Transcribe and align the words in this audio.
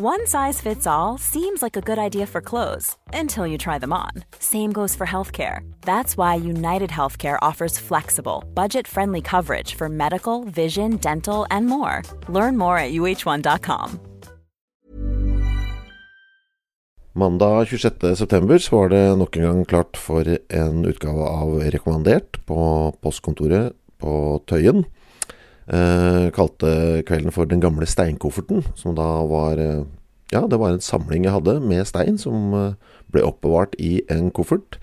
One 0.00 0.28
size 0.28 0.60
fits 0.60 0.86
all 0.86 1.18
seems 1.18 1.60
like 1.60 1.76
a 1.76 1.80
good 1.80 1.98
idea 1.98 2.26
for 2.26 2.40
clothes 2.40 2.96
until 3.12 3.48
you 3.48 3.58
try 3.58 3.80
them 3.80 3.92
on. 3.92 4.10
Same 4.38 4.72
goes 4.72 4.94
for 4.94 5.04
healthcare. 5.04 5.68
That's 5.80 6.16
why 6.16 6.36
United 6.36 6.90
Healthcare 6.90 7.36
offers 7.42 7.80
flexible, 7.80 8.44
budget 8.54 8.86
friendly 8.86 9.20
coverage 9.20 9.74
for 9.74 9.88
medical, 9.88 10.44
vision, 10.44 10.98
dental, 10.98 11.46
and 11.50 11.66
more. 11.66 12.02
Learn 12.28 12.56
more 12.56 12.78
at 12.78 12.92
uh1.com. 12.92 13.98
Mandag 17.12 17.64
26.9 17.64 18.58
så 18.58 18.76
var 18.76 18.88
det 18.88 19.18
nok 19.18 19.36
en 19.36 19.42
gang 19.42 19.64
klart 19.64 19.96
for 19.96 20.38
en 20.48 20.84
utgave 20.84 21.26
av 21.26 21.58
Rekommandert 21.74 22.38
på 22.46 22.94
postkontoret 23.02 23.74
på 23.98 24.38
Tøyen. 24.46 24.84
Eh, 25.68 26.30
kalte 26.32 27.02
kvelden 27.04 27.32
for 27.32 27.44
Den 27.44 27.60
gamle 27.60 27.86
steinkofferten, 27.86 28.62
som 28.74 28.94
da 28.96 29.04
var 29.28 29.58
eh, 29.60 29.84
Ja, 30.34 30.44
det 30.44 30.58
var 30.60 30.74
en 30.74 30.84
samling 30.84 31.24
jeg 31.24 31.32
hadde 31.32 31.56
med 31.64 31.86
stein 31.88 32.18
som 32.20 32.52
eh, 32.56 32.74
ble 33.12 33.24
oppbevart 33.24 33.76
i 33.80 34.02
en 34.12 34.28
koffert. 34.34 34.76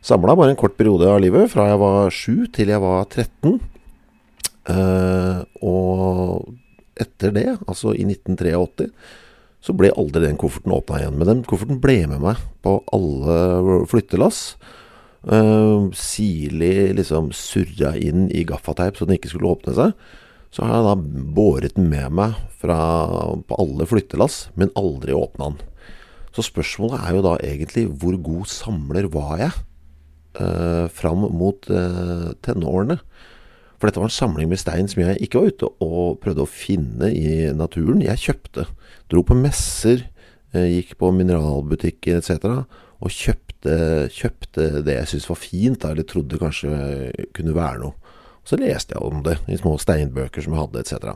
Samla 0.00 0.36
bare 0.38 0.54
en 0.54 0.60
kort 0.60 0.78
periode 0.78 1.08
av 1.10 1.20
livet, 1.20 1.50
fra 1.52 1.68
jeg 1.68 1.80
var 1.82 2.14
7 2.16 2.46
til 2.56 2.72
jeg 2.72 2.80
var 2.80 3.04
13. 3.04 3.58
Eh, 4.72 5.42
og 5.60 6.54
etter 7.00 7.34
det, 7.36 7.48
altså 7.66 7.92
i 7.92 8.06
1983, 8.08 8.88
så 9.60 9.76
ble 9.76 9.92
aldri 9.92 10.24
den 10.24 10.40
kofferten 10.40 10.72
åpna 10.72 11.02
igjen. 11.02 11.18
Men 11.20 11.28
den 11.28 11.42
kofferten 11.48 11.80
ble 11.82 11.98
med 12.08 12.24
meg 12.24 12.40
på 12.64 12.78
alle 12.96 13.82
flyttelass. 13.90 14.54
Uh, 15.20 15.92
sirlig 15.92 16.94
liksom 16.96 17.26
surra 17.36 17.90
inn 18.00 18.30
i 18.32 18.40
gaffateip 18.48 18.96
så 18.96 19.04
den 19.04 19.18
ikke 19.18 19.34
skulle 19.34 19.52
åpne 19.52 19.74
seg. 19.76 19.90
Så 20.50 20.66
har 20.66 20.76
jeg 20.76 20.86
da 20.86 21.24
båret 21.36 21.76
den 21.76 21.90
med 21.92 22.14
meg 22.18 22.38
fra, 22.60 22.78
på 23.46 23.58
alle 23.62 23.86
flyttelass, 23.86 24.48
men 24.58 24.72
aldri 24.78 25.14
åpna 25.14 25.52
den. 25.52 25.60
Så 26.34 26.44
spørsmålet 26.46 27.02
er 27.02 27.16
jo 27.16 27.24
da 27.26 27.34
egentlig 27.42 27.86
hvor 28.00 28.16
god 28.22 28.50
samler 28.50 29.08
var 29.10 29.36
jeg 29.38 29.52
eh, 30.42 30.86
fram 30.94 31.26
mot 31.34 31.70
eh, 31.70 32.30
tenårene? 32.42 32.98
For 33.80 33.88
dette 33.88 34.02
var 34.02 34.10
en 34.10 34.14
samling 34.14 34.50
med 34.50 34.60
stein 34.60 34.90
som 34.90 35.00
jeg 35.02 35.22
ikke 35.24 35.40
var 35.40 35.54
ute 35.54 35.70
og 35.80 36.18
prøvde 36.20 36.44
å 36.44 36.50
finne 36.50 37.08
i 37.16 37.48
naturen. 37.56 38.02
Jeg 38.04 38.20
kjøpte. 38.20 38.66
Dro 39.08 39.22
på 39.24 39.38
messer, 39.38 40.04
gikk 40.52 40.96
på 41.00 41.08
mineralbutikker 41.16 42.18
etc. 42.18 42.66
og 43.00 43.14
kjøpte, 43.14 43.78
kjøpte 44.12 44.82
det 44.84 44.98
jeg 44.98 45.10
syntes 45.14 45.30
var 45.30 45.40
fint, 45.40 45.86
eller 45.88 46.04
trodde 46.04 46.42
kanskje 46.42 46.74
kunne 47.36 47.56
være 47.56 47.80
noe. 47.86 48.09
Så 48.46 48.58
leste 48.60 48.96
jeg 48.96 49.04
om 49.04 49.22
det 49.26 49.38
i 49.48 49.58
små 49.60 49.76
steinbøker 49.80 50.44
som 50.44 50.56
jeg 50.56 50.62
hadde, 50.62 50.82
etc. 50.82 51.14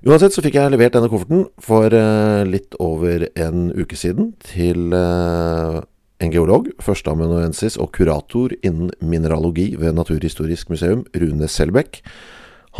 Uansett 0.00 0.32
så 0.32 0.40
fikk 0.44 0.56
jeg 0.56 0.72
levert 0.72 0.94
denne 0.96 1.10
kofferten 1.12 1.42
for 1.60 1.92
uh, 1.92 2.40
litt 2.48 2.76
over 2.80 3.26
en 3.36 3.68
uke 3.76 3.98
siden 4.00 4.30
til 4.48 4.94
uh, 4.96 5.82
en 6.20 6.32
geolog, 6.32 6.70
førsteamanuensis 6.80 7.76
og 7.80 7.92
kurator 7.96 8.54
innen 8.64 8.94
mineralogi 9.04 9.74
ved 9.80 9.98
Naturhistorisk 9.98 10.72
museum, 10.72 11.04
Rune 11.16 11.48
Selbekk. 11.48 12.00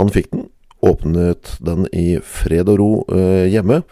Han 0.00 0.12
fikk 0.12 0.30
den, 0.32 0.48
åpnet 0.80 1.58
den 1.60 1.84
i 1.92 2.22
fred 2.24 2.72
og 2.72 2.80
ro 2.80 2.90
uh, 3.12 3.44
hjemme, 3.52 3.82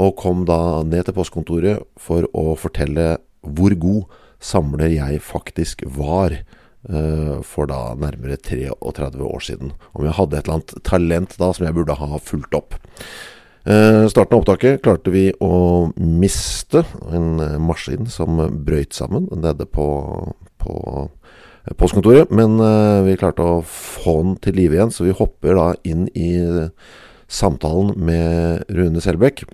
og 0.00 0.16
kom 0.16 0.46
da 0.48 0.80
ned 0.86 1.04
til 1.04 1.18
postkontoret 1.18 1.84
for 2.00 2.24
å 2.32 2.54
fortelle 2.56 3.18
hvor 3.44 3.76
god 3.76 4.20
samler 4.40 4.94
jeg 4.94 5.20
faktisk 5.20 5.84
var 5.84 6.38
for 7.44 7.68
da 7.68 7.92
nærmere 8.00 8.38
33 8.40 9.20
år 9.26 9.42
siden. 9.44 9.72
Om 9.92 10.06
jeg 10.06 10.16
hadde 10.16 10.38
et 10.38 10.46
eller 10.46 10.56
annet 10.58 10.72
talent 10.86 11.34
da 11.36 11.50
som 11.52 11.66
jeg 11.66 11.76
burde 11.76 11.96
ha 11.98 12.20
fulgt 12.24 12.56
opp. 12.56 12.78
Uh, 13.68 14.08
starten 14.08 14.38
av 14.38 14.40
opptaket 14.40 14.80
klarte 14.80 15.12
vi 15.12 15.26
å 15.44 15.90
miste 16.00 16.80
en 17.12 17.36
maskin 17.60 18.08
som 18.08 18.40
brøyt 18.64 18.96
sammen 18.96 19.26
nede 19.36 19.66
på, 19.68 19.84
på 20.64 20.74
postkontoret. 21.76 22.32
Men 22.32 22.56
uh, 22.56 23.04
vi 23.04 23.18
klarte 23.20 23.44
å 23.44 23.60
få 23.66 24.16
den 24.22 24.34
til 24.40 24.56
live 24.56 24.78
igjen, 24.78 24.94
så 24.94 25.04
vi 25.04 25.16
hopper 25.16 25.60
da 25.60 25.68
inn 25.84 26.08
i 26.16 26.32
samtalen 27.30 27.94
med 28.00 28.64
Rune 28.72 29.04
Selbekk. 29.04 29.44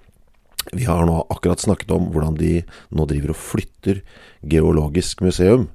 Vi 0.74 0.86
har 0.86 1.04
nå 1.06 1.20
akkurat 1.30 1.62
snakket 1.62 1.92
om 1.94 2.08
hvordan 2.14 2.38
de 2.38 2.60
nå 2.94 3.06
driver 3.10 3.34
og 3.34 3.38
flytter 3.38 4.00
Geologisk 4.46 5.22
museum. 5.22 5.68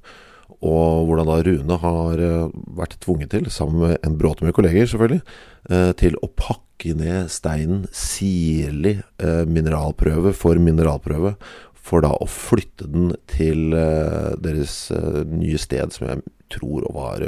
Og 0.62 1.08
hvordan 1.08 1.26
da 1.28 1.38
Rune 1.46 1.78
har 1.82 2.22
uh, 2.22 2.52
vært 2.78 3.00
tvunget 3.02 3.32
til, 3.34 3.48
sammen 3.50 3.82
med 3.82 4.06
en 4.06 4.18
bråte 4.18 4.46
med 4.46 4.54
kolleger 4.54 4.86
selvfølgelig, 4.90 5.22
uh, 5.72 5.90
til 5.98 6.18
å 6.22 6.30
pakke 6.38 6.94
ned 6.98 7.30
steinen 7.30 7.84
sirlig 7.94 9.00
uh, 9.22 9.42
mineralprøve 9.48 10.34
for 10.38 10.58
mineralprøve, 10.62 11.34
for 11.82 12.04
da 12.04 12.12
å 12.14 12.28
flytte 12.30 12.86
den 12.86 13.10
til 13.26 13.74
deres 13.74 14.76
nye 15.26 15.58
sted, 15.58 15.90
som 15.90 16.04
jeg 16.06 16.20
tror 16.54 16.84
var 16.94 17.24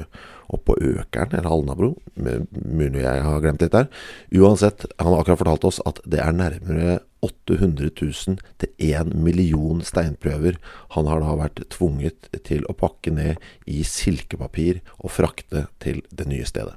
oppå 0.54 0.76
Økeren 0.78 1.34
eller 1.34 1.50
Alnabro. 1.50 1.88
Mulig 2.14 3.02
jeg 3.02 3.24
har 3.26 3.42
glemt 3.42 3.64
litt 3.64 3.74
der. 3.74 3.88
Uansett, 4.30 4.86
han 5.00 5.10
har 5.10 5.24
akkurat 5.24 5.42
fortalt 5.42 5.66
oss 5.72 5.80
at 5.90 5.98
det 6.06 6.22
er 6.22 6.38
nærmere 6.38 7.00
800 7.24 7.90
000 7.90 8.40
til 8.60 8.90
1 8.90 9.14
million 9.16 9.80
steinprøver 9.84 10.58
han 10.96 11.08
har 11.10 11.22
da 11.24 11.36
vært 11.40 11.62
tvunget 11.74 12.28
til 12.46 12.66
å 12.68 12.76
pakke 12.78 13.14
ned 13.14 13.40
i 13.70 13.82
silkepapir 13.88 14.82
og 15.00 15.14
frakte 15.14 15.66
til 15.82 16.02
det 16.12 16.28
nye 16.30 16.46
stedet. 16.48 16.76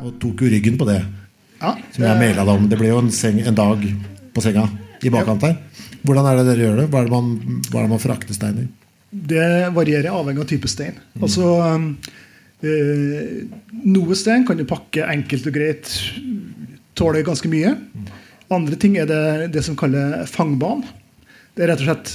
Og 0.00 0.14
tok 0.22 0.44
jo 0.44 0.52
ryggen 0.52 0.78
på 0.80 0.86
det, 0.88 1.00
ja, 1.60 1.74
som 1.92 2.06
jeg 2.06 2.20
maila 2.22 2.46
deg 2.46 2.54
om. 2.54 2.68
Det 2.70 2.78
ble 2.80 2.92
jo 2.92 3.02
en, 3.02 3.12
seng, 3.14 3.42
en, 3.42 3.58
dag 3.58 3.84
på 4.34 4.44
senga 4.44 4.68
i 5.02 5.12
bakkant 5.12 5.44
her. 5.48 5.58
Hvordan 6.06 6.30
er 6.30 6.38
det 6.38 6.48
dere 6.48 6.66
gjør 6.68 6.82
det? 6.82 6.88
Hva 6.92 7.02
er 7.02 7.10
det 7.10 7.14
man, 7.14 7.60
hva 7.68 7.82
er 7.82 7.84
det 7.84 7.92
man 7.92 8.02
frakter 8.02 8.36
stein 8.36 8.62
i? 8.62 8.66
Det 9.10 9.46
varierer 9.74 10.14
avhengig 10.14 10.44
av 10.44 10.50
type 10.52 10.70
stein. 10.70 10.96
Mm. 11.18 11.24
Altså, 11.26 11.50
Eh, 12.60 13.46
noe 13.88 14.16
stein 14.18 14.44
kan 14.44 14.58
du 14.58 14.66
pakke 14.68 15.06
enkelt 15.08 15.46
og 15.48 15.54
greit, 15.54 15.92
tåler 16.98 17.24
ganske 17.24 17.48
mye. 17.48 17.72
Andre 18.50 18.76
ting 18.80 18.96
er 18.98 19.06
det, 19.06 19.52
det 19.54 19.62
som 19.62 19.76
kalles 19.78 20.30
fangbane. 20.34 20.88
Det 21.54 21.62
er 21.62 21.70
rett 21.72 21.84
og 21.84 21.90
slett 21.90 22.14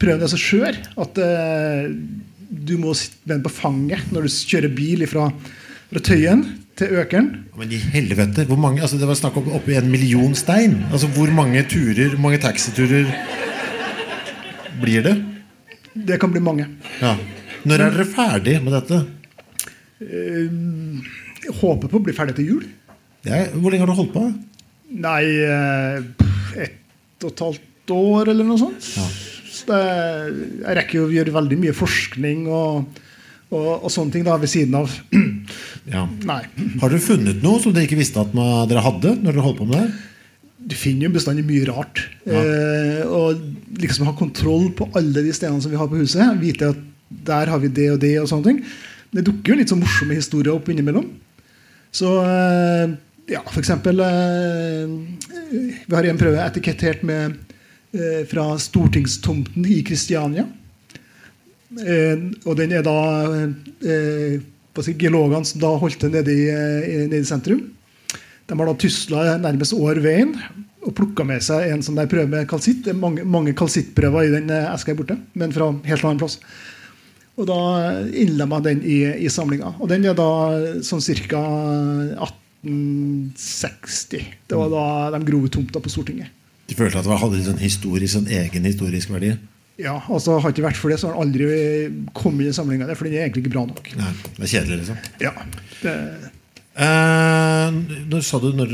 prøven 0.00 0.24
er 0.24 0.30
så 0.30 0.38
skjør 0.40 0.76
at 1.02 1.18
uh, 1.20 1.88
du 2.46 2.76
må 2.80 2.94
sitte 2.96 3.18
med 3.24 3.34
den 3.34 3.44
på 3.44 3.52
fanget 3.52 4.12
når 4.14 4.26
du 4.26 4.32
kjører 4.32 4.72
bil 4.76 5.04
fra, 5.10 5.26
fra 5.90 6.02
Tøyen 6.04 6.44
til 6.76 6.96
Økeren. 7.00 7.28
Men 7.56 7.72
i 7.72 7.80
helvete, 7.80 8.44
hvor 8.48 8.60
mange, 8.60 8.82
altså 8.84 9.00
Det 9.00 9.08
var 9.08 9.18
snakk 9.18 9.36
om 9.40 9.52
oppi 9.56 9.76
en 9.76 9.90
million 9.92 10.36
stein. 10.36 10.78
Altså 10.90 11.08
Hvor 11.16 11.32
mange 11.34 11.64
turer, 11.68 12.12
hvor 12.14 12.24
mange 12.28 12.40
taxiturer 12.44 13.08
blir 14.80 15.04
det? 15.04 15.16
Det 15.96 16.20
kan 16.20 16.32
bli 16.32 16.44
mange. 16.44 16.68
Ja. 17.00 17.16
Når 17.66 17.82
er 17.82 17.94
dere 17.96 18.08
ferdig 18.08 18.58
med 18.64 18.76
dette? 18.76 19.04
Uh, 20.00 21.04
jeg 21.44 21.56
håper 21.60 21.88
på 21.88 22.00
å 22.00 22.04
bli 22.08 22.16
ferdig 22.16 22.36
til 22.40 22.52
jul. 22.52 22.68
Ja, 23.26 23.44
hvor 23.56 23.72
lenge 23.72 23.84
har 23.84 23.90
du 23.90 23.98
holdt 23.98 24.14
på? 24.14 24.28
Nei, 24.94 25.22
eh, 25.42 26.02
ett 26.62 27.24
og 27.24 27.32
et 27.32 27.42
halvt 27.42 27.94
år 27.96 28.30
eller 28.32 28.46
noe 28.46 28.60
sånt. 28.60 28.86
Ja. 28.96 29.06
Så 29.56 29.66
det, 29.70 29.80
jeg 30.62 30.76
rekker 30.78 30.98
jo 31.00 31.06
å 31.08 31.14
gjøre 31.14 31.34
veldig 31.34 31.58
mye 31.62 31.74
forskning 31.76 32.44
og, 32.52 32.98
og, 33.50 33.70
og 33.76 33.88
sånne 33.92 34.14
ting 34.14 34.26
da 34.26 34.36
ved 34.40 34.52
siden 34.52 34.78
av. 34.82 34.92
Ja. 35.86 36.00
Nei. 36.26 36.40
Har 36.80 36.90
dere 36.90 36.98
funnet 36.98 37.44
noe 37.44 37.60
som 37.62 37.70
dere 37.70 37.86
ikke 37.86 38.00
visste 38.00 38.18
at 38.18 38.32
man, 38.34 38.64
dere 38.66 38.82
hadde? 38.82 39.12
når 39.20 39.36
dere 39.36 39.44
holdt 39.44 39.60
på 39.60 39.68
med 39.68 39.76
det 39.78 40.64
Du 40.72 40.74
finner 40.74 41.06
jo 41.06 41.12
bestandig 41.14 41.44
mye 41.46 41.68
rart. 41.68 42.00
Ja. 42.26 42.40
Eh, 42.40 43.04
og 43.06 43.78
liksom 43.78 44.08
ha 44.08 44.16
kontroll 44.18 44.72
på 44.74 44.88
alle 44.98 45.22
de 45.22 45.30
stedene 45.30 45.62
som 45.62 45.70
vi 45.70 45.78
har 45.78 45.86
på 45.86 46.00
huset. 46.00 46.26
Vite 46.42 46.72
at 46.74 46.80
der 47.30 47.52
har 47.52 47.62
vi 47.62 47.70
det 47.70 47.86
og 47.92 48.00
det. 48.02 48.16
og 48.18 48.26
sånne 48.26 48.48
ting 48.48 48.58
Det 49.14 49.22
dukker 49.28 49.52
jo 49.52 49.60
litt 49.60 49.70
så 49.70 49.78
morsomme 49.78 50.18
historier 50.18 50.56
opp 50.56 50.66
innimellom. 50.74 51.06
Så 51.94 52.16
eh, 52.24 52.96
ja, 53.26 53.42
f.eks. 53.50 53.70
Eh, 53.70 54.88
vi 55.86 55.94
har 55.94 56.06
en 56.06 56.20
prøve 56.20 56.42
etikettert 56.42 57.02
med 57.06 57.34
eh, 57.92 58.22
fra 58.30 58.48
stortingstomten 58.60 59.66
i 59.66 59.80
Kristiania. 59.86 60.46
Eh, 61.82 62.28
og 62.44 62.54
den 62.60 62.76
er 62.76 62.86
da 62.86 62.98
Geologene 64.76 65.48
som 65.48 65.62
da 65.62 65.72
holdt 65.80 66.04
det 66.04 66.12
nede 66.18 66.36
i, 66.36 66.46
nede 67.08 67.22
i, 67.22 67.26
sentrum. 67.26 67.64
De 68.46 68.54
har 68.54 68.68
da 68.68 68.78
tusla 68.78 69.36
nærmest 69.42 69.74
over 69.74 69.98
veien 70.04 70.36
og 70.86 70.92
plukka 70.94 71.24
med 71.26 71.42
seg 71.42 71.72
en 71.72 71.80
sånn 71.82 71.96
der 71.98 72.10
prøve 72.10 72.28
med 72.30 72.46
kalsitt. 72.46 72.84
Det 72.84 72.92
er 72.92 73.00
mange, 73.00 73.24
mange 73.26 73.56
kalsittprøver 73.58 74.28
i 74.28 74.34
den 74.36 74.52
eska 74.52 74.92
her 74.92 74.98
borte, 75.00 75.16
men 75.34 75.54
fra 75.56 75.72
helt 75.88 76.04
annen 76.04 76.20
plass. 76.20 76.36
Og 77.40 77.48
da 77.48 77.56
innlemma 78.06 78.60
den 78.62 78.84
i, 78.86 79.00
i 79.26 79.32
samlinga. 79.32 79.74
Og 79.80 79.90
den 79.90 80.06
er 80.06 80.14
da 80.16 80.28
sånn 80.86 81.02
ca. 81.26 81.42
1860. 82.66 84.24
Det 84.50 84.58
var 84.58 84.72
da 84.72 84.86
de 85.16 85.22
grove 85.28 85.50
tomta 85.52 85.82
på 85.82 85.92
Stortinget. 85.92 86.32
De 86.66 86.74
følte 86.74 86.98
at 86.98 87.06
det 87.06 87.20
hadde 87.22 87.38
en 87.38 87.50
sånn 87.52 88.08
sånn 88.10 88.30
egen 88.42 88.66
historisk 88.66 89.12
verdi? 89.14 89.36
Ja, 89.78 89.98
altså 90.08 90.38
Har 90.40 90.50
det 90.50 90.56
ikke 90.56 90.70
vært 90.70 90.80
for 90.80 90.90
det, 90.90 90.98
så 90.98 91.10
har 91.10 91.18
den 91.18 91.26
aldri 91.26 91.46
kommet 92.16 92.46
i 92.46 92.48
den 92.48 92.56
samlinga. 92.56 92.88
For 92.96 93.06
den 93.06 93.18
er 93.18 93.26
egentlig 93.26 93.44
ikke 93.44 93.54
bra 93.58 93.66
nok. 93.68 93.92
Nei, 93.98 94.12
det 94.38 94.46
er 94.46 94.52
kjedelig, 94.54 94.80
liksom. 94.82 95.04
Ja, 95.22 95.34
det, 95.82 95.98
Eh, 96.76 97.72
når 98.12 98.20
sa 98.20 98.36
du 98.36 98.50
når 98.52 98.72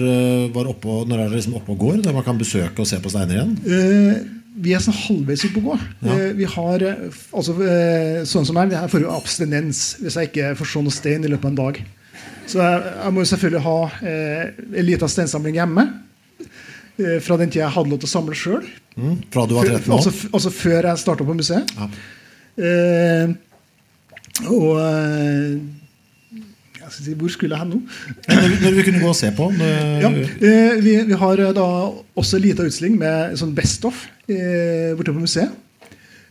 var 0.50 0.66
oppe, 0.66 1.04
når 1.06 1.20
er 1.22 1.28
det 1.30 1.36
liksom 1.38 1.54
oppe 1.54 1.70
og 1.70 1.84
går? 1.84 2.00
Der 2.02 2.16
man 2.16 2.24
kan 2.26 2.40
besøke 2.40 2.82
og 2.82 2.88
se 2.90 2.98
på 2.98 3.12
steiner 3.12 3.36
igjen? 3.36 3.52
Eh, 3.62 4.16
vi 4.52 4.74
er 4.76 4.82
sånn 4.84 4.96
halvveis 4.96 5.46
oppe 5.48 5.62
å 5.62 5.64
gå. 5.70 5.76
Ja. 6.02 6.16
Eh, 6.16 6.32
vi 6.36 6.48
har, 6.48 6.82
eh, 6.84 7.20
altså, 7.32 7.54
eh, 7.62 8.22
sånn 8.28 8.46
som 8.46 8.56
er, 8.56 8.74
Her 8.74 8.88
får 8.88 9.02
jo 9.02 9.14
abstinens 9.14 9.96
hvis 10.00 10.14
jeg 10.18 10.30
ikke 10.30 10.56
får 10.58 10.66
se 10.66 10.82
noe 10.82 10.92
stein 10.92 11.24
i 11.24 11.28
løpet 11.28 11.44
av 11.44 11.50
en 11.50 11.62
dag. 11.62 11.82
Så 12.46 12.58
jeg, 12.60 12.80
jeg 13.04 13.12
må 13.14 13.22
jo 13.22 13.28
selvfølgelig 13.30 13.62
ha 13.64 13.76
eh, 14.02 14.46
en 14.80 14.86
liten 14.88 15.08
steinsamling 15.12 15.54
hjemme. 15.60 15.84
Eh, 17.00 17.18
fra 17.24 17.36
den 17.40 17.50
tida 17.52 17.64
jeg 17.66 17.74
hadde 17.76 17.92
lov 17.94 18.00
til 18.02 18.10
å 18.10 18.14
samle 18.16 18.36
sjøl. 18.36 18.66
Mm, 18.96 19.14
fra 19.32 19.46
du 19.48 19.54
var 19.56 19.64
13 19.70 19.86
år? 19.88 19.94
Altså, 19.96 20.12
altså 20.36 20.50
før 20.52 20.88
jeg 20.90 21.00
starta 21.00 21.24
på 21.28 21.36
museet. 21.38 21.70
Ja. 21.78 21.86
Eh, 22.62 23.32
og 24.50 24.68
eh, 24.82 25.54
si, 26.92 27.14
Hvor 27.16 27.30
skulle 27.32 27.56
jeg 27.56 27.62
hen 27.62 27.70
nå? 27.72 27.80
Når, 28.28 28.74
vi- 28.76 28.84
kunne 28.90 29.00
gå 29.00 29.08
og 29.12 29.16
se 29.16 29.30
på 29.36 29.46
Ja, 29.56 30.10
eh, 30.10 30.76
vi, 30.84 30.96
vi 31.08 31.16
har 31.24 31.40
eh, 31.46 31.52
da 31.56 31.64
også 32.18 32.36
en 32.38 32.44
liten 32.44 32.68
utstilling 32.68 32.98
med 33.00 33.38
sånn 33.40 33.54
Best 33.56 33.84
of 33.88 34.02
eh, 34.28 34.92
borte 34.98 35.14
på 35.14 35.22
museet. 35.24 35.54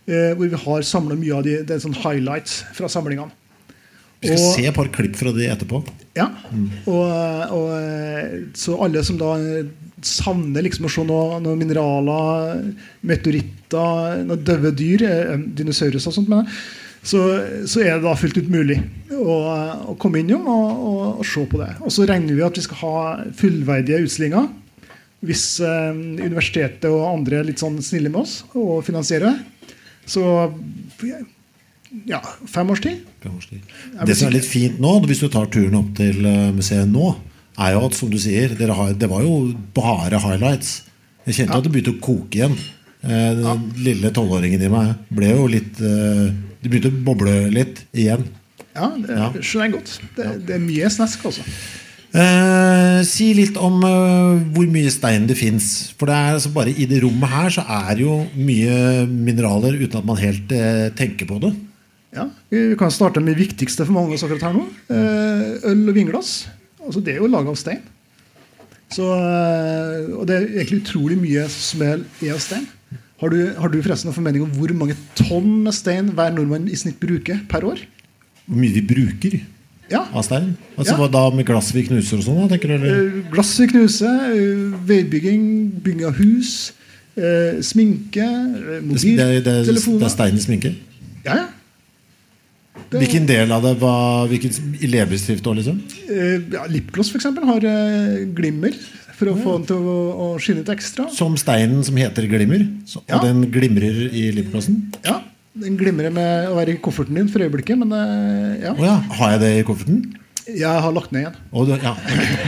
Eh, 0.10 0.34
hvor 0.38 0.50
vi 0.50 0.60
har 0.68 0.86
samla 0.86 1.16
mye 1.18 1.34
av 1.40 1.46
de, 1.46 1.60
det 1.66 1.78
er 1.78 1.82
sånn 1.84 1.98
highlights 2.04 2.62
fra 2.78 2.90
samlingene. 2.92 3.32
Vi 4.22 4.30
skal 4.30 4.38
Og- 4.46 4.56
se 4.60 4.66
et 4.70 4.76
par 4.78 4.90
klipp 4.94 5.16
fra 5.18 5.34
de 5.34 5.48
etterpå. 5.50 5.82
Ja, 6.18 6.28
og, 6.92 7.06
og 7.56 7.68
eh, 7.78 8.32
Så 8.58 8.76
alle 8.84 9.04
som 9.08 9.16
da 9.20 9.32
eh, 9.40 9.70
savner 10.04 10.66
liksom 10.66 10.90
å 10.90 10.92
se 10.92 11.04
noen 11.08 11.46
noe 11.46 11.60
mineraler, 11.60 12.64
meteoritter, 13.08 14.24
noen 14.26 14.44
døde 14.44 14.74
dyr, 14.76 15.06
dinosaurer 15.06 15.44
dinosaurus 15.62 16.08
og 16.10 16.16
sånt, 16.18 16.32
jeg, 16.34 16.56
så, 17.02 17.22
så 17.66 17.82
er 17.82 17.96
det 17.96 18.06
da 18.06 18.16
fullt 18.18 18.38
ut 18.38 18.50
mulig 18.54 18.78
å, 19.16 19.36
å 19.94 19.96
komme 20.02 20.22
innom 20.22 20.46
og, 20.50 20.82
og, 20.90 21.04
og 21.22 21.26
se 21.26 21.46
på 21.50 21.62
det. 21.62 21.70
Og 21.86 21.94
så 21.94 22.06
regner 22.10 22.38
vi 22.38 22.46
at 22.46 22.58
vi 22.58 22.66
skal 22.66 22.82
ha 22.82 22.98
fullverdige 23.38 24.02
utstillinger. 24.06 24.50
Hvis 25.26 25.46
eh, 25.66 25.94
universitetet 25.94 26.90
og 26.90 27.08
andre 27.08 27.40
er 27.40 27.50
litt 27.50 27.62
sånn 27.62 27.78
snille 27.86 28.10
med 28.10 28.24
oss 28.24 28.40
og 28.58 28.82
finansierer. 28.86 29.38
Så 30.10 30.24
ja, 32.08 32.22
fem 32.48 32.70
års 32.74 32.82
tid. 32.84 33.02
Det 34.06 34.16
som 34.18 34.30
er 34.30 34.38
litt 34.38 34.48
fint 34.48 34.80
nå, 34.82 34.94
hvis 35.08 35.22
du 35.24 35.28
tar 35.34 35.50
turen 35.54 35.76
opp 35.82 35.92
til 36.00 36.26
eh, 36.26 36.52
museet 36.56 36.90
nå, 36.90 37.14
er 37.62 37.74
jo 37.76 37.82
at 37.86 37.98
som 37.98 38.10
du 38.10 38.18
sier, 38.22 38.54
har, 38.56 38.94
det 38.98 39.10
var 39.12 39.26
jo 39.26 39.52
bare 39.76 40.20
highlights. 40.24 40.82
Jeg 41.28 41.36
kjente 41.42 41.58
at 41.60 41.66
det 41.68 41.72
begynte 41.74 41.94
å 41.98 42.02
koke 42.02 42.40
igjen. 42.40 42.56
Den 43.02 43.42
Den 43.44 43.62
lille 43.82 44.12
tolvåringen 44.14 44.62
i 44.62 44.70
meg 44.70 44.92
ble 45.10 45.32
jo 45.34 45.48
litt 45.50 45.80
eh, 45.82 46.28
Det 46.62 46.70
begynte 46.70 46.92
å 46.94 47.04
boble 47.06 47.34
litt 47.50 47.84
igjen. 47.98 48.28
Ja, 48.76 48.92
det 48.96 49.16
Ja. 49.18 49.30
skjønner 49.42 49.66
jeg 49.68 49.74
godt. 49.74 49.94
Det, 50.16 50.28
det 50.48 50.56
er 50.56 50.62
mye 50.64 50.90
snesk, 50.94 51.26
altså. 51.26 51.42
Eh, 52.12 53.00
si 53.08 53.30
litt 53.38 53.56
om 53.56 53.80
eh, 53.88 54.42
hvor 54.56 54.68
mye 54.72 54.92
stein 54.92 55.26
det 55.30 55.38
fins. 55.40 55.92
For 55.98 56.12
det 56.12 56.16
er 56.18 56.34
altså 56.38 56.52
bare 56.56 56.74
i 56.76 56.86
det 56.90 57.02
rommet 57.04 57.32
her 57.32 57.50
så 57.56 57.64
er 57.64 57.96
det 57.96 58.04
jo 58.06 58.18
mye 58.36 59.06
mineraler 59.08 59.78
uten 59.80 60.02
at 60.02 60.08
man 60.08 60.20
helt 60.20 60.52
eh, 60.56 60.90
tenker 60.98 61.30
på 61.30 61.40
det. 61.44 61.54
Ja, 62.12 62.26
vi 62.52 62.76
kan 62.80 62.92
starte 62.92 63.22
med 63.24 63.36
det 63.38 63.46
viktigste 63.48 63.86
for 63.88 63.96
mange 63.96 64.12
av 64.12 64.18
oss 64.18 64.24
akkurat 64.28 64.44
her 64.50 64.56
nå. 64.58 64.66
Eh, 64.92 65.70
Øl 65.72 65.86
og 65.88 65.96
vinglass. 65.96 66.32
Altså, 66.84 67.00
det 67.06 67.14
er 67.16 67.22
jo 67.22 67.30
laga 67.32 67.54
av 67.54 67.56
stein. 67.60 67.80
Så, 68.92 69.06
eh, 69.08 70.10
og 70.18 70.26
det 70.28 70.36
er 70.36 70.48
egentlig 70.60 70.82
utrolig 70.84 71.16
mye 71.22 71.46
som 71.54 71.82
er 71.86 72.02
er 72.22 72.34
av 72.36 72.42
stein. 72.44 72.66
Har 73.22 73.30
du, 73.32 73.38
har 73.56 73.70
du 73.70 73.78
forresten 73.86 74.10
noen 74.10 74.18
formening 74.18 74.44
om 74.44 74.52
hvor 74.58 74.74
mange 74.76 74.98
tonn 75.16 75.62
med 75.64 75.74
stein 75.78 76.10
hver 76.18 76.34
nordmann 76.36 76.68
i 76.68 76.76
snitt 76.76 77.00
bruker 77.00 77.40
per 77.48 77.64
år? 77.70 77.80
Hvor 78.48 78.58
mye 78.60 78.74
vi 78.74 78.82
bruker 78.82 79.40
Ja. 79.92 80.04
av 80.14 80.24
stein. 80.24 80.58
Altså 80.78 80.98
Ja. 80.98 81.08
da 81.08 81.30
med 81.30 81.46
glass 81.46 81.72
vi 81.72 81.84
knuser 81.84 82.18
og 82.18 82.24
sånn? 82.24 82.50
tenker 82.50 82.68
du? 82.68 82.86
Eh, 82.88 83.32
Glass 83.32 83.58
vi 83.60 83.68
knuser, 83.68 84.76
veibygging, 84.88 85.80
bygging 85.84 86.06
av 86.08 86.14
hus, 86.16 86.74
sminke, 87.62 88.24
Det, 88.24 89.44
det, 89.44 89.44
det, 89.44 89.66
det 89.66 90.04
er 90.04 90.10
stein 90.10 90.36
i 90.36 90.40
sminke? 90.40 90.76
Ja, 91.26 91.36
ja. 91.36 91.48
Hvilken 92.92 93.28
del 93.30 93.52
av 93.56 93.64
det 93.64 93.76
var 93.80 94.28
hvilken 94.28 94.52
leppestift 94.92 95.46
òg, 95.48 95.62
liksom? 95.62 95.78
Eh, 96.12 96.42
ja, 96.52 96.66
Lipgloss 96.68 97.14
eksempel, 97.16 97.46
har 97.48 97.64
eh, 97.64 98.26
glimmer 98.36 98.76
for 99.16 99.32
å 99.32 99.36
få 99.38 99.54
den 99.60 99.68
til 99.70 99.86
å, 99.88 99.98
å 100.12 100.28
skinne 100.42 100.66
ut 100.66 100.72
ekstra. 100.74 101.06
Som 101.14 101.38
steinen 101.40 101.86
som 101.88 101.96
heter 102.00 102.28
glimmer? 102.32 102.66
Så, 102.90 103.04
Ja. 103.08 103.20
Og 103.20 103.28
den 103.28 103.46
glimrer 103.54 104.02
i 104.12 104.32
lipglossen? 104.36 104.90
Ja, 105.06 105.22
Den 105.54 105.76
glimrer 105.76 106.14
med 106.16 106.48
å 106.48 106.56
være 106.56 106.72
i 106.78 106.80
kofferten 106.80 107.18
din 107.20 107.28
for 107.32 107.44
øyeblikket, 107.44 107.76
men 107.80 107.92
eh, 107.92 108.66
ja. 108.66 108.72
Oh, 108.76 108.84
ja. 108.88 108.98
Har 109.20 109.34
jeg 109.36 109.42
det 109.44 109.54
i 109.60 109.64
kofferten? 109.68 110.04
Jeg 110.48 110.84
har 110.84 110.94
lagt 110.96 111.12
ned 111.12 111.26
igjen. 111.26 111.36
Oh, 111.52 111.66
du, 111.68 111.74
ja. 111.76 111.92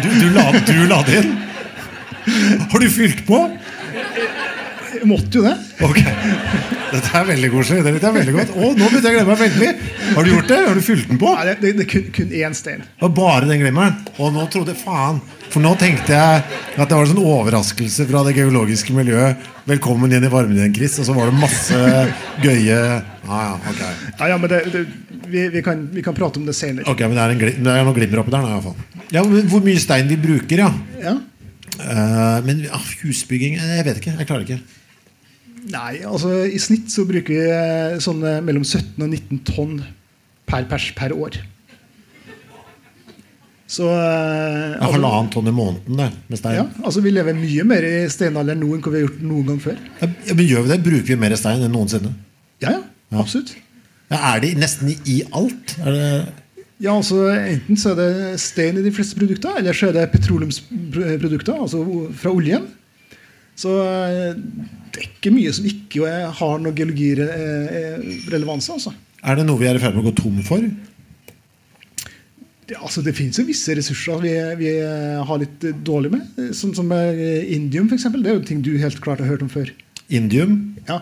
du, 0.04 0.08
du, 0.22 0.30
la, 0.36 0.46
du 0.66 0.78
la 0.90 1.02
det 1.08 1.20
inn? 1.22 1.34
Har 2.72 2.80
du 2.80 2.88
fylt 2.90 3.26
på? 3.28 3.38
Jeg 5.04 5.10
måtte 5.12 5.36
jo 5.36 5.42
det. 5.44 5.54
Ok. 5.84 5.98
Dette 6.94 7.10
er 7.20 7.26
veldig 7.28 7.48
koselig. 7.52 7.82
Det 7.84 7.92
likte 7.92 8.08
jeg 8.08 8.16
veldig 8.22 8.34
godt. 8.38 8.52
Å, 8.56 8.68
nå 8.72 8.86
begynte 8.88 9.10
jeg 9.10 9.12
å 9.12 9.18
glemme 9.18 9.34
meg 9.34 9.42
veldig. 9.42 9.72
Har 10.14 10.24
du 10.24 10.30
gjort 10.30 10.52
det? 10.52 10.60
Har 10.64 10.78
du 10.78 10.84
fylt 10.86 11.10
den 11.10 11.18
på? 11.20 11.32
Nei, 11.36 11.44
det, 11.50 11.56
det, 11.60 11.72
det 11.82 11.88
kun, 11.92 12.06
kun 12.16 12.36
én 12.40 12.54
stein. 12.56 12.86
Det 12.86 13.04
var 13.04 13.10
bare 13.18 13.50
den 13.50 13.60
glimmeren. 13.60 13.98
Og 14.16 14.30
nå 14.32 14.46
trodde 14.54 14.76
faen 14.80 15.18
For 15.52 15.60
nå 15.60 15.74
tenkte 15.82 16.14
jeg 16.16 16.44
at 16.46 16.86
det 16.88 16.96
var 16.96 17.04
en 17.04 17.10
sånn 17.12 17.20
overraskelse 17.20 18.06
fra 18.08 18.22
det 18.30 18.36
geologiske 18.38 18.96
miljøet. 18.96 19.50
Velkommen 19.68 20.16
inn 20.16 20.24
i 20.24 20.30
varmen 20.32 20.62
igjen, 20.62 20.76
Chris. 20.78 20.96
Og 21.04 21.10
så 21.10 21.16
var 21.18 21.28
det 21.28 21.42
masse 21.42 21.82
gøye 22.46 22.78
Ja, 22.78 23.02
ja, 23.28 23.58
ok. 23.60 23.82
Ja, 23.84 24.30
ja, 24.32 24.38
men 24.38 24.54
det, 24.54 24.62
det, 24.72 24.86
vi, 25.26 25.44
vi, 25.58 25.64
kan, 25.66 25.82
vi 25.92 26.06
kan 26.06 26.16
prate 26.16 26.40
om 26.40 26.48
det 26.48 26.56
senere. 26.56 26.88
Ok, 26.88 27.04
Men 27.10 27.20
det 27.20 27.26
er, 27.26 27.36
en 27.36 27.68
det 27.68 27.76
er 27.76 27.84
noe 27.90 27.98
glimmer 28.00 28.24
oppi 28.24 28.32
der, 28.38 28.48
nå, 28.48 28.54
i 28.54 28.56
hvert 28.56 28.70
fall. 28.70 29.10
Ja, 29.18 29.26
men 29.28 29.52
Hvor 29.52 29.68
mye 29.68 29.84
stein 29.84 30.08
vi 30.08 30.22
bruker, 30.30 30.64
ja. 30.64 30.72
Ja. 31.04 31.18
Uh, 31.74 32.40
men 32.46 32.60
uh, 32.70 32.90
husbygging 33.02 33.58
Jeg 33.58 33.84
vet 33.90 34.00
ikke. 34.00 34.16
Jeg 34.22 34.30
klarer 34.30 34.48
ikke. 34.48 34.62
Nei, 35.72 36.02
altså 36.04 36.34
i 36.50 36.60
snitt 36.60 36.92
så 36.92 37.06
bruker 37.08 37.34
vi 37.34 38.00
sånn 38.04 38.20
mellom 38.44 38.66
17 38.68 38.98
og 39.00 39.08
19 39.14 39.40
tonn 39.48 39.78
per 40.50 40.66
pers 40.68 40.90
per 40.98 41.14
år. 41.16 41.38
Så 43.74 43.88
eh, 43.90 44.74
Ja, 44.76 44.90
Halvannen 44.92 45.32
tonn 45.34 45.48
i 45.50 45.54
måneden 45.56 45.98
det, 45.98 46.10
med 46.30 46.38
stein. 46.38 46.58
ja, 46.60 46.66
altså 46.84 47.02
Vi 47.02 47.14
lever 47.16 47.34
mye 47.38 47.64
mer 47.66 47.86
i 47.88 47.94
steinalderen 48.12 48.60
nå 48.62 48.70
enn 48.76 48.84
hva 48.84 48.92
vi 48.94 49.00
har 49.00 49.08
gjort 49.08 49.24
noen 49.26 49.48
gang 49.50 49.62
før. 49.64 49.80
Ja, 50.04 50.10
men 50.36 50.46
Gjør 50.46 50.66
vi 50.68 50.74
det? 50.74 50.80
Bruker 50.86 51.10
vi 51.16 51.20
mer 51.24 51.36
stein 51.40 51.64
enn 51.66 51.74
noensinne? 51.74 52.12
Ja, 52.62 52.76
ja, 52.76 52.84
absolutt. 53.24 53.56
Ja, 54.12 54.20
er 54.36 54.44
det 54.44 54.52
nesten 54.62 54.92
i, 54.94 54.98
i 55.10 55.18
alt? 55.32 55.78
Det, 55.80 56.06
Ja, 56.84 56.98
altså 57.00 57.24
Enten 57.32 57.78
så 57.80 57.94
er 57.94 58.00
det 58.02 58.40
stein 58.44 58.78
i 58.78 58.84
de 58.86 58.92
fleste 58.94 59.16
produkter, 59.18 59.56
eller 59.62 59.74
så 59.78 59.88
er 59.90 59.96
det 59.98 60.10
petroleumsprodukter, 60.12 61.56
altså 61.64 61.82
fra 62.20 62.34
oljen. 62.36 62.68
Så 63.64 63.74
eh, 63.80 64.34
det 64.94 65.02
er 65.02 65.08
ikke 65.08 65.34
mye 65.34 65.54
som 65.56 65.68
ikke 65.70 66.16
har 66.40 66.64
noe 66.64 66.76
geologirelevanse. 66.78 68.76
Altså. 68.76 68.92
er 69.24 69.40
det 69.40 69.46
noe 69.48 69.62
vi 69.62 69.70
er 69.70 69.80
i 69.80 69.84
ferd 69.84 69.96
med 69.96 70.04
å 70.04 70.10
gå 70.10 70.18
tom 70.20 70.42
for? 70.46 70.66
Det, 72.64 72.78
altså, 72.80 73.04
det 73.04 73.16
finnes 73.18 73.40
jo 73.40 73.48
visse 73.48 73.76
ressurser 73.76 74.22
vi, 74.24 74.34
vi 74.60 74.76
har 75.28 75.42
litt 75.42 75.66
dårlig 75.84 76.14
med. 76.14 76.44
Som, 76.56 76.76
som 76.76 76.92
eh, 76.96 77.42
indium, 77.56 77.90
f.eks. 77.90 78.08
Det 78.14 78.30
er 78.30 78.38
jo 78.38 78.46
ting 78.48 78.64
du 78.64 78.76
helt 78.82 79.02
klart 79.04 79.24
har 79.24 79.32
hørt 79.34 79.46
om 79.46 79.52
før. 79.52 79.72
Indium? 80.14 80.60
Ja. 80.88 81.02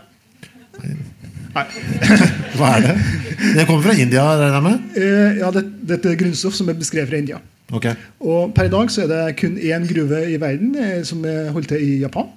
Nei. 1.51 1.65
Hva 2.57 2.75
er 2.77 2.85
det? 2.85 2.93
Det 3.57 3.65
kommer 3.67 3.83
fra 3.83 3.95
India, 3.99 4.23
regner 4.39 4.57
jeg 4.57 4.65
med? 4.67 4.99
Eh, 5.01 5.39
ja, 5.41 5.49
det, 5.55 5.65
Dette 5.89 6.13
er 6.13 6.19
grunnstoff 6.19 6.55
som 6.55 6.69
er 6.71 6.77
beskrevet 6.79 7.11
fra 7.11 7.19
India. 7.19 7.41
Okay. 7.71 7.95
Og 8.19 8.53
per 8.55 8.67
i 8.67 8.71
dag 8.71 8.91
så 8.91 9.05
er 9.05 9.11
det 9.11 9.37
kun 9.39 9.57
én 9.59 9.87
gruve 9.87 10.25
i 10.31 10.37
verden 10.39 10.75
eh, 10.79 11.01
som 11.07 11.23
er 11.27 11.51
holdt 11.55 11.71
til 11.71 11.83
i 11.83 11.99
Japan. 12.03 12.29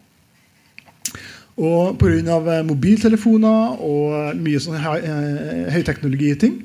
Og 1.55 1.99
pga. 2.01 2.63
mobiltelefoner 2.67 3.79
og 3.79 4.39
mye 4.43 4.61
sånn 4.63 4.81
høy, 4.83 4.99
eh, 4.99 5.69
høyteknologiting 5.75 6.63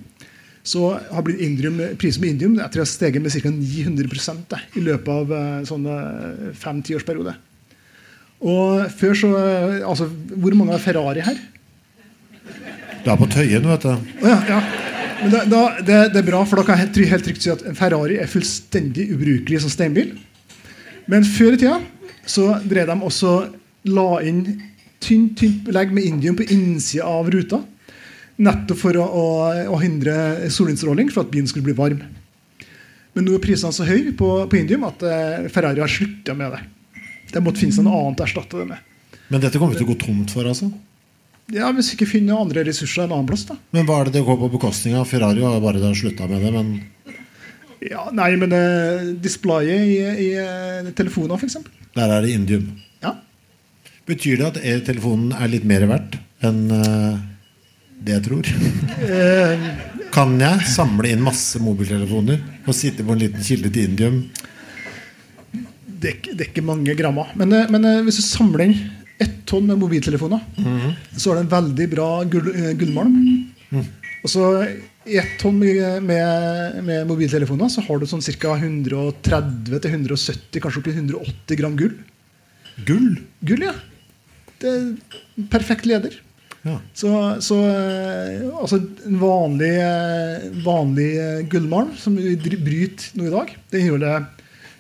så 0.65 0.89
har 0.98 1.24
blitt 1.25 1.41
indium, 1.41 1.77
prisen 1.98 2.24
på 2.24 2.29
indium 2.29 2.58
etter 2.60 2.81
å 2.81 2.86
ha 2.86 2.89
steget 2.89 3.22
med 3.24 3.31
ca. 3.31 3.51
900 3.53 4.46
da, 4.50 4.60
i 4.75 4.84
løpet 4.84 5.10
av 5.13 5.29
sånne 5.29 5.69
sånn 5.69 5.86
eh, 5.93 6.58
fem-tiårsperiode. 6.58 7.36
Og 8.39 8.91
før 8.96 9.15
så 9.17 9.29
eh, 9.36 9.88
Altså, 9.88 10.08
hvor 10.10 10.55
mange 10.55 10.75
har 10.75 10.84
Ferrari 10.84 11.24
her? 11.25 11.39
Du 13.03 13.10
er 13.12 13.19
på 13.19 13.29
Tøyen, 13.31 13.65
vet 13.67 13.86
du. 13.86 14.12
Ja, 14.25 14.38
ja. 14.48 14.60
Men 15.19 15.31
da, 15.34 15.43
da, 15.51 15.62
det, 15.84 16.00
det 16.13 16.22
er 16.22 16.27
bra, 16.29 16.41
for 16.48 16.60
da 16.60 16.65
kan 16.67 16.77
jeg 16.77 16.88
helt, 16.88 17.00
helt 17.13 17.25
trygt 17.27 17.43
si 17.43 17.51
at 17.51 17.63
en 17.67 17.77
Ferrari 17.77 18.19
er 18.19 18.31
fullstendig 18.31 19.10
ubrukelig 19.15 19.62
som 19.63 19.72
steinbil. 19.72 20.13
Men 21.12 21.25
før 21.27 21.55
i 21.55 21.60
tida 21.60 21.79
så 22.29 22.53
drev 22.69 22.88
de 22.91 22.96
også 23.03 23.34
la 23.89 24.10
inn 24.27 24.43
tynt, 25.03 25.35
tynt 25.39 25.63
belegg 25.67 25.93
med 25.95 26.07
indium 26.07 26.37
på 26.39 26.47
innsida 26.51 27.07
av 27.09 27.29
ruta. 27.31 27.61
Nettopp 28.39 28.79
for 28.79 28.95
å, 28.95 29.03
å, 29.03 29.25
å 29.75 29.79
hindre 29.81 30.49
solinnstråling, 30.53 31.09
for 31.11 31.25
at 31.25 31.31
bilen 31.33 31.49
skulle 31.49 31.67
bli 31.67 31.75
varm. 31.75 32.03
Men 33.17 33.25
nå 33.25 33.35
er 33.35 33.43
prisene 33.43 33.75
så 33.75 33.87
høye 33.87 34.13
på, 34.15 34.29
på 34.47 34.59
indium 34.59 34.85
at 34.87 35.01
eh, 35.03 35.49
Ferrari 35.51 35.81
har 35.83 35.91
slutta 35.91 36.35
med 36.37 36.53
det. 36.55 36.61
Det 37.33 37.41
måtte 37.43 37.61
finnes 37.61 37.79
noe 37.83 37.97
annet 38.05 38.21
å 38.21 38.27
erstatte 38.27 38.61
det 38.61 38.69
med. 38.69 38.85
Men 39.29 39.43
dette 39.43 39.59
kommer 39.59 39.75
vi 39.75 39.81
til 39.81 39.89
å 39.89 39.91
gå 39.91 39.99
tomt 40.01 40.31
for, 40.33 40.47
altså? 40.49 40.69
Ja, 41.53 41.71
Hvis 41.73 41.91
vi 41.91 41.97
ikke 41.97 42.11
finner 42.11 42.39
andre 42.39 42.63
ressurser 42.67 43.05
en 43.05 43.15
annen 43.15 43.27
plass, 43.29 43.43
da. 43.49 43.57
Men 43.73 43.87
hva 43.89 43.99
er 43.99 44.09
det 44.09 44.19
det 44.19 44.25
går 44.27 44.37
på 44.37 44.51
bekostning 44.53 44.95
av? 44.97 45.07
Ferrari 45.09 45.41
har 45.43 45.61
bare 45.63 45.93
slutta 45.97 46.29
med 46.29 46.45
det, 46.45 46.53
men 46.53 46.71
Ja, 47.89 48.09
Nei, 48.13 48.33
men 48.37 48.53
eh, 48.53 49.09
displayet 49.23 49.87
i, 49.87 49.97
i 50.27 50.29
eh, 50.37 50.89
telefoner, 50.97 51.39
f.eks. 51.39 51.57
der 51.95 52.13
er 52.15 52.25
det 52.25 52.33
indium. 52.35 52.69
Betyr 54.09 54.37
det 54.39 54.45
at 54.47 54.57
e-telefonen 54.63 55.33
er 55.37 55.47
litt 55.51 55.65
mer 55.69 55.83
verdt 55.89 56.15
enn 56.45 56.61
eh, 56.73 57.15
det 58.05 58.13
jeg 58.15 58.23
tror? 58.29 58.43
Eh, 59.05 59.53
Kan 60.13 60.39
jeg 60.41 60.57
samle 60.71 61.07
inn 61.11 61.21
masse 61.21 61.59
mobiltelefoner 61.61 62.37
og 62.65 62.73
sitte 62.75 63.03
på 63.05 63.11
en 63.13 63.19
liten 63.21 63.43
kilde 63.45 63.69
til 63.73 63.83
indium? 63.91 64.17
det, 65.99 66.11
det 66.31 66.41
er 66.45 66.49
ikke 66.49 66.63
mange 66.65 66.95
grammer. 66.97 67.27
Men, 67.39 67.49
eh, 67.53 67.69
men 67.71 67.81
hvis 68.07 68.19
du 68.21 68.25
samler 68.25 68.61
inn 68.65 68.77
ett 69.19 69.41
tonn 69.49 69.65
med 69.67 69.77
mobiltelefoner, 69.81 70.39
så 71.11 71.31
er 71.31 71.35
det 71.35 71.43
en 71.43 71.51
veldig 71.51 71.87
bra 71.91 72.09
gull, 72.31 72.47
gullmalm. 72.79 73.15
Mm. 73.69 73.85
Og 74.23 74.29
så 74.31 74.43
i 75.09 75.17
ett 75.19 75.33
tonn 75.41 75.57
med, 75.59 76.03
med, 76.07 76.29
med 76.87 76.99
mobiltelefoner 77.09 77.67
så 77.71 77.79
har 77.83 77.95
du 77.99 78.05
sånn 78.07 78.23
ca. 78.39 78.51
130-170, 78.55 80.59
kanskje 80.63 80.79
opp 80.79 80.87
til 80.87 80.95
180 80.95 81.59
gram 81.59 81.75
gull. 81.79 81.95
Gull? 82.87 83.09
Gull, 83.43 83.61
ja. 83.67 83.75
Det 84.59 84.71
er 84.71 85.45
perfekt 85.51 85.87
leder. 85.87 86.17
Ja. 86.67 86.75
Så, 86.93 87.09
så 87.43 87.57
eh, 87.63 88.41
altså 88.59 88.81
en 89.07 89.19
vanlig, 89.21 89.71
eh, 89.79 90.49
vanlig 90.65 91.09
eh, 91.15 91.43
gullmalm 91.51 91.93
som 91.99 92.17
vi 92.19 92.35
bryter 92.35 93.15
nå 93.15 93.29
i 93.29 93.31
dag, 93.31 93.53
det 93.71 93.79
inneholder 93.79 94.25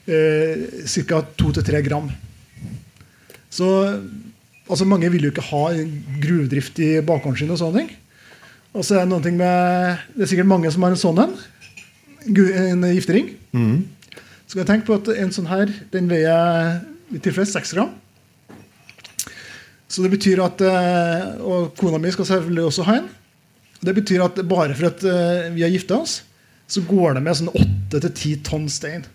eh, 0.09 0.65
ca. 1.07 1.21
2-3 1.39 1.83
gram. 1.87 2.09
Så 3.49 3.69
altså 4.69 4.85
mange 4.85 5.09
vil 5.13 5.29
jo 5.29 5.31
ikke 5.31 5.47
ha 5.49 5.63
gruvedrift 6.21 6.81
i 6.83 6.91
bakgården 7.05 7.39
sin. 7.39 7.53
Og 7.55 7.61
sånne 7.61 7.81
ting. 7.85 7.95
Og 8.75 8.83
så 8.85 8.99
er 8.99 9.05
det 9.05 9.09
noen 9.09 9.23
ting 9.25 9.39
med 9.39 10.03
Det 10.13 10.27
er 10.27 10.29
sikkert 10.29 10.51
mange 10.51 10.69
som 10.69 10.83
har 10.85 10.93
en 10.93 10.99
sånn 11.01 11.23
en. 11.23 11.39
En 12.27 12.85
giftering. 12.91 13.31
Så 14.45 14.53
kan 14.53 14.61
jeg 14.61 14.69
tenke 14.69 14.89
på 14.89 14.99
at 14.99 15.09
en 15.15 15.33
sånn 15.33 15.49
her 15.49 15.71
den 15.93 16.11
veier 16.11 16.83
i 17.09 17.21
tilfelle 17.23 17.49
6 17.49 17.73
gram. 17.77 17.95
Så 19.89 20.03
det 20.05 20.11
betyr 20.13 20.39
at 20.45 20.61
eh, 20.61 21.39
Og 21.41 21.71
kona 21.79 21.97
mi 21.97 22.11
skal 22.13 22.27
selvfølgelig 22.29 22.67
også 22.69 22.83
ha 22.85 22.97
en. 23.01 23.07
Det 23.81 23.95
betyr 23.97 24.21
at 24.25 24.37
bare 24.45 24.75
for 24.77 24.89
at 24.91 25.03
eh, 25.07 25.47
vi 25.55 25.63
har 25.65 25.71
gifta 25.73 25.97
oss, 26.03 26.19
så 26.69 26.83
går 26.85 27.15
det 27.17 27.23
med 27.25 27.37
sånn 27.39 27.49
8-10 27.89 28.41
tonn 28.45 28.67
stein. 28.69 29.05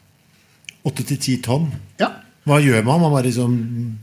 8-10 0.88 1.42
tonn? 1.44 1.68
Ja. 2.00 2.08
Hva 2.44 2.58
gjør 2.60 2.82
man? 2.84 3.00
Man 3.04 3.12
bare 3.14 3.28
liksom 3.28 3.52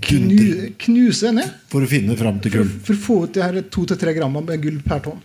Knu, 0.02 0.72
knuse 0.82 1.30
ned 1.36 1.50
for 1.70 1.84
å 1.86 1.90
finne 1.90 2.16
fram 2.18 2.40
til 2.42 2.56
gull? 2.56 2.72
for 2.88 2.96
å 2.98 3.02
få 3.04 3.18
ut 3.26 3.36
de 3.36 3.44
her 3.44 3.60
2-3 3.74 4.16
grammene 4.18 4.48
med 4.48 4.64
gull 4.64 4.80
per 4.86 5.04
tonn. 5.06 5.20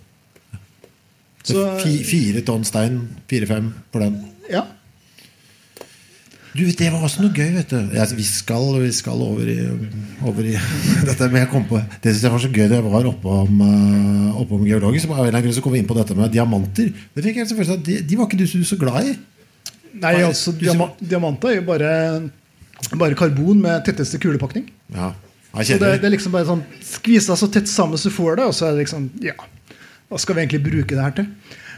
Så, 1.46 1.62
Fi- 1.80 2.02
Fire 2.04 2.42
tonn 2.44 2.64
stein. 2.66 2.98
Fire-fem 3.30 3.70
for 3.94 4.02
den. 4.04 4.18
ja. 4.50 4.64
Du, 6.56 6.62
Det 6.72 6.88
var 6.92 7.02
også 7.04 7.20
noe 7.20 7.34
gøy. 7.36 7.50
vet 7.58 7.70
du 7.70 7.94
Ja, 7.96 8.06
Vi 8.16 8.24
skal, 8.24 8.80
vi 8.80 8.90
skal 8.96 9.20
over, 9.22 9.44
i, 9.50 9.58
over 10.24 10.46
i 10.46 10.54
dette. 11.08 11.28
Men 11.28 11.42
jeg 11.42 11.50
kom 11.52 11.66
på 11.68 11.80
Det 12.02 12.14
synes 12.14 12.22
jeg 12.24 12.32
var 12.32 12.42
så 12.44 12.50
gøy 12.52 12.68
da 12.70 12.78
jeg 12.78 12.86
var 12.88 13.08
oppom, 13.10 13.60
uh, 13.60 14.40
oppom 14.40 14.64
geologisk. 14.66 15.06
Så, 15.06 15.12
av 15.12 15.18
en 15.20 15.26
eller 15.26 15.36
annen 15.36 15.46
grunn 15.48 15.56
så 15.58 15.64
kom 15.64 15.76
vi 15.76 15.82
inn 15.82 15.88
på 15.90 15.96
dette 15.98 16.16
med 16.16 16.32
diamanter. 16.32 16.92
Det 17.14 17.24
fikk 17.26 17.42
jeg 17.42 17.50
selvfølgelig 17.50 17.78
at 17.78 17.86
de, 17.90 17.98
de 18.08 18.18
var 18.20 18.30
ikke 18.30 18.40
du 18.40 18.46
så, 18.64 18.78
glad 18.80 19.10
i. 19.12 19.16
Nei, 19.96 20.12
altså 20.26 20.52
diama, 20.52 20.90
Diamanter 21.00 21.54
er 21.54 21.58
jo 21.60 21.66
bare, 21.68 21.90
bare 23.00 23.16
karbon 23.16 23.62
med 23.64 23.84
tetteste 23.86 24.20
kulepakning. 24.20 24.66
Ja, 24.92 25.12
Så 25.56 25.78
det, 25.80 25.92
det 26.02 26.04
er 26.04 26.12
liksom 26.12 26.34
bare 26.34 26.44
sånn 26.44 26.60
Skvisa 26.84 27.32
så 27.40 27.48
tett 27.48 27.68
sammen 27.72 27.96
så 27.96 28.10
du 28.10 28.16
får 28.16 28.36
det, 28.36 28.48
og 28.50 28.52
så 28.56 28.66
er 28.68 28.74
det 28.76 28.82
liksom 28.84 29.06
Ja, 29.24 29.32
hva 30.10 30.20
skal 30.20 30.36
vi 30.36 30.44
egentlig 30.44 30.60
bruke 30.66 30.92
det 30.92 31.00
her 31.00 31.14
til? 31.16 31.30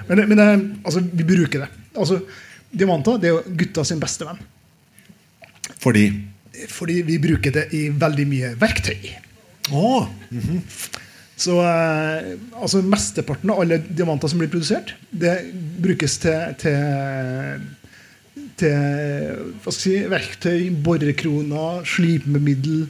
Men, 0.09 0.25
men 0.27 0.41
det, 0.41 0.47
altså, 0.83 1.03
vi 1.03 1.27
bruker 1.29 1.63
det. 1.63 1.69
Altså, 1.95 2.19
Diamanter 2.75 3.21
det 3.23 3.31
er 3.31 3.37
jo 3.37 3.59
gutta 3.61 3.85
sin 3.87 4.01
beste 4.03 4.27
venn. 4.27 4.41
Fordi 5.83 6.09
Fordi 6.69 7.03
vi 7.07 7.19
bruker 7.23 7.55
det 7.55 7.69
i 7.77 7.89
veldig 7.95 8.27
mye 8.27 8.55
verktøy. 8.59 9.13
Å! 9.71 9.91
Så 11.39 11.61
eh, 11.63 12.33
altså 12.59 12.83
Mesteparten 12.83 13.53
av 13.55 13.61
alle 13.63 13.79
diamanter 13.87 14.31
som 14.31 14.41
blir 14.41 14.51
produsert, 14.51 14.97
det 15.15 15.37
brukes 15.79 16.19
til, 16.25 16.57
til, 16.59 17.63
til 18.59 19.71
si, 19.71 20.01
verktøy, 20.11 20.67
borekroner, 20.83 21.87
slipemiddel 21.87 22.89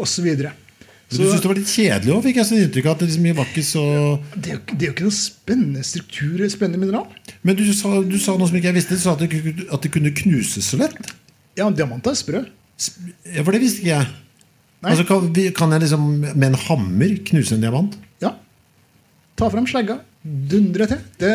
osv. 0.00 0.30
Du 1.12 1.18
syntes 1.18 1.42
det 1.44 1.50
var 1.50 1.58
litt 1.58 1.68
kjedelig 1.68 2.12
òg, 2.14 2.22
fikk 2.24 2.38
jeg 2.40 2.48
sånn 2.48 2.62
inntrykk 2.64 2.86
av. 2.88 2.94
At 2.94 3.02
det 3.02 3.08
liksom 3.10 3.42
ikke 3.44 3.64
så 3.66 3.84
det, 4.32 4.46
er 4.46 4.54
jo, 4.54 4.60
det 4.72 4.78
er 4.78 4.86
jo 4.86 4.94
ikke 4.94 5.08
noen 5.10 5.18
spennende 5.18 5.84
struktur, 5.84 6.44
spennende 6.48 6.80
mineral. 6.80 7.34
Men 7.44 7.58
du 7.58 7.66
sa, 7.76 7.98
du 8.00 8.16
sa 8.16 8.38
noe 8.38 8.48
som 8.48 8.56
ikke 8.56 8.70
jeg 8.70 8.78
visste. 8.78 8.96
Du 8.96 9.04
sa 9.04 9.12
at 9.18 9.24
det, 9.26 9.42
at 9.68 9.84
det 9.84 9.92
kunne 9.92 10.14
knuses 10.22 10.72
så 10.72 10.80
lett. 10.80 11.12
Ja, 11.58 11.68
diamant 11.70 12.06
er 12.08 12.16
sprø. 12.18 12.42
Ja, 13.28 13.42
For 13.44 13.52
det 13.54 13.62
visste 13.62 13.82
ikke 13.82 13.92
jeg. 13.92 14.12
Altså, 14.82 15.04
kan, 15.06 15.28
kan 15.54 15.74
jeg 15.76 15.84
liksom 15.84 16.06
med 16.22 16.46
en 16.48 16.58
hammer 16.64 17.12
knuse 17.28 17.54
en 17.54 17.62
diamant? 17.62 17.94
Ja. 18.22 18.32
Ta 19.38 19.50
frem 19.52 19.68
slegga. 19.70 20.00
Dundre 20.22 20.86
til. 20.90 20.98
Det 21.18 21.30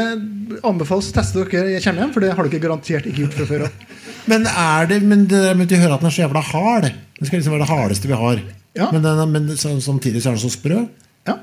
anbefales 0.67 1.09
å 1.12 1.15
teste 1.15 1.43
dere 1.43 1.74
jeg 1.75 1.83
kommer 1.83 2.05
hjem, 2.05 2.13
for 2.15 2.24
det 2.24 2.33
har 2.36 2.47
dere 2.47 2.63
garantert 2.63 3.07
ikke 3.09 3.25
gjort 3.25 3.39
fra 3.39 3.47
før 3.50 3.65
av. 3.67 3.81
Men 4.31 4.47
er 4.51 4.89
det 4.89 4.97
Men 5.07 5.25
det 5.31 5.41
med 5.55 5.71
hører 5.71 5.95
at 5.95 6.03
den 6.03 6.09
er 6.09 6.15
så 6.15 6.25
jævla 6.25 6.41
hard 6.43 6.89
Det 6.89 7.27
skal 7.29 7.39
liksom 7.39 7.53
være 7.55 7.63
det 7.63 7.71
hardeste 7.71 8.09
vi 8.09 8.17
har. 8.19 8.41
Ja. 8.77 8.89
Men, 8.91 9.05
den, 9.05 9.31
men 9.31 9.45
så, 9.57 9.71
samtidig 9.81 10.19
så 10.21 10.29
er 10.29 10.36
den 10.36 10.43
så 10.43 10.51
sprø. 10.53 10.81
Ja. 11.25 11.38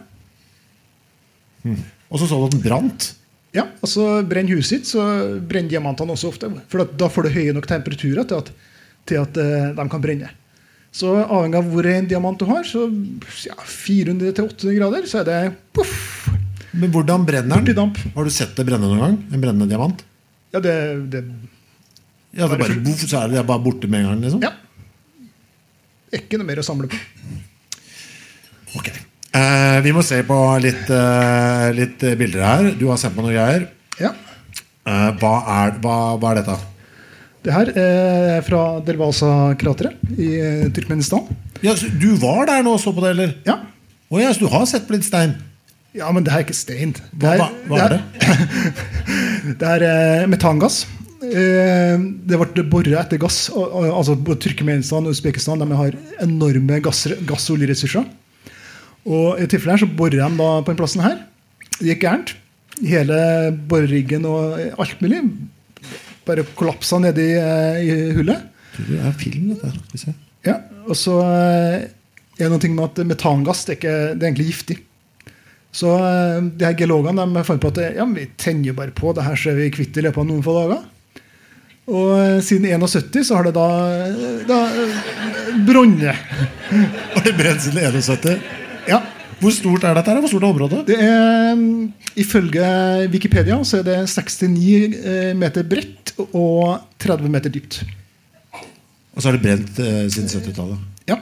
Og 1.65 2.21
så 2.21 2.29
så 2.29 2.39
du 2.39 2.45
at 2.47 2.55
den 2.55 2.63
brant. 2.63 3.09
Ja, 3.55 3.69
og 3.79 3.91
så 3.91 4.05
brenner 4.27 4.59
huset 4.59 4.83
sitt, 4.83 4.89
så 4.91 5.03
brenner 5.47 5.71
diamantene 5.71 6.15
også 6.17 6.33
ofte. 6.33 6.51
For 6.73 6.83
da 6.99 7.11
får 7.13 7.29
du 7.29 7.35
høye 7.37 7.53
nok 7.55 7.69
temperaturer 7.71 8.27
til 8.27 8.41
at, 8.43 8.51
til 9.07 9.21
at 9.21 9.39
eh, 9.39 9.69
de 9.77 9.87
kan 9.93 10.03
brenne. 10.03 10.31
Så 10.95 11.11
avhengig 11.23 11.59
av 11.59 11.71
hvor 11.71 11.87
en 11.91 12.09
diamant 12.11 12.39
du 12.39 12.47
har, 12.47 12.67
så 12.67 12.85
ja, 13.47 13.57
400-800 13.67 14.75
grader, 14.79 15.07
så 15.11 15.23
er 15.23 15.31
det 15.31 15.39
poff! 15.75 16.29
Men 16.75 16.91
hvordan 16.95 17.23
brenner 17.27 17.63
den? 17.63 17.77
damp. 17.79 17.99
Har 18.17 18.27
du 18.27 18.35
sett 18.35 18.55
det 18.59 18.67
brenne 18.67 18.91
noen 18.91 19.03
gang? 19.03 19.17
En 19.31 19.43
brennende 19.43 19.71
diamant? 19.71 20.03
Ja, 20.55 20.61
det, 20.63 20.75
det 21.11 21.23
Ja, 22.35 22.49
det 22.51 22.59
bare, 22.59 22.79
boff, 22.83 23.03
så 23.07 23.23
er 23.23 23.35
det 23.35 23.47
bare 23.47 23.63
borte 23.63 23.91
med 23.91 24.03
en 24.03 24.11
gang? 24.11 24.23
liksom 24.27 24.43
Ja. 24.43 24.55
Ikke 26.15 26.39
noe 26.39 26.47
mer 26.47 26.63
å 26.63 26.67
samle 26.67 26.91
på. 26.91 26.99
Ok. 28.79 28.91
Eh, 29.35 29.79
vi 29.83 29.93
må 29.97 30.03
se 30.07 30.21
på 30.27 30.37
litt, 30.63 30.85
eh, 30.95 31.69
litt 31.75 32.03
eh, 32.07 32.15
bilder 32.19 32.45
her. 32.47 32.69
Du 32.79 32.87
har 32.91 33.01
sendt 33.01 33.17
meg 33.19 33.27
noen 33.27 33.35
greier. 33.35 33.65
Ja. 33.99 34.13
Eh, 34.87 35.11
hva, 35.21 35.33
er, 35.57 35.75
hva, 35.83 35.97
hva 36.23 36.31
er 36.35 36.41
dette? 36.43 36.59
Det 37.45 37.53
her 37.53 37.71
er 37.77 38.45
fra 38.47 38.61
Delvasa-krateret 38.87 40.15
i 40.17 40.29
eh, 40.39 40.69
Turkmenistan. 40.77 41.27
Ja, 41.67 41.75
så 41.77 41.91
du 41.91 42.15
var 42.23 42.47
der 42.49 42.63
nå 42.65 42.77
og 42.79 42.81
så 42.83 42.95
på 42.97 43.03
det, 43.05 43.11
eller? 43.17 43.35
Ja. 43.49 43.59
Å 44.15 44.23
ja, 44.23 44.31
så 44.37 44.45
du 44.47 44.53
har 44.53 44.65
sett 44.71 44.87
på 44.89 44.95
litt 44.97 45.09
stein? 45.09 45.35
ja, 45.95 46.09
men 46.11 46.25
det 46.27 46.33
her 46.35 46.41
er 46.43 46.47
ikke 46.49 46.57
stein. 46.59 46.91
Hva, 47.23 47.37
hva, 47.39 47.45
hva 47.71 47.77
er 47.85 47.93
det? 47.93 48.01
Det 49.61 49.69
er 49.69 49.83
eh, 49.87 50.23
metangass. 50.27 50.81
Eh, 51.23 51.95
det 52.27 52.39
ble 52.41 52.65
boret 52.67 52.97
etter 52.99 53.21
gass. 53.23 53.45
og- 53.53 53.69
og- 53.79 53.91
altså 54.01 54.17
Både 54.19 54.41
Turkmenistan 54.43 55.07
og 55.07 55.13
Usbekistan 55.15 55.61
de 55.63 55.69
har 55.79 55.95
enorme 56.25 56.81
gass, 56.83 57.05
gass- 57.29 57.47
og 59.05 59.41
I 59.41 59.49
tilfelle 59.51 59.77
her 59.77 59.85
så 59.85 59.91
borer 59.91 60.17
de 60.17 60.23
da 60.39 60.51
på 60.65 60.71
den 60.71 60.79
plassen 60.81 61.05
her. 61.05 61.19
Det 61.79 61.91
gikk 61.93 62.05
gærent. 62.07 62.35
Hele 62.85 63.19
boreriggen 63.69 64.25
og 64.27 64.57
alt 64.83 65.03
mulig 65.03 65.21
bare 66.25 66.45
kollapsa 66.57 67.01
nedi 67.03 67.27
eh, 67.37 67.83
i 67.85 67.93
hullet. 68.17 68.49
Det 68.79 68.99
er 68.99 69.13
film, 69.19 69.53
dette. 69.53 69.69
her. 69.69 69.77
Skal 69.77 69.99
vi 69.99 70.03
se. 70.03 70.15
Ja, 70.45 70.57
Og 70.89 70.97
så 70.99 71.19
eh, 71.25 71.85
er 72.39 72.51
det 72.51 72.51
noe 72.53 72.75
med 72.75 72.85
at 72.89 73.07
metangass 73.13 73.65
det 73.67 73.77
er, 73.77 73.79
ikke, 73.79 73.95
det 74.15 74.25
er 74.25 74.31
egentlig 74.31 74.49
giftig. 74.51 74.79
Så 75.75 75.93
eh, 75.99 76.41
de 76.55 76.67
her 76.69 76.77
geologene 76.79 77.29
de 77.37 77.45
fant 77.47 77.63
på 77.63 77.73
at 77.75 77.83
ja, 77.99 78.09
vi 78.09 78.27
tenner 78.41 78.77
bare 78.77 78.95
på 78.97 79.15
det 79.17 79.27
her, 79.27 79.39
så 79.39 79.53
er 79.53 79.63
vi 79.63 79.71
kvitt 79.75 79.97
i 80.01 80.07
løpet 80.07 80.25
av 80.25 80.29
noen 80.31 80.45
få 80.45 80.57
dager. 80.63 80.91
Og 81.85 82.41
siden 82.41 82.71
71 82.81 83.27
så 83.29 83.37
har 83.37 83.45
det 83.45 83.59
da, 83.59 83.69
da 84.49 84.61
brunnet. 85.67 86.17
Har 87.15 87.27
det 87.27 87.35
brent 87.37 87.61
siden 87.61 87.83
71? 87.93 88.64
Ja. 88.89 89.01
Hvor 89.41 89.53
stort 89.53 89.85
er 89.85 89.97
dette? 89.99 90.15
Hvor 90.23 90.31
stort 90.31 90.45
er 90.45 90.53
området? 90.53 90.81
Det 90.89 90.97
er, 91.01 91.55
mm, 91.59 91.93
Ifølge 92.21 92.65
Wikipedia 93.13 93.59
så 93.67 93.81
er 93.81 93.87
det 93.89 93.99
69 94.09 94.97
eh, 95.01 95.31
meter 95.37 95.67
bredt 95.69 96.15
og 96.31 96.81
30 97.03 97.31
meter 97.33 97.53
dypt. 97.53 97.83
Og 99.15 99.23
så 99.23 99.31
er 99.31 99.37
det 99.37 99.45
brent 99.45 99.81
eh, 99.83 100.05
siden 100.13 100.31
70-tallet. 100.31 100.79
Ja. 101.11 101.19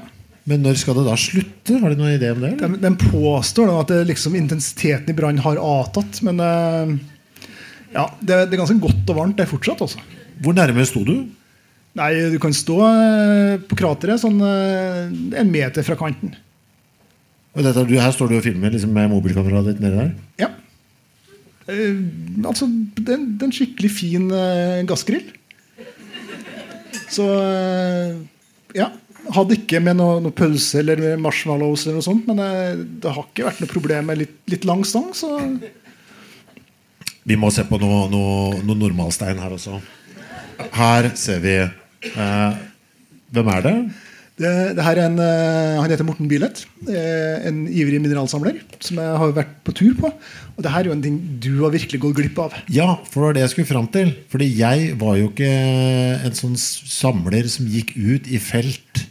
Men 0.49 0.65
når 0.65 0.79
skal 0.81 0.99
det 0.99 1.07
da 1.07 1.17
slutte? 1.19 1.79
Har 1.79 1.93
de 1.93 1.99
noen 1.99 2.17
idé 2.17 2.33
om 2.35 2.43
det? 2.43 2.55
De, 2.59 2.67
eller? 2.67 2.83
de 2.83 3.11
påstår 3.11 3.71
da 3.71 3.81
at 3.85 3.95
liksom, 4.11 4.37
intensiteten 4.39 5.13
i 5.13 5.17
brannen 5.17 5.43
har 5.45 5.61
avtatt, 5.61 6.23
men 6.27 6.41
eh, 6.43 6.97
ja, 7.93 8.09
det, 8.21 8.47
det 8.49 8.57
er 8.57 8.63
ganske 8.65 8.81
godt 8.83 9.13
og 9.13 9.19
varmt 9.19 9.39
det 9.39 9.47
er 9.47 9.53
fortsatt. 9.53 9.85
Også. 9.87 10.03
Hvor 10.43 10.57
nærme 10.57 10.87
sto 10.89 11.05
du? 11.07 11.17
Nei, 11.99 12.13
Du 12.33 12.39
kan 12.41 12.55
stå 12.57 12.79
eh, 12.89 13.59
på 13.69 13.77
krateret 13.79 14.23
sånn 14.23 14.41
eh, 14.47 15.13
en 15.41 15.53
meter 15.53 15.85
fra 15.87 15.99
kanten. 16.01 16.33
Og 17.53 17.65
dette, 17.67 17.83
du, 17.89 17.95
her 18.01 18.13
står 18.15 18.31
du 18.33 18.37
og 18.39 18.45
filmer 18.47 18.73
liksom, 18.73 18.93
med 18.97 19.11
mobilkameraet 19.13 19.67
ditt 19.75 19.81
nede 19.85 19.99
der? 19.99 20.13
Ja. 20.41 20.49
Eh, 21.69 21.99
altså, 22.49 22.67
det, 22.97 23.05
er 23.13 23.19
en- 23.19 23.29
det 23.37 23.45
er 23.45 23.51
en 23.51 23.57
skikkelig 23.59 23.91
fin 23.93 24.31
eh, 24.33 24.81
gassgrill. 24.89 25.29
Så 27.13 27.27
eh, 27.29 28.17
ja. 28.79 28.89
Hadde 29.33 29.55
ikke 29.55 29.79
med 29.79 29.95
noe, 30.01 30.17
noe 30.25 30.35
pølse 30.35 30.81
eller 30.81 31.13
marshmallows, 31.23 31.85
eller 31.87 32.01
noe 32.01 32.05
sånt, 32.09 32.25
men 32.27 32.41
eh, 32.43 32.81
det 33.05 33.13
har 33.15 33.29
ikke 33.29 33.45
vært 33.47 33.61
noe 33.63 33.71
problem 33.71 34.09
med 34.11 34.19
litt, 34.25 34.33
litt 34.51 34.65
lang 34.67 34.83
stang. 34.89 35.13
Så 35.15 35.29
Vi 37.23 37.37
må 37.39 37.53
se 37.55 37.63
på 37.69 37.79
noe, 37.79 38.09
noe, 38.11 38.57
noe 38.67 38.81
normalstein 38.81 39.39
her 39.39 39.55
også. 39.55 39.77
Her 40.75 41.13
ser 41.19 41.39
vi 41.45 41.55
eh, 41.61 42.59
Hvem 43.33 43.49
er 43.55 43.63
det? 43.69 43.77
Det, 44.41 44.51
det 44.79 44.83
her 44.87 44.97
er 44.99 45.07
en, 45.11 45.19
eh, 45.21 45.81
Han 45.83 45.91
heter 45.93 46.07
Morten 46.09 46.29
Bilet. 46.31 46.63
eh, 46.89 47.47
En 47.49 47.67
ivrig 47.69 48.01
mineralsamler 48.01 48.61
som 48.81 48.97
jeg 49.03 49.19
har 49.21 49.33
vært 49.37 49.53
på 49.67 49.75
tur 49.77 49.93
på. 49.99 50.09
Og 50.57 50.63
det 50.65 50.73
her 50.73 50.81
er 50.81 50.89
jo 50.91 50.95
en 50.97 51.03
ting 51.05 51.19
du 51.43 51.51
har 51.63 51.71
virkelig 51.75 52.01
gått 52.01 52.17
glipp 52.17 52.39
av. 52.39 52.55
Ja, 52.73 52.97
for 53.11 53.21
det 53.21 53.27
var 53.29 53.33
det 53.37 53.43
jeg 53.45 53.51
skulle 53.55 53.71
fram 53.73 53.89
til. 53.93 54.15
Fordi 54.33 54.49
jeg 54.57 54.95
var 54.99 55.17
jo 55.21 55.29
ikke 55.29 55.51
en 56.27 56.33
sånn 56.39 56.57
samler 56.59 57.49
som 57.53 57.69
gikk 57.69 57.93
ut 57.97 58.27
i 58.33 58.41
felt 58.43 59.05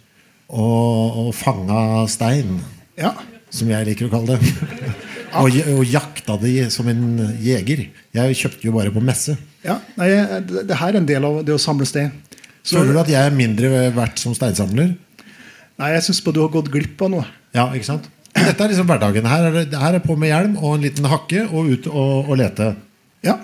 og, 0.49 1.19
og 1.27 1.29
fanga 1.37 2.07
stein, 2.11 2.57
Ja, 2.99 3.13
som 3.51 3.69
jeg 3.71 3.87
liker 3.87 4.09
å 4.09 4.11
kalle 4.11 4.35
det. 4.39 4.51
og, 5.39 5.55
og 5.77 5.85
jakta 5.87 6.35
de 6.41 6.55
som 6.73 6.89
en 6.91 7.05
jeger. 7.43 7.85
Jeg 8.17 8.35
kjøpte 8.41 8.67
jo 8.67 8.73
bare 8.75 8.91
på 8.91 9.03
messe. 9.05 9.37
ja 9.63 9.77
nei, 9.99 10.09
det, 10.49 10.65
det 10.67 10.77
her 10.81 10.91
er 10.95 10.99
en 11.01 11.07
del 11.07 11.23
av 11.29 11.39
det 11.45 11.53
å 11.55 11.61
samle. 11.61 11.85
Så- 11.87 12.77
Føler 12.77 12.93
du 12.93 12.99
at 13.05 13.09
jeg 13.09 13.21
er 13.25 13.33
mindre 13.35 13.69
verdt 13.95 14.19
som 14.21 14.35
steinsamler? 14.37 14.91
Nei, 15.79 15.93
jeg 15.95 16.07
syns 16.07 16.23
du 16.25 16.41
har 16.41 16.51
gått 16.53 16.71
glipp 16.73 17.01
av 17.05 17.13
noe. 17.13 17.27
Ja, 17.55 17.69
ikke 17.75 17.87
sant? 17.87 18.09
Dette 18.31 18.63
er 18.63 18.71
liksom 18.71 18.87
hverdagen. 18.87 19.27
Her 19.27 19.49
er, 19.49 19.57
det, 19.65 19.79
her 19.79 19.97
er 19.97 20.03
på 20.03 20.15
med 20.19 20.31
hjelm 20.31 20.55
og 20.61 20.77
en 20.77 20.85
liten 20.85 21.07
hakke 21.11 21.45
og 21.49 21.71
ut 21.71 21.89
og, 21.91 22.31
og 22.31 22.39
lete. 22.39 22.71
Ja. 23.25 23.37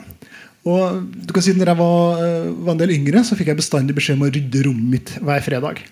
Og 0.67 1.03
du 1.27 1.33
kan 1.35 1.43
si 1.43 1.53
når 1.55 1.71
jeg 1.71 1.79
var, 1.79 2.23
eh, 2.23 2.47
var 2.65 2.73
en 2.75 2.81
del 2.81 2.95
yngre, 2.95 3.23
så 3.23 3.37
fikk 3.39 3.51
jeg 3.51 3.59
bestandig 3.59 3.95
beskjed 3.97 4.17
om 4.19 4.25
å 4.27 4.31
rydde 4.31 4.63
rommet 4.67 4.89
mitt 4.95 5.13
hver 5.23 5.43
fredag. 5.45 5.83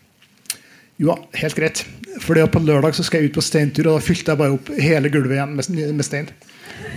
Jo, 1.02 1.16
helt 1.36 1.58
greit. 1.58 1.84
For 2.24 2.40
på 2.40 2.64
lørdag 2.64 2.96
så 2.96 3.04
skal 3.04 3.22
jeg 3.22 3.32
ut 3.32 3.38
på 3.40 3.44
steintur, 3.44 3.90
og 3.90 4.00
da 4.00 4.06
fylte 4.06 4.32
jeg 4.32 4.40
bare 4.40 4.56
opp 4.56 4.72
hele 4.80 5.12
gulvet 5.12 5.36
igjen 5.36 5.56
med, 5.58 5.96
med 6.00 6.08
stein. 6.08 6.30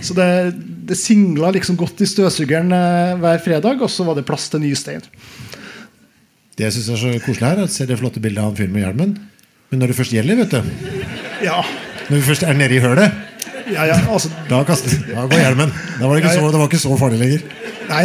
Så 0.03 0.15
det, 0.15 0.27
det 0.87 0.97
singla 0.99 1.51
liksom 1.55 1.77
godt 1.79 1.99
i 2.03 2.07
støvsugeren 2.07 2.71
eh, 2.75 3.15
hver 3.19 3.43
fredag, 3.43 3.83
og 3.83 3.91
så 3.91 4.07
var 4.07 4.15
det 4.15 4.27
plass 4.27 4.47
til 4.51 4.63
ny 4.63 4.71
stein. 4.79 5.03
Det 6.59 6.65
jeg 6.67 6.75
syns 6.75 6.89
er 6.91 6.99
så 6.99 7.11
koselig 7.23 7.45
her, 7.47 7.59
er 7.61 7.69
å 7.69 7.71
se 7.71 7.85
det 7.87 7.95
flotte 8.01 8.19
bildet 8.19 8.41
av 8.43 8.49
han 8.49 8.57
fyren 8.57 8.73
med 8.75 8.83
hjelmen. 8.83 9.13
Men 9.71 9.79
når 9.79 9.93
det 9.93 9.95
først 9.95 10.11
gjelder, 10.11 10.39
vet 10.41 10.55
du 10.57 11.45
Ja, 11.45 11.61
Når 12.09 12.17
vi 12.17 12.23
først 12.25 12.43
er 12.43 12.57
nede 12.57 12.75
i 12.75 12.81
hølet, 12.83 13.13
ja, 13.69 13.85
ja 13.85 13.95
altså 14.09 14.31
da, 14.49 14.59
kaster, 14.67 14.91
da 15.07 15.23
går 15.29 15.39
hjelmen. 15.43 15.71
Da 15.99 16.07
var 16.09 16.17
det, 16.17 16.23
ikke 16.23 16.33
så, 16.35 16.49
det 16.51 16.59
var 16.59 16.67
ikke 16.71 16.81
så 16.81 16.97
farlig 16.99 17.19
lenger. 17.21 17.43
Nei, 17.89 18.01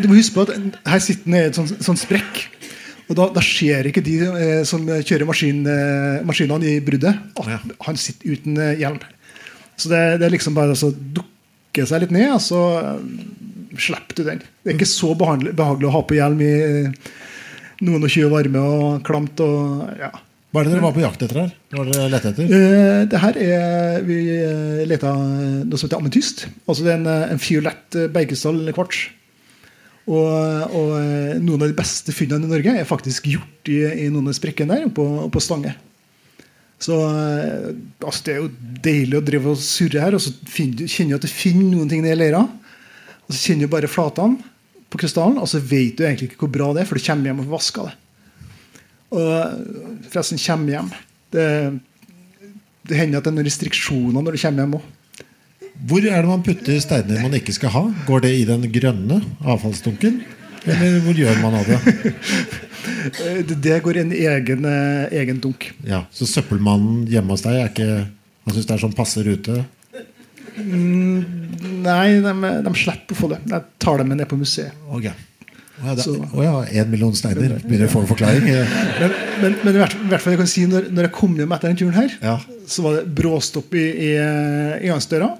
du 0.00 0.06
må 0.08 0.16
huske 0.16 0.36
på 0.36 0.44
at 0.46 0.78
her 0.94 1.02
sitter 1.02 1.26
han 1.26 1.36
i 1.36 1.42
et 1.48 1.58
sånn, 1.58 1.68
sånn 1.82 1.98
sprekk. 1.98 2.40
Og 3.10 3.18
da, 3.18 3.26
da 3.34 3.42
ser 3.42 3.88
ikke 3.90 4.04
de 4.06 4.16
eh, 4.28 4.60
som 4.68 4.84
kjører 4.86 5.26
maskin, 5.26 5.64
eh, 5.66 6.20
maskinene 6.26 6.68
i 6.70 6.76
bruddet, 6.86 7.18
at 7.42 7.50
Ja. 7.50 7.58
han 7.88 7.98
sitter 7.98 8.36
uten 8.36 8.56
eh, 8.62 8.76
hjelm. 8.78 9.00
Så 9.74 9.90
det, 9.90 10.02
det 10.22 10.28
er 10.28 10.34
liksom 10.36 10.54
bare 10.54 10.76
å 10.78 10.92
dukke 11.18 11.88
seg 11.90 12.04
litt 12.04 12.14
ned, 12.14 12.30
og 12.36 12.44
så 12.44 12.60
eh, 12.78 13.02
slipper 13.82 14.20
du 14.20 14.22
den. 14.28 14.44
Det 14.62 14.72
er 14.72 14.78
ikke 14.78 14.92
så 14.94 15.10
behagelig, 15.18 15.56
behagelig 15.58 15.90
å 15.90 15.94
ha 15.98 16.04
på 16.06 16.20
hjelm 16.20 16.46
i 16.46 16.52
eh, 16.54 17.10
noen 17.86 18.04
og 18.04 18.10
20 18.10 18.32
varme 18.32 18.64
og 18.64 19.04
klamt. 19.06 19.40
og 19.44 19.86
ja. 20.00 20.10
Hva 20.50 20.62
er 20.62 20.66
det 20.66 20.74
dere 20.74 20.82
var 20.82 20.96
på 20.96 21.04
jakt 21.04 21.22
etter 21.22 21.38
her? 21.44 21.54
Hva 21.70 21.84
var 21.84 21.92
det 21.92 22.08
lette 22.10 22.32
etter? 22.32 22.50
Eh, 22.56 23.04
det 23.06 23.22
her 23.22 23.36
er 23.38 24.02
Vi 24.02 24.18
uh, 24.42 24.82
leta 24.90 25.14
noe 25.14 25.78
som 25.78 25.86
heter 25.86 26.00
ametyst. 26.00 26.46
Altså 26.66 26.86
det 26.86 26.92
er 26.92 26.98
en, 26.98 27.08
eh, 27.10 27.32
en 27.36 27.42
fiolett 27.42 27.98
uh, 27.98 28.08
bergkrystall-kvarts. 28.10 29.04
Og, 30.10 30.74
og 30.74 30.94
eh, 30.98 31.36
noen 31.38 31.60
av 31.60 31.68
de 31.70 31.76
beste 31.76 32.14
funnene 32.14 32.48
i 32.48 32.50
Norge 32.50 32.74
er 32.80 32.88
faktisk 32.88 33.28
gjort 33.30 33.70
i, 33.70 33.78
i 34.06 34.08
noen 34.10 34.30
av 34.30 34.36
sprekkene 34.36 34.78
der 34.78 34.88
oppå, 34.88 35.04
oppå 35.26 35.42
Stange. 35.44 35.76
Så 36.80 36.96
eh, 37.04 37.68
altså 38.00 38.24
det 38.26 38.34
er 38.34 38.40
jo 38.40 38.50
deilig 38.86 39.18
å 39.20 39.24
drive 39.26 39.52
og 39.52 39.60
surre 39.62 40.02
her, 40.02 40.16
og 40.16 40.24
så 40.24 40.32
finner 40.50 40.88
kjenner 40.90 41.14
du 41.14 41.20
at 41.20 41.28
du 41.28 41.30
finner 41.30 41.68
noen 41.76 41.90
ting 41.92 42.02
nedi 42.02 42.16
leira. 42.18 42.42
Og 43.26 43.34
så 43.36 43.42
kjenner 43.44 43.68
du 43.68 43.74
bare 43.76 43.90
flatene 43.90 44.49
på 44.90 44.98
krystallen, 45.00 45.38
og 45.38 45.48
så 45.50 45.60
vet 45.62 45.98
du 45.98 46.04
egentlig 46.04 46.30
ikke 46.30 46.44
hvor 46.44 46.54
bra 46.54 46.70
det 46.74 46.82
er, 46.82 46.88
for 46.88 46.98
du 46.98 47.04
kommer 47.06 47.30
hjem 47.30 47.42
og 47.42 47.46
får 47.48 47.56
vaska 47.56 47.86
det. 47.86 47.96
Og 49.10 49.30
forresten, 50.10 50.38
kommer 50.38 50.70
hjem 50.76 50.90
Det, 51.34 51.46
det 52.86 52.98
hender 52.98 53.18
at 53.18 53.26
det 53.26 53.30
er 53.32 53.36
noen 53.36 53.48
restriksjoner 53.48 54.22
når 54.22 54.36
du 54.36 54.42
kommer 54.42 54.64
hjem 54.64 54.76
òg. 54.78 54.88
Hvor 55.90 56.04
er 56.04 56.20
det 56.20 56.28
man 56.28 56.42
putter 56.44 56.76
steiner 56.82 57.22
man 57.24 57.34
ikke 57.38 57.54
skal 57.56 57.72
ha? 57.72 57.82
Går 58.06 58.26
det 58.26 58.32
i 58.36 58.44
den 58.48 58.66
grønne 58.74 59.20
avfallsdunken? 59.40 60.20
Eller 60.68 60.98
hvor 61.06 61.16
gjør 61.16 61.38
man 61.40 61.56
av 61.56 61.68
det? 61.70 61.76
Det, 63.54 63.78
går 63.84 63.96
i 63.96 64.02
en 64.02 64.12
egen, 64.12 64.66
eh, 64.68 65.20
egen 65.22 65.40
dunk. 65.40 65.70
Ja, 65.88 66.02
Så 66.12 66.28
søppelmannen 66.28 67.06
hjemme 67.08 67.32
hos 67.32 67.44
deg 67.46 67.56
er 67.56 67.70
ikke 67.70 67.90
Han 68.44 68.56
syns 68.56 68.66
det 68.68 68.74
er 68.74 68.82
sånn 68.82 68.96
passe 68.96 69.22
rute? 70.56 71.38
Nei, 71.80 72.06
de, 72.24 72.52
de 72.66 72.72
slipper 72.76 73.16
å 73.16 73.18
få 73.18 73.28
det. 73.32 73.40
Jeg 73.50 73.66
tar 73.82 74.00
dem 74.00 74.10
med 74.12 74.20
ned 74.20 74.28
på 74.30 74.38
museet. 74.40 74.76
Ok. 74.90 75.10
Å 75.80 75.94
ja, 75.96 76.04
én 76.04 76.24
oh 76.36 76.72
ja, 76.76 76.82
million 76.90 77.14
steiner. 77.16 77.54
Begynner 77.64 77.88
å 77.88 77.92
få 77.92 78.02
en 78.02 78.10
forklaring. 78.10 78.44
Men, 79.00 79.14
men, 79.40 79.54
men 79.64 79.76
i, 79.76 79.80
hvert, 79.80 79.94
i 79.96 80.18
fall 80.20 80.34
jeg 80.34 80.40
kan 80.42 80.50
si 80.52 80.66
når, 80.68 80.90
når 80.92 81.06
jeg 81.06 81.14
kom 81.16 81.38
hjem 81.38 81.54
etter 81.56 81.70
den 81.72 81.78
turen 81.80 81.96
her, 81.96 82.16
Ja. 82.20 82.34
så 82.68 82.84
var 82.84 82.98
det 82.98 83.06
bråstopp 83.16 83.72
i, 83.80 83.84
i 84.04 84.10
inngangsdøra. 84.84 85.30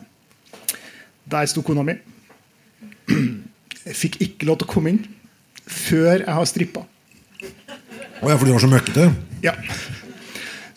Der 1.35 1.51
sto 1.53 1.61
kona 1.66 1.85
mi. 1.85 1.99
Jeg 3.11 3.96
fikk 3.99 4.16
ikke 4.25 4.49
lov 4.49 4.62
til 4.62 4.70
å 4.70 4.73
komme 4.73 4.94
inn 4.94 5.03
før 5.70 6.23
jeg 6.23 6.33
har 6.38 6.49
strippa. 6.49 6.87
Å 8.20 8.33
ja, 8.33 8.37
for 8.37 8.46
du 8.49 8.55
var 8.55 8.64
så 8.64 8.70
møkkete? 8.73 9.11
Ja. 9.44 9.55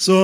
Så 0.04 0.16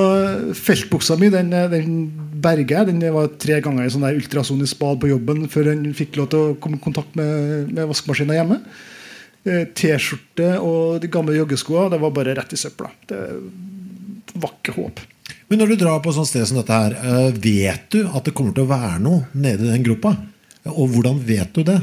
feltbuksa 0.57 1.15
mi 1.19 1.29
den, 1.31 1.51
den 1.71 1.97
berger 2.43 2.81
jeg. 2.81 2.89
Den 2.89 3.03
var 3.15 3.29
tre 3.39 3.59
ganger 3.63 3.85
i 3.85 3.91
sånn 3.93 4.03
der 4.03 4.17
ultrasonisk 4.19 4.79
bad 4.81 4.99
på 5.01 5.11
jobben 5.11 5.45
før 5.51 5.69
den 5.71 5.93
fikk 5.95 6.19
lov 6.19 6.31
til 6.33 6.41
å 6.41 6.55
komme 6.59 6.79
i 6.79 6.83
kontakt 6.83 7.15
med, 7.19 7.69
med 7.71 7.87
vaskemaskinen 7.91 8.39
hjemme. 8.39 8.59
Eh, 9.47 9.63
T-skjorte 9.77 10.57
og 10.59 10.99
de 11.03 11.11
gamle 11.11 11.37
joggeskoene 11.37 11.93
det 11.93 12.01
var 12.01 12.11
bare 12.15 12.35
rett 12.39 12.55
i 12.55 12.59
søpla. 12.59 12.91
Det 13.07 13.21
var 14.35 14.57
ikke 14.57 14.75
håp. 14.75 14.99
Men 15.49 15.63
når 15.63 15.71
du 15.71 15.79
drar 15.81 16.01
på 16.03 16.13
sånt 16.13 16.29
sted 16.29 16.45
som 16.49 16.59
dette 16.59 16.75
her, 16.75 16.97
eh, 16.99 17.31
vet 17.39 17.87
du 17.93 18.03
at 18.03 18.27
det 18.27 18.35
kommer 18.37 18.53
til 18.57 18.67
å 18.67 18.73
være 18.73 18.99
noe 19.05 19.29
nede 19.33 19.65
i 19.65 19.71
den 19.71 19.85
gropa? 19.87 20.17
Og 20.69 20.91
hvordan 20.93 21.23
vet 21.25 21.55
du 21.55 21.63
det? 21.65 21.79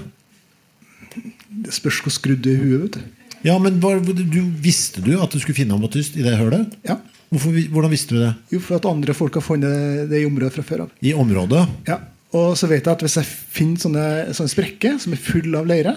Det 1.65 1.73
spørs 1.75 2.03
hvor 2.05 2.13
skrudd 2.15 2.45
du 2.45 2.53
er 2.53 2.61
i 2.61 2.69
huet. 2.69 2.83
vet 2.85 2.99
du. 3.01 3.29
Ja, 3.47 3.57
men 3.63 3.81
var, 3.81 4.01
du, 4.03 4.41
Visste 4.63 5.03
du 5.05 5.15
at 5.23 5.33
du 5.33 5.41
skulle 5.41 5.57
finne 5.57 5.77
ametyst 5.77 6.17
i 6.19 6.25
det 6.27 6.37
hølet? 6.39 6.77
Ja. 6.87 6.99
Hvorfor, 7.33 7.57
hvordan 7.75 7.91
visste 7.91 8.15
du 8.15 8.21
det? 8.23 8.33
Jo, 8.55 8.61
for 8.63 8.79
at 8.79 8.87
andre 8.89 9.15
folk 9.17 9.35
har 9.39 9.43
funnet 9.45 10.07
det 10.11 10.21
i 10.23 10.27
området 10.29 10.55
fra 10.55 10.63
før 10.67 10.85
av. 10.87 10.93
I 11.03 11.15
området? 11.19 11.65
Ja. 11.89 11.99
Og 12.37 12.53
så 12.59 12.69
vet 12.71 12.85
jeg 12.87 12.93
at 12.93 13.03
hvis 13.03 13.17
jeg 13.19 13.27
finner 13.57 13.83
sånne, 13.83 14.05
sånne 14.37 14.53
sprekker 14.53 15.01
som 15.03 15.15
er 15.17 15.23
fulle 15.23 15.59
av 15.59 15.67
leire, 15.71 15.97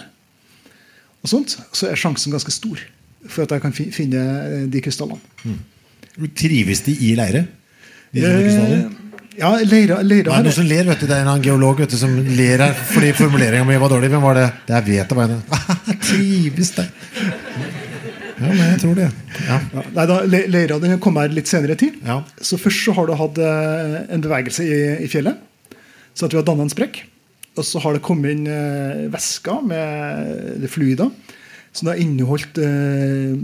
og 1.19 1.27
sånt, 1.29 1.57
så 1.75 1.89
er 1.89 1.99
sjansen 1.99 2.31
ganske 2.31 2.53
stor 2.55 2.79
for 3.27 3.43
at 3.43 3.51
jeg 3.51 3.61
kan 3.65 3.73
finne 3.75 4.21
eh, 4.23 4.65
de 4.71 4.81
krystallene. 4.81 5.19
Trives 6.39 6.81
de 6.85 6.95
i 7.09 7.13
leire? 7.19 7.45
De? 8.15 8.23
Eh, 8.25 8.89
Ja, 9.39 9.53
leira, 9.63 10.01
leira 10.03 10.33
er 10.35 10.43
noen 10.43 10.51
som 10.51 10.65
ler, 10.67 10.83
vet 10.89 10.99
du. 10.99 11.05
Det 11.07 11.15
er 11.15 11.27
en 11.29 11.43
geolog 11.43 11.77
vet 11.79 11.93
du, 11.93 11.95
som 11.99 12.11
ler 12.11 12.59
her 12.59 12.73
fordi 12.89 13.13
formuleringa 13.15 13.63
mi 13.67 13.77
var 13.79 13.91
dårlig. 13.93 14.09
Hvem 14.11 14.25
var 14.25 14.35
det? 14.35 14.47
Det 14.67 14.75
jeg 14.75 14.87
vet 14.89 15.11
det 15.13 15.15
var 15.15 15.31
en 15.35 16.01
Trives 16.03 16.71
der. 16.75 16.89
Ja, 18.39 18.47
men 18.53 18.61
jeg 18.71 18.79
tror 18.81 18.95
det. 18.97 19.07
Ja. 19.47 19.57
ja, 19.73 19.83
nei, 19.95 20.05
da, 20.09 20.17
le- 20.31 20.47
Leira 20.47 20.77
den 20.79 20.99
kom 21.03 21.17
her 21.19 21.31
litt 21.33 21.49
senere 21.51 21.75
i 21.75 21.79
tid. 21.81 21.97
Ja. 22.07 22.21
Så 22.39 22.57
først 22.61 22.85
så 22.87 22.93
har 22.95 23.09
du 23.09 23.15
hatt 23.19 23.37
eh, 23.43 23.95
en 24.15 24.23
bevegelse 24.23 24.63
i, 24.63 24.77
i 25.03 25.09
fjellet. 25.11 25.39
Så 26.15 26.25
at 26.27 26.33
vi 26.35 26.39
har 26.39 26.47
danna 26.47 26.63
en 26.67 26.71
sprekk. 26.71 27.01
Og 27.59 27.65
så 27.67 27.81
har 27.83 27.97
det 27.97 28.03
kommet 28.05 28.31
inn 28.37 28.45
eh, 28.47 29.05
væsker 29.11 29.59
med 29.67 30.65
fluider. 30.71 31.11
Som 31.75 31.91
har 31.91 31.99
inneholdt 32.01 32.57
eh, 32.63 33.35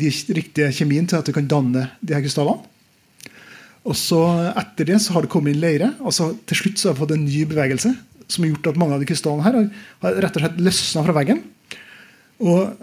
de 0.00 0.10
riktige 0.38 0.70
kjemien 0.74 1.06
til 1.10 1.18
at 1.18 1.26
du 1.28 1.34
kan 1.36 1.46
danne 1.50 1.88
de 2.00 2.14
her 2.16 2.22
krystallene. 2.24 2.62
Og 3.86 3.94
så 3.98 4.18
Etter 4.58 4.88
det 4.88 4.96
så 5.04 5.14
har 5.14 5.22
det 5.26 5.30
kommet 5.30 5.54
inn 5.54 5.62
leire. 5.62 5.92
og 6.02 6.14
så 6.14 6.32
Til 6.50 6.58
slutt 6.62 6.80
så 6.80 6.88
har 6.90 6.96
vi 6.96 7.02
fått 7.04 7.16
en 7.18 7.26
ny 7.26 7.44
bevegelse 7.50 7.92
som 8.26 8.42
har 8.42 8.50
gjort 8.50 8.72
at 8.72 8.78
mange 8.82 8.96
av 8.96 9.02
de 9.02 9.06
krystallene 9.06 9.44
her 9.46 9.54
har, 9.60 9.66
har 10.02 10.16
rett 10.24 10.38
og 10.38 10.42
slett 10.42 10.56
løsna 10.66 11.04
fra 11.06 11.14
veggen. 11.14 11.44
Og 12.42 12.80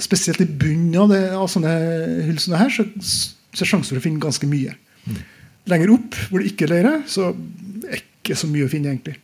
spesielt 0.00 0.40
i 0.40 0.46
bunnen 0.48 0.94
av, 1.02 1.10
det, 1.12 1.20
av 1.36 1.48
sånne 1.52 1.72
hylsene 2.28 2.60
her, 2.60 2.70
så, 2.72 2.86
så 3.02 3.64
er 3.66 3.68
sjansen 3.74 3.92
for 3.92 4.00
å 4.00 4.04
finne 4.06 4.22
ganske 4.22 4.48
mye. 4.48 4.72
Lenger 5.70 5.92
opp, 5.94 6.16
hvor 6.30 6.40
det 6.42 6.52
ikke 6.52 6.66
er 6.68 6.72
leire, 6.76 6.94
så 7.10 7.28
er 7.32 7.92
det 7.92 8.00
ikke 8.06 8.38
så 8.38 8.48
mye 8.50 8.66
å 8.66 8.70
finne, 8.72 8.94
egentlig. 8.94 9.18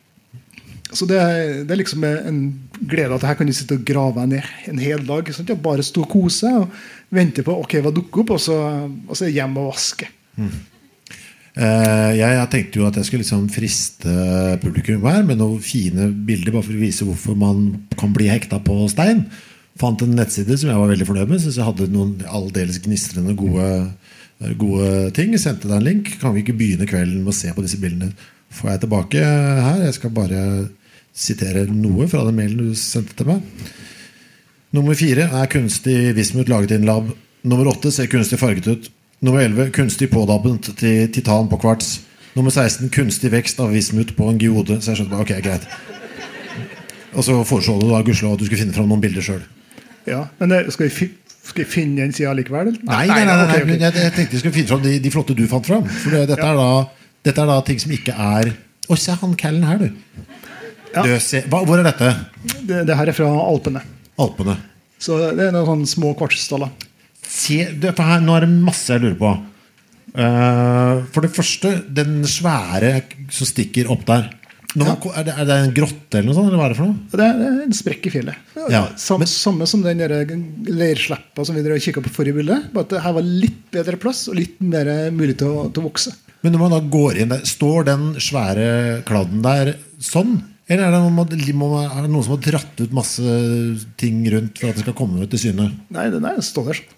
Så 0.89 1.05
det, 1.09 1.19
er- 1.21 1.59
det 1.67 1.73
er 1.75 1.81
liksom 1.83 2.03
en 2.07 2.39
glede 2.89 3.13
at 3.19 3.25
her 3.27 3.35
kan 3.37 3.45
du 3.49 3.53
sitte 3.53 3.75
og 3.77 3.83
grave 3.85 4.23
ned 4.29 4.45
en 4.71 4.79
hel 4.81 5.03
dag. 5.05 5.27
Sant? 5.35 5.51
Bare 5.61 5.83
stå 5.85 6.01
og 6.05 6.09
kose 6.09 6.49
og 6.63 6.71
vente 7.13 7.43
på 7.45 7.53
ok, 7.61 7.75
hva 7.85 7.91
dukker 7.93 8.23
opp, 8.23 8.31
og 8.37 8.41
så, 8.41 8.55
og 9.05 9.17
så 9.19 9.29
hjem 9.29 9.57
og 9.61 9.69
vaske. 9.73 10.07
Eh, 11.59 12.11
jeg, 12.15 12.29
jeg 12.37 12.49
tenkte 12.53 12.79
jo 12.79 12.87
at 12.87 12.97
jeg 12.97 13.07
skulle 13.09 13.23
liksom 13.25 13.47
friste 13.51 14.13
publikum 14.63 15.05
her 15.09 15.23
med 15.27 15.41
noen 15.41 15.59
fine 15.65 16.07
bilder, 16.13 16.53
bare 16.55 16.65
for 16.69 16.77
å 16.77 16.81
vise 16.81 17.05
hvorfor 17.07 17.35
man 17.37 17.63
kan 17.99 18.13
bli 18.15 18.29
hekta 18.31 18.61
på 18.63 18.77
stein. 18.93 19.25
Fant 19.79 20.01
en 20.03 20.15
nettside 20.17 20.57
som 20.59 20.71
jeg 20.71 20.79
var 20.81 20.89
veldig 20.91 21.07
fornøyd 21.07 21.29
med. 21.29 21.41
Synes 21.43 21.59
jeg 21.59 21.67
hadde 21.67 21.87
noen 21.93 22.17
aldeles 22.27 22.81
gnistrende 22.83 23.35
gode, 23.39 23.69
gode 24.59 24.89
ting. 25.15 25.31
Sendte 25.39 25.69
deg 25.69 25.77
en 25.77 25.87
link. 25.87 26.11
Kan 26.19 26.35
vi 26.35 26.43
ikke 26.43 26.57
begynne 26.59 26.89
kvelden 26.89 27.23
med 27.23 27.31
å 27.31 27.37
se 27.37 27.53
på 27.55 27.63
disse 27.63 27.79
bildene? 27.79 28.11
Får 28.53 28.73
jeg 28.73 28.83
tilbake 28.83 29.23
her? 29.23 29.85
Jeg 29.85 29.95
skal 29.95 30.13
bare 30.15 30.43
sitere 31.15 31.65
noe 31.71 32.07
fra 32.11 32.25
den 32.27 32.37
mailen 32.37 32.71
du 32.71 32.75
sendte 32.77 33.15
til 33.17 33.29
meg. 33.29 33.45
Nummer 34.75 34.97
fire 34.97 35.29
er 35.33 35.49
kunstig 35.49 35.97
vismut 36.17 36.49
laget 36.51 36.75
i 36.75 36.79
en 36.79 36.87
lab. 36.89 37.13
Nummer 37.47 37.71
åtte 37.71 37.91
ser 37.93 38.09
kunstig 38.11 38.39
farget 38.41 38.67
ut. 38.67 38.89
Nummer 39.25 39.41
11 39.43 39.71
kunstig 39.75 40.09
pådabbet 40.11 40.73
til 40.79 41.07
titan 41.15 41.47
på 41.49 41.59
kvarts. 41.61 42.01
Nummer 42.35 42.51
16 42.53 42.91
kunstig 42.93 43.31
vekst 43.33 43.59
av 43.63 43.71
vismut 43.73 44.13
på 44.17 44.27
en 44.29 44.37
geode. 44.41 44.77
Så 44.79 44.91
jeg 44.91 45.01
skjønte 45.01 45.15
bare, 45.15 45.25
ok, 45.25 45.39
greit. 45.43 45.65
Og 47.15 47.25
så 47.25 47.39
foreslo 47.47 47.79
du 47.79 47.87
da 47.89 48.03
gudskjelov 48.05 48.35
at 48.35 48.43
du 48.43 48.45
skulle 48.45 48.61
finne 48.61 48.75
fram 48.75 48.91
noen 48.91 49.01
bilder 49.03 49.25
sjøl. 49.25 49.41
Ja, 50.07 50.23
men 50.39 50.53
det, 50.53 50.61
skal, 50.73 50.87
vi 50.87 50.93
fi, 50.95 51.09
skal 51.43 51.65
vi 51.65 51.69
finne 51.69 52.03
den 52.03 52.15
sida 52.15 52.31
likevel? 52.37 52.71
Nei, 52.87 53.03
nei, 53.09 53.19
nei, 53.25 53.35
nei, 53.35 53.45
ok, 53.45 53.53
ok. 53.57 53.67
men 53.67 53.83
Jeg, 53.85 53.97
jeg 53.99 54.15
tenkte 54.15 54.37
vi 54.37 54.41
skulle 54.43 54.55
finne 54.55 54.71
fram 54.71 54.83
de, 54.85 54.95
de 55.03 55.13
flotte 55.13 55.35
du 55.37 55.45
fant 55.51 55.67
fram. 55.67 55.85
For 55.89 56.15
det, 56.15 56.25
dette, 56.31 56.47
er 56.47 56.59
da, 56.59 57.13
dette 57.27 57.43
er 57.43 57.51
da 57.51 57.59
ting 57.67 57.81
som 57.81 57.93
ikke 57.95 58.15
er 58.15 58.53
Å, 58.89 58.97
se 58.97 59.13
han 59.21 59.35
Callen 59.37 59.67
her, 59.67 59.83
du. 59.83 60.25
Ja. 60.95 61.03
du 61.05 61.11
hva, 61.51 61.61
hvor 61.67 61.77
er 61.77 61.85
dette? 61.85 62.13
Det, 62.65 62.81
det 62.89 62.95
her 62.97 63.11
er 63.11 63.13
fra 63.13 63.27
Alpene. 63.43 63.83
Alpene. 64.19 64.55
Så 64.99 65.19
det 65.21 65.45
er 65.45 65.53
noen 65.53 65.67
sånne 65.67 65.89
små 65.91 66.15
kvartsstaller. 66.17 66.71
Se, 67.21 67.61
det, 67.77 67.93
for 67.93 68.09
her, 68.09 68.23
nå 68.25 68.33
er 68.35 68.47
det 68.47 68.55
masse 68.65 68.89
jeg 68.89 69.03
lurer 69.03 69.19
på. 69.19 69.35
Uh, 70.17 71.05
for 71.13 71.21
det 71.21 71.31
første, 71.35 71.75
den 71.93 72.23
svære 72.27 73.03
som 73.33 73.47
stikker 73.47 73.91
opp 73.93 74.07
der. 74.09 74.31
Man, 74.77 74.85
er, 75.17 75.23
det, 75.25 75.33
er 75.33 75.47
det 75.49 75.55
en 75.63 75.71
grotte 75.73 76.19
eller 76.19 76.27
noe 76.29 76.35
sånt? 76.37 76.49
Eller 76.51 76.59
hva 76.59 76.65
er 76.67 76.73
det 76.75 76.77
for 76.77 76.89
noe? 76.91 77.07
Det 77.09 77.23
er, 77.25 77.37
det 77.39 77.45
er 77.49 77.61
en 77.65 77.73
sprekk 77.73 78.03
i 78.05 78.11
fjellet. 78.13 78.51
Ja, 78.69 78.81
samme, 79.01 79.23
men- 79.25 79.31
Samme 79.31 79.67
som 79.71 79.81
den 79.81 80.03
leirsleppa 80.67 81.45
som 81.47 81.57
vi 81.57 81.79
kikka 81.81 82.03
på 82.05 82.11
forrige 82.13 82.37
bilde. 82.37 82.59
Bare 82.75 82.85
at 82.85 82.93
det 82.93 83.01
her 83.01 83.15
var 83.17 83.25
litt 83.25 83.63
bedre 83.73 83.97
plass 83.97 84.27
og 84.29 84.37
litt 84.37 84.59
mer 84.61 84.85
mulig 85.15 85.39
til 85.41 85.49
å, 85.49 85.65
til 85.73 85.81
å 85.81 85.87
vokse. 85.89 86.13
Men 86.43 86.53
når 86.53 86.61
man 86.61 86.75
da 86.75 86.79
går 86.85 87.17
inn 87.19 87.33
der, 87.33 87.41
står 87.49 87.89
den 87.89 88.05
svære 88.21 88.69
kladden 89.09 89.41
der 89.43 89.73
sånn? 89.97 90.37
Eller 90.69 90.85
er 90.85 90.93
det, 90.93 91.01
noen, 91.01 91.25
er 91.25 92.01
det 92.05 92.11
noen 92.13 92.23
som 92.27 92.35
har 92.35 92.43
dratt 92.45 92.77
ut 92.83 92.93
masse 92.93 93.25
ting 93.97 94.21
rundt 94.29 94.59
for 94.61 94.69
at 94.69 94.77
det 94.77 94.85
skal 94.85 94.93
komme 94.99 95.23
ut 95.25 95.31
til 95.33 95.41
syne? 95.49 95.71
Nei, 95.89 96.11
den 96.13 96.27
er 96.29 96.37
står 96.45 96.69
der 96.69 96.83
sånn. 96.83 96.95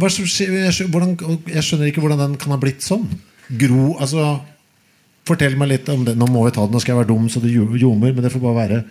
Jeg 0.00 1.62
skjønner 1.62 1.86
ikke 1.90 2.02
hvordan 2.02 2.24
den 2.24 2.38
kan 2.40 2.50
ha 2.54 2.58
blitt 2.58 2.82
sånn. 2.82 3.06
Gro, 3.60 3.92
altså 4.02 4.40
Fortell 5.28 5.56
meg 5.60 5.72
litt 5.74 5.88
om 5.92 6.04
det. 6.06 6.16
Nå 6.18 6.28
må 6.30 6.46
vi 6.46 6.54
ta 6.56 6.64
den, 6.64 6.74
nå 6.74 6.82
skal 6.82 6.94
jeg 6.94 7.02
være 7.02 7.12
dum 7.12 7.28
så 7.32 7.42
det 7.42 7.52
ljomer, 7.52 8.12
men 8.12 8.24
det 8.24 8.32
får 8.32 8.44
bare 8.44 8.58
være. 8.58 8.82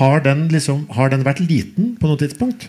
Har 0.00 0.22
den, 0.24 0.46
liksom, 0.52 0.84
har 0.96 1.10
den 1.12 1.24
vært 1.26 1.42
liten 1.42 1.94
på 2.00 2.10
noe 2.10 2.20
tidspunkt? 2.20 2.68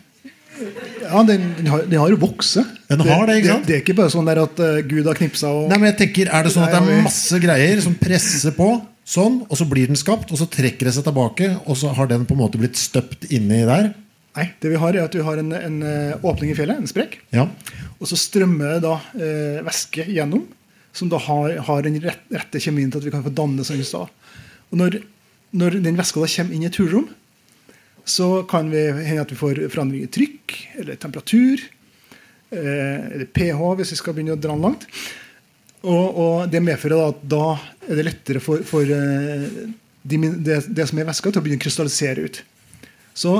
Ja, 1.01 1.23
den, 1.27 1.43
den, 1.57 1.67
har, 1.67 1.83
den 1.89 1.99
har 1.99 2.11
jo 2.11 2.19
vokst. 2.21 2.59
Den 2.89 3.01
har 3.03 3.25
det, 3.27 3.39
ikke 3.41 3.49
sant? 3.49 3.65
Det, 3.65 3.71
det 3.71 3.77
er 3.77 3.83
ikke 3.83 3.97
bare 3.97 4.13
sånn 4.13 4.29
der 4.29 4.41
at 4.43 4.61
uh, 4.61 4.77
Gud 4.87 5.09
har 5.09 5.17
knipsa 5.17 5.49
og 5.51 5.71
Nei, 5.71 5.79
men 5.81 5.91
jeg 5.91 5.97
tenker, 6.03 6.31
Er 6.31 6.45
det 6.45 6.53
sånn 6.53 6.67
at 6.67 6.75
det 6.75 6.81
er 6.81 7.03
masse 7.07 7.41
greier 7.43 7.81
som 7.83 7.97
presser 7.99 8.55
på, 8.55 8.69
sånn, 9.07 9.41
og 9.47 9.59
så 9.59 9.67
blir 9.69 9.91
den 9.91 9.99
skapt, 9.99 10.31
og 10.31 10.39
så 10.39 10.47
trekker 10.51 10.87
det 10.87 10.95
seg 10.95 11.07
tilbake, 11.07 11.49
og 11.65 11.79
så 11.79 11.91
har 11.97 12.09
den 12.11 12.27
på 12.29 12.37
en 12.37 12.43
måte 12.43 12.61
blitt 12.61 12.79
støpt 12.79 13.27
inni 13.33 13.63
der? 13.67 13.91
Nei, 14.37 14.47
det 14.63 14.71
vi 14.71 14.79
har 14.79 14.95
er 14.95 15.09
at 15.09 15.15
vi 15.17 15.23
har 15.27 15.41
en, 15.41 15.51
en 15.51 15.81
eh, 15.83 16.23
åpning 16.23 16.53
i 16.53 16.55
fjellet, 16.55 16.79
en 16.79 16.87
sprekk. 16.87 17.17
Ja. 17.35 17.49
Og 17.99 18.07
så 18.07 18.15
strømmer 18.19 18.77
det 18.77 18.85
da 18.85 18.93
eh, 19.19 19.57
væske 19.65 20.05
gjennom, 20.07 20.45
som 20.93 21.09
da 21.11 21.19
har, 21.21 21.55
har 21.67 21.83
den 21.85 21.99
rett, 22.03 22.23
rette 22.33 22.61
kjemien 22.61 22.91
til 22.91 23.01
at 23.01 23.07
vi 23.07 23.13
kan 23.13 23.23
få 23.25 23.33
danne 23.33 23.63
sånne 23.65 23.83
krystaller. 23.83 24.11
Og 24.71 24.79
når, 24.79 25.01
når 25.55 25.79
den 25.83 25.99
væska 25.99 26.23
kommer 26.23 26.55
inn 26.55 26.65
i 26.65 26.69
et 26.69 26.79
hulrom, 26.79 27.09
så 28.07 28.41
kan 28.49 28.71
vi 28.71 28.81
hende 29.05 29.23
at 29.23 29.31
vi 29.31 29.39
får 29.39 29.61
forandring 29.69 30.05
i 30.05 30.11
trykk 30.11 30.55
eller 30.81 30.99
temperatur. 30.99 31.61
Eh, 32.51 33.05
eller 33.15 33.27
pH, 33.31 33.59
hvis 33.79 33.93
vi 33.93 33.99
skal 33.99 34.15
begynne 34.15 34.35
å 34.35 34.41
dra 34.41 34.55
den 34.55 34.65
langt. 34.65 34.87
Og, 35.81 36.17
og 36.21 36.51
det 36.51 36.61
medfører 36.61 36.97
da 36.97 37.09
at 37.13 37.21
da 37.31 37.45
er 37.87 37.97
det 37.97 38.07
lettere 38.09 38.41
for, 38.43 38.63
for 38.67 38.85
eh, 38.85 39.45
de, 40.01 40.19
det, 40.19 40.59
det 40.67 40.87
som 40.89 40.99
er 40.99 41.07
væska, 41.07 41.31
til 41.31 41.41
å 41.41 41.45
begynne 41.45 41.61
å 41.61 41.65
krystallisere 41.65 42.25
ut. 42.27 42.41
Så, 43.17 43.35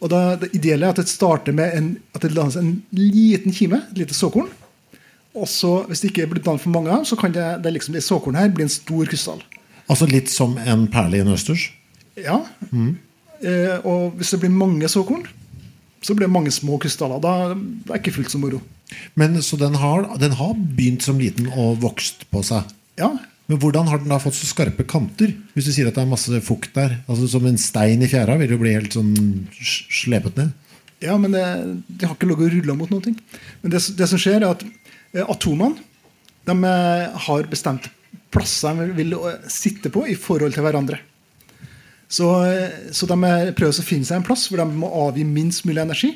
og 0.00 0.12
da, 0.12 0.20
det 0.42 0.52
ideelle 0.58 0.86
er 0.86 0.94
at 0.94 1.00
det 1.00 1.10
starter 1.10 1.56
med 1.56 1.76
en, 1.76 1.90
at 2.14 2.24
det 2.24 2.34
dannes 2.34 2.58
en 2.60 2.74
liten 2.96 3.54
kime, 3.54 3.82
et 3.90 4.02
lite 4.02 4.16
såkorn. 4.16 4.50
Og 5.38 5.46
så, 5.48 5.84
hvis 5.86 6.02
det 6.02 6.10
ikke 6.10 6.24
er 6.24 6.30
blitt 6.32 6.46
dannet 6.46 6.62
for 6.62 6.74
mange 6.74 6.96
så 7.06 7.18
kan 7.18 7.34
det, 7.34 7.46
det, 7.62 7.72
liksom, 7.76 7.94
det 7.94 8.02
såkornet 8.02 8.42
her 8.42 8.54
bli 8.54 8.66
en 8.66 8.72
stor 8.72 9.06
krystall. 9.10 9.42
Altså 9.90 10.08
litt 10.10 10.30
som 10.30 10.56
en 10.58 10.88
perle 10.90 11.18
i 11.18 11.22
en 11.22 11.30
østers? 11.34 11.68
Ja. 12.18 12.40
Eh, 12.70 13.76
og 13.86 14.18
hvis 14.18 14.34
det 14.34 14.40
blir 14.42 14.52
mange 14.54 14.90
såkorn, 14.90 15.22
så 16.02 16.16
blir 16.16 16.26
det 16.26 16.34
mange 16.34 16.52
små 16.54 16.78
krystaller. 16.80 17.20
Da 17.22 17.50
er 17.50 17.56
det 17.56 18.00
ikke 18.00 18.16
fullt 18.18 18.32
så 18.32 18.40
moro. 18.42 18.60
Men 19.14 19.40
Så 19.42 19.56
den 19.56 19.76
har, 19.78 20.08
den 20.18 20.32
har 20.32 20.54
begynt 20.56 21.04
som 21.06 21.18
liten 21.20 21.46
og 21.52 21.78
vokst 21.84 22.26
på 22.30 22.42
seg? 22.42 22.64
Ja, 22.98 23.12
Men 23.50 23.58
hvordan 23.58 23.88
har 23.90 23.98
den 23.98 24.12
da 24.12 24.20
fått 24.22 24.36
så 24.38 24.46
skarpe 24.46 24.84
kanter? 24.86 25.32
Hvis 25.56 25.66
du 25.66 25.72
sier 25.74 25.88
at 25.90 25.96
det 25.96 26.04
er 26.04 26.10
masse 26.10 26.40
fukt 26.46 26.70
der? 26.76 27.00
Altså 27.10 27.26
Som 27.26 27.48
en 27.50 27.58
stein 27.58 28.02
i 28.02 28.06
fjæra 28.06 28.36
vil 28.38 28.52
jo 28.54 28.58
bli 28.60 28.76
helt 28.76 28.94
sånn 28.94 29.10
slepet 29.58 30.38
ned. 30.38 30.52
Ja, 31.02 31.16
men 31.18 31.32
det, 31.34 31.42
de 31.88 32.06
har 32.06 32.14
ikke 32.14 32.28
lov 32.28 32.44
å 32.44 32.50
rulle 32.52 32.76
mot 32.76 32.90
noe. 32.92 33.14
Men 33.62 33.72
det, 33.72 33.80
det 33.96 34.06
som 34.06 34.20
skjer, 34.20 34.44
er 34.44 34.52
at 34.52 34.62
atomene 35.12 35.80
de 36.46 36.54
eh, 36.64 37.22
har 37.26 37.48
bestemt 37.50 37.90
plasser 38.30 38.78
de 38.78 38.96
vil 38.96 39.14
eh, 39.18 39.46
sitte 39.50 39.92
på 39.92 40.06
i 40.08 40.16
forhold 40.18 40.54
til 40.54 40.64
hverandre. 40.64 41.00
Så, 42.10 42.28
eh, 42.46 42.90
så 42.94 43.06
de 43.10 43.18
eh, 43.26 43.52
prøver 43.56 43.82
å 43.82 43.86
finne 43.86 44.08
seg 44.08 44.20
en 44.20 44.26
plass 44.26 44.48
hvor 44.50 44.62
de 44.62 44.68
må 44.82 44.90
avgi 45.06 45.26
minst 45.26 45.66
mulig 45.68 45.82
energi. 45.82 46.12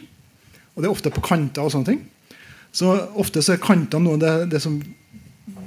Og 0.74 0.82
det 0.82 0.88
er 0.88 0.94
ofte 0.94 1.14
på 1.14 1.22
kanter 1.24 1.62
og 1.64 1.74
sånne 1.74 1.92
ting. 1.92 2.04
Så 2.74 2.90
ofte 3.22 3.42
så 3.44 3.54
er 3.54 3.62
kantene 3.62 4.02
noe 4.02 4.18
av 4.18 4.22
det, 4.24 4.54
det 4.56 4.62
som 4.62 4.80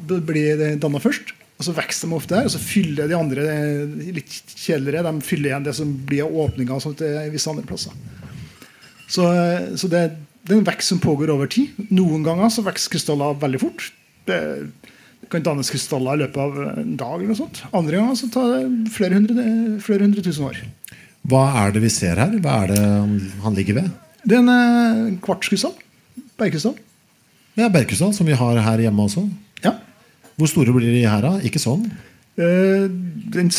blir 0.08 0.80
danna 0.82 1.00
først. 1.00 1.32
Og 1.58 1.66
så 1.66 1.74
vokser 1.74 2.10
de 2.10 2.18
ofte 2.18 2.36
der, 2.36 2.46
og 2.46 2.54
så 2.54 2.60
fyller 2.62 3.08
de 3.10 3.16
andre 3.18 3.46
eh, 3.50 4.12
litt 4.20 4.36
kjedeligere. 4.54 5.08
De 5.08 5.26
fyller 5.26 5.52
igjen 5.52 5.66
det 5.66 5.76
som 5.80 5.96
blir 6.10 6.28
av 6.28 6.36
åpninger 6.44 6.76
og 6.76 6.84
sånt 6.84 7.04
eh, 7.06 7.32
visse 7.34 7.50
andre 7.50 7.66
plasser. 7.68 7.96
Så, 9.08 9.24
så 9.80 9.88
det, 9.88 10.02
det 10.48 10.54
er 10.56 10.60
en 10.62 10.68
vekst 10.68 10.90
som 10.94 11.00
pågår 11.04 11.30
over 11.34 11.50
tid. 11.52 11.76
Noen 11.92 12.24
ganger 12.26 12.50
så 12.54 12.64
vokser 12.66 12.94
krystaller 12.94 13.36
veldig 13.42 13.60
fort. 13.62 13.90
Det, 14.28 14.38
kan 15.32 15.44
dannes 15.44 15.70
krystaller 15.74 16.16
i 16.16 16.22
løpet 16.24 16.38
av 16.40 16.58
en 16.80 16.96
dag. 17.00 17.16
eller 17.20 17.34
noe 17.34 17.40
sånt. 17.40 17.62
Andre 17.76 17.98
ganger 18.00 18.16
så 18.16 18.30
tar 18.32 18.52
det 18.54 18.92
flere 18.96 19.18
hundre, 19.18 19.44
flere 19.84 20.06
hundre 20.06 20.24
tusen 20.24 20.46
år. 20.48 20.60
Hva 21.28 21.42
er 21.66 21.74
det 21.76 21.82
vi 21.84 21.90
ser 21.92 22.16
her? 22.22 22.38
Hva 22.40 22.64
er 22.64 22.68
det 22.72 22.78
han- 22.80 23.32
han 23.44 23.56
ligger 23.58 23.74
ved? 23.82 23.90
Det 24.26 24.36
er 24.38 24.40
en 24.40 24.50
eh, 24.54 25.18
kvartskrystall. 25.20 25.74
Bergkrystall. 26.40 26.78
Ja, 27.58 27.68
Bergkrystall, 27.70 28.14
som 28.14 28.26
vi 28.28 28.34
har 28.38 28.56
her 28.62 28.78
hjemme 28.78 29.04
også. 29.04 29.26
Ja. 29.64 29.74
Hvor 30.38 30.48
store 30.48 30.72
blir 30.72 30.94
de 30.94 31.04
her, 31.10 31.22
da? 31.22 31.40
Ikke 31.44 31.60
sånn? 31.60 31.90
Eh, 32.38 32.88
Den 33.34 33.50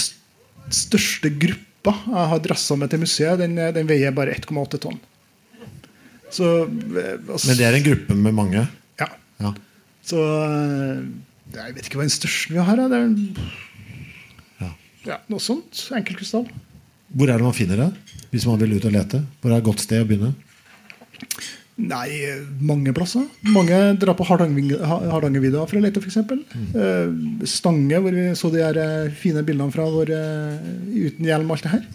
største 0.70 1.31
gruppa 1.38 1.94
jeg 2.07 2.29
har 2.33 2.38
drassa 2.44 2.77
med 2.79 2.90
til 2.90 3.01
museet, 3.01 3.38
den, 3.38 3.59
eh, 3.59 3.72
den 3.72 3.87
veier 3.88 4.12
bare 4.14 4.33
1,8 4.35 4.79
tonn. 4.81 4.98
Så 6.35 6.49
eh, 6.69 7.14
altså, 7.29 7.49
Men 7.49 7.57
det 7.61 7.67
er 7.69 7.79
en 7.79 7.87
gruppe 7.87 8.17
med 8.27 8.37
mange? 8.37 8.64
Ja. 9.01 9.09
Ja. 9.41 9.53
Så 10.05 10.21
eh, 10.21 11.03
Jeg 11.57 11.77
vet 11.79 11.87
ikke 11.88 12.01
hva 12.01 12.07
den 12.09 12.12
største 12.14 12.53
vi 12.57 12.61
har 12.64 12.77
Det 12.81 12.88
er. 12.88 12.91
Det 12.91 13.47
er 13.47 14.67
Ja. 14.67 14.73
ja, 15.14 15.19
noe 15.33 15.41
sånt. 15.41 15.87
Enkeltkrystall. 15.97 16.49
Hvor 17.17 17.31
er 17.33 17.38
det 17.41 17.47
man 17.47 17.57
finner 17.57 17.81
det? 17.81 17.91
Hvis 18.33 18.45
man 18.49 18.59
vil 18.61 18.75
ut 18.77 18.85
og 18.85 18.93
lete? 18.93 19.23
Hvor 19.41 19.55
er 19.55 19.62
et 19.62 19.64
godt 19.71 19.81
sted 19.81 20.03
å 20.05 20.09
begynne? 20.09 20.35
Nei, 21.79 22.09
eh, 22.27 22.41
mange 22.61 22.91
plasser. 22.93 23.23
Mange 23.55 23.77
drar 24.03 24.17
på 24.19 24.27
Hardanger- 24.27 24.83
Hardangervidda 24.83 25.62
for 25.71 25.79
å 25.79 25.83
lete, 25.85 26.03
f.eks. 26.03 26.19
Mm. 26.27 27.47
Stange, 27.47 28.01
hvor 28.03 28.11
vi 28.17 28.25
så 28.37 28.51
de 28.51 28.64
her 28.64 28.81
eh, 28.83 29.12
fine 29.14 29.45
bildene 29.47 29.71
fra 29.73 29.87
eh, 29.87 30.59
uten 31.07 31.29
hjelm 31.29 31.49
og 31.53 31.57
alt 31.57 31.69
det 31.69 31.75
her. 31.77 31.87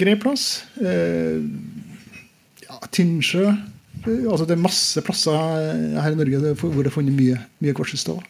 Grei 0.00 0.16
plass. 0.18 0.46
Tinnsjø. 2.88 3.50
Altså 4.06 4.46
det 4.48 4.54
er 4.56 4.62
masse 4.62 5.02
plasser 5.04 5.36
her 6.00 6.12
i 6.14 6.16
Norge 6.18 6.54
hvor 6.56 6.80
det 6.82 6.88
er 6.88 6.94
funnet 6.94 7.12
mye, 7.16 7.36
mye 7.60 7.74
kvartskrystaller. 7.76 8.24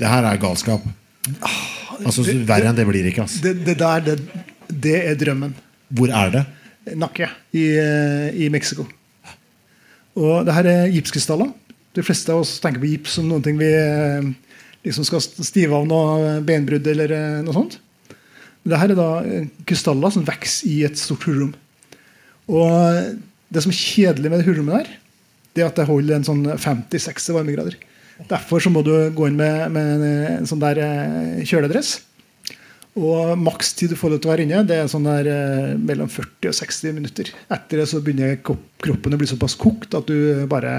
Det 0.00 0.08
her 0.08 0.24
er 0.24 0.38
galskap. 0.40 0.80
Altså, 2.00 2.22
det- 2.24 2.46
Verre 2.48 2.70
enn 2.70 2.76
det 2.78 2.86
blir 2.88 3.04
ikke. 3.10 3.22
Altså. 3.26 3.42
Det, 3.44 3.64
det 3.66 3.76
der, 3.78 4.00
det, 4.00 4.14
det 4.72 4.94
er 5.10 5.14
drømmen. 5.20 5.54
Hvor 5.90 6.08
er 6.08 6.30
det? 6.30 6.44
Nakke 6.96 7.28
i, 7.52 7.66
eh, 7.76 8.30
i 8.46 8.48
Mexico. 8.48 8.86
Og 10.16 10.46
det 10.46 10.54
her 10.54 10.64
er 10.70 10.88
gipskrystaller. 10.94 11.52
De 11.94 12.02
fleste 12.06 12.32
av 12.32 12.40
oss 12.40 12.58
tenker 12.62 12.80
på 12.80 12.88
gips 12.88 13.18
som 13.18 13.28
noen 13.28 13.42
ting 13.44 13.58
vi 13.60 13.68
eh, 13.68 14.30
liksom 14.86 15.04
skal 15.04 15.20
stive 15.20 15.74
av 15.76 15.84
noe 15.90 16.38
benbrudd 16.46 16.86
eller 16.86 17.12
eh, 17.12 17.42
noe 17.44 17.52
sånt. 17.54 17.76
Men 18.62 18.72
det 18.72 18.80
her 18.80 18.90
er 18.94 18.98
da 18.98 19.10
krystaller 19.68 20.10
som 20.14 20.24
vokser 20.24 20.68
i 20.70 20.80
et 20.88 20.96
stort 21.00 21.26
hullrom. 21.28 21.52
Og 22.50 23.16
det 23.50 23.62
som 23.64 23.72
er 23.72 23.78
kjedelig 23.78 24.32
med 24.32 24.42
det 24.42 24.48
hullrommet 24.48 24.82
der, 24.82 24.92
det 25.54 25.62
er 25.64 25.70
at 25.70 25.78
det 25.80 25.88
holder 25.88 26.18
en 26.18 26.26
sånn 26.26 26.44
50-60 26.50 27.34
varmegrader. 27.36 27.78
Derfor 28.30 28.60
så 28.62 28.70
må 28.72 28.82
du 28.84 28.92
gå 29.16 29.30
inn 29.30 29.38
med, 29.38 29.70
med 29.72 30.04
en 30.36 30.48
sånn 30.48 30.60
der 30.62 30.78
eh, 30.84 31.40
kjøledress. 31.48 31.96
Og 32.98 33.36
maks 33.38 33.72
tid 33.78 33.92
du 33.92 33.96
får 33.98 34.12
lov 34.12 34.20
til 34.22 34.28
å 34.30 34.32
være 34.32 34.44
inne, 34.44 34.64
det 34.66 34.76
er 34.76 34.90
sånn 34.90 35.06
der 35.06 35.28
eh, 35.30 35.74
mellom 35.78 36.10
40 36.10 36.50
og 36.50 36.56
60 36.58 36.96
minutter. 36.96 37.30
Etter 37.54 37.80
det 37.80 37.86
så 37.90 38.02
begynner 38.04 38.40
kroppen 38.42 39.14
å 39.14 39.20
bli 39.20 39.30
såpass 39.30 39.56
kokt 39.58 39.94
at 39.98 40.10
du 40.10 40.44
bare 40.50 40.74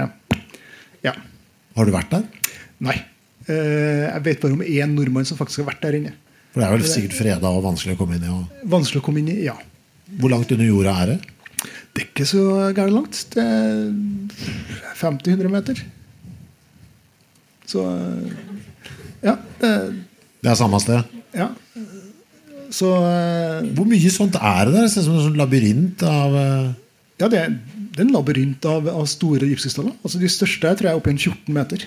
Ja. 1.04 1.16
Har 1.76 1.88
du 1.88 1.94
vært 1.94 2.12
der? 2.12 2.28
Nei. 2.84 2.98
Eh, 3.48 4.06
Jeg 4.12 4.24
vet 4.28 4.44
bare 4.44 4.58
om 4.58 4.62
én 4.62 4.94
nordmann 4.94 5.26
som 5.28 5.40
faktisk 5.40 5.64
har 5.64 5.72
vært 5.72 5.86
der 5.88 5.98
inne. 5.98 6.14
For 6.52 6.60
det 6.60 6.68
er 6.68 6.76
vel 6.76 6.84
sikkert 6.86 7.16
freda 7.16 7.48
og 7.50 7.64
vanskelig 7.64 7.96
å 7.96 8.02
komme 8.02 8.18
inn 8.18 8.26
i. 8.28 8.32
Og... 8.32 8.64
Vanskelig 8.70 9.00
å 9.00 9.06
komme 9.06 9.22
inn 9.22 9.32
i, 9.32 9.38
ja. 9.48 9.56
Hvor 10.20 10.34
langt 10.34 10.52
under 10.52 10.68
jorda 10.68 10.94
er 11.02 11.14
det? 11.14 11.20
Det 11.92 12.02
er 12.02 12.08
ikke 12.08 12.24
så 12.28 12.42
gærent 12.76 12.94
langt. 12.96 13.18
Det 13.34 13.42
er 13.42 13.90
50-100 15.00 15.48
meter. 15.52 15.82
Så 17.68 17.82
Ja. 19.22 19.36
Det, 19.60 20.50
er 20.50 20.54
samme 20.58 20.80
sted. 20.82 21.02
ja. 21.34 21.48
Så 22.72 22.88
eh, 22.88 23.66
Hvor 23.76 23.84
mye 23.84 24.10
sånt 24.10 24.34
er 24.40 24.64
det 24.64 24.72
der? 24.74 24.82
Det 24.86 24.90
ser 24.94 25.02
ut 25.02 25.06
som 25.10 25.16
en 25.18 25.26
sånn 25.26 25.36
labyrint 25.36 26.02
av 26.08 26.34
eh, 26.40 26.70
Ja, 27.20 27.28
det 27.28 27.38
er, 27.42 27.50
det 27.92 28.00
er 28.00 28.06
en 28.06 28.14
labyrint 28.14 28.64
av, 28.64 28.88
av 28.88 29.04
store 29.06 29.44
gipskrystaller. 29.50 29.92
Altså 30.02 30.18
De 30.22 30.30
største 30.32 30.70
tror 30.78 30.88
jeg 30.88 30.94
er 30.94 31.00
oppe 31.02 31.12
i 31.12 31.14
en 31.14 31.20
14 31.20 31.52
meter. 31.54 31.84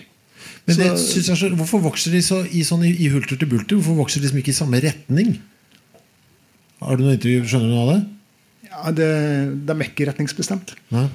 Men 0.67 0.77
det, 0.77 0.91
Så- 1.01 1.17
jeg, 1.25 1.37
så- 1.37 1.49
Hvorfor 1.57 1.81
vokser 1.81 2.11
de 2.13 2.21
så 2.21 2.43
i, 2.45 2.61
sånn, 2.63 2.85
i, 2.85 2.93
i 3.01 3.09
hulter 3.09 3.35
til 3.41 3.49
bulter? 3.49 3.75
Hvorfor 3.81 3.97
vokser 4.03 4.21
de 4.21 4.27
liksom 4.27 4.39
ikke 4.43 4.53
i 4.53 4.59
samme 4.61 4.81
retning? 4.85 5.39
Har 6.81 6.95
du 6.97 7.03
noe 7.03 7.17
intervju? 7.17 7.41
Skjønner 7.49 7.65
du 7.69 7.73
noe 7.73 7.83
av 7.87 7.91
det? 7.95 8.01
Ja, 8.75 8.91
det, 8.91 9.09
De 9.67 9.75
er 9.75 9.87
ikke 9.87 10.09
retningsbestemt. 10.09 10.75
Ja. 10.91 11.07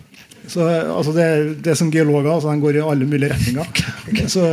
Så 0.48 0.64
altså 0.64 1.12
det, 1.14 1.26
det 1.64 1.74
er 1.74 1.78
som 1.78 1.90
geologer. 1.92 2.32
altså 2.32 2.52
De 2.52 2.62
går 2.62 2.78
i 2.80 2.84
alle 2.84 3.08
mulige 3.08 3.32
retninger. 3.34 3.82
Så 4.34 4.44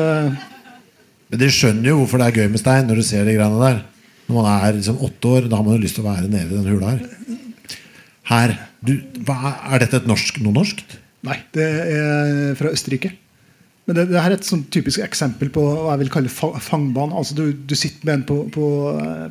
Men 1.28 1.42
De 1.42 1.52
skjønner 1.52 1.92
jo 1.92 2.02
hvorfor 2.02 2.22
det 2.22 2.28
er 2.28 2.42
gøy 2.42 2.52
med 2.52 2.62
stein 2.62 2.90
når 2.90 3.02
du 3.02 3.08
ser 3.08 3.28
de 3.28 3.36
greiene 3.38 3.62
der. 3.64 3.84
Når 4.28 4.36
man 4.42 4.50
er 4.52 4.76
liksom 4.76 5.00
åtte 5.08 5.30
år, 5.32 5.48
da 5.48 5.60
har 5.60 5.64
man 5.64 5.78
jo 5.78 5.84
lyst 5.86 5.96
til 5.96 6.04
å 6.04 6.10
være 6.10 6.28
nede 6.32 6.52
i 6.52 6.58
den 6.58 6.68
hula 6.68 6.94
her. 6.94 7.38
Her, 8.28 8.58
du, 8.84 8.98
hva, 9.24 9.54
Er 9.72 9.86
dette 9.86 10.02
et 10.02 10.10
norsk, 10.10 10.42
noe 10.44 10.56
norskt? 10.58 10.98
Nei, 11.28 11.38
det 11.56 11.68
er 11.96 12.58
fra 12.60 12.74
Østerrike. 12.76 13.14
Men 13.88 13.96
det, 13.96 14.04
det 14.12 14.20
her 14.20 14.34
er 14.34 14.36
et 14.36 14.48
sånn 14.48 14.66
typisk 14.72 15.00
eksempel 15.06 15.50
på 15.56 15.64
hva 15.64 15.94
jeg 15.94 16.04
vil 16.04 16.12
kalle 16.12 16.32
fa 16.32 16.50
fangbane. 16.60 17.16
Altså 17.16 17.38
du, 17.38 17.46
du 17.56 17.76
sitter 17.80 18.04
med 18.10 18.18
en 18.18 18.26
på, 18.28 18.42
på, 18.52 18.68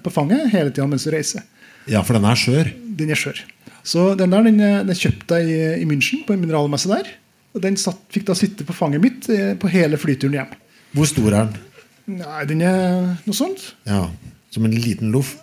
på 0.01 0.13
fanget 0.15 0.49
hele 0.55 0.73
tida 0.73 0.89
mens 0.89 1.05
du 1.05 1.13
reiser. 1.13 1.45
Ja, 1.93 2.01
for 2.01 2.17
den 2.17 2.25
er 2.27 2.41
skjør. 2.41 2.73
Den 2.97 3.13
er 3.13 3.21
skjør. 3.21 3.45
Så 3.87 4.09
den 4.19 4.33
der 4.35 4.43
den, 4.49 4.59
den 4.89 4.99
kjøpte 4.99 5.39
jeg 5.41 5.47
i, 5.55 5.83
i 5.85 5.87
München, 5.89 6.25
på 6.27 6.35
en 6.35 6.43
mineralmesse 6.43 6.91
der. 6.91 7.09
Og 7.55 7.63
den 7.65 7.79
satt, 7.81 8.01
fikk 8.13 8.27
da 8.29 8.35
sitte 8.37 8.67
på 8.67 8.75
fanget 8.77 9.01
mitt 9.05 9.29
eh, 9.33 9.55
på 9.57 9.71
hele 9.73 9.97
flyturen 10.01 10.35
hjem. 10.41 10.55
Hvor 10.97 11.07
stor 11.09 11.29
er 11.31 11.37
den? 11.53 11.63
Nei, 12.19 12.43
den 12.51 12.61
er 12.67 13.15
noe 13.27 13.35
sånt. 13.37 13.73
Ja, 13.89 14.09
Som 14.55 14.67
en 14.69 14.75
liten 14.75 15.11
loff? 15.15 15.37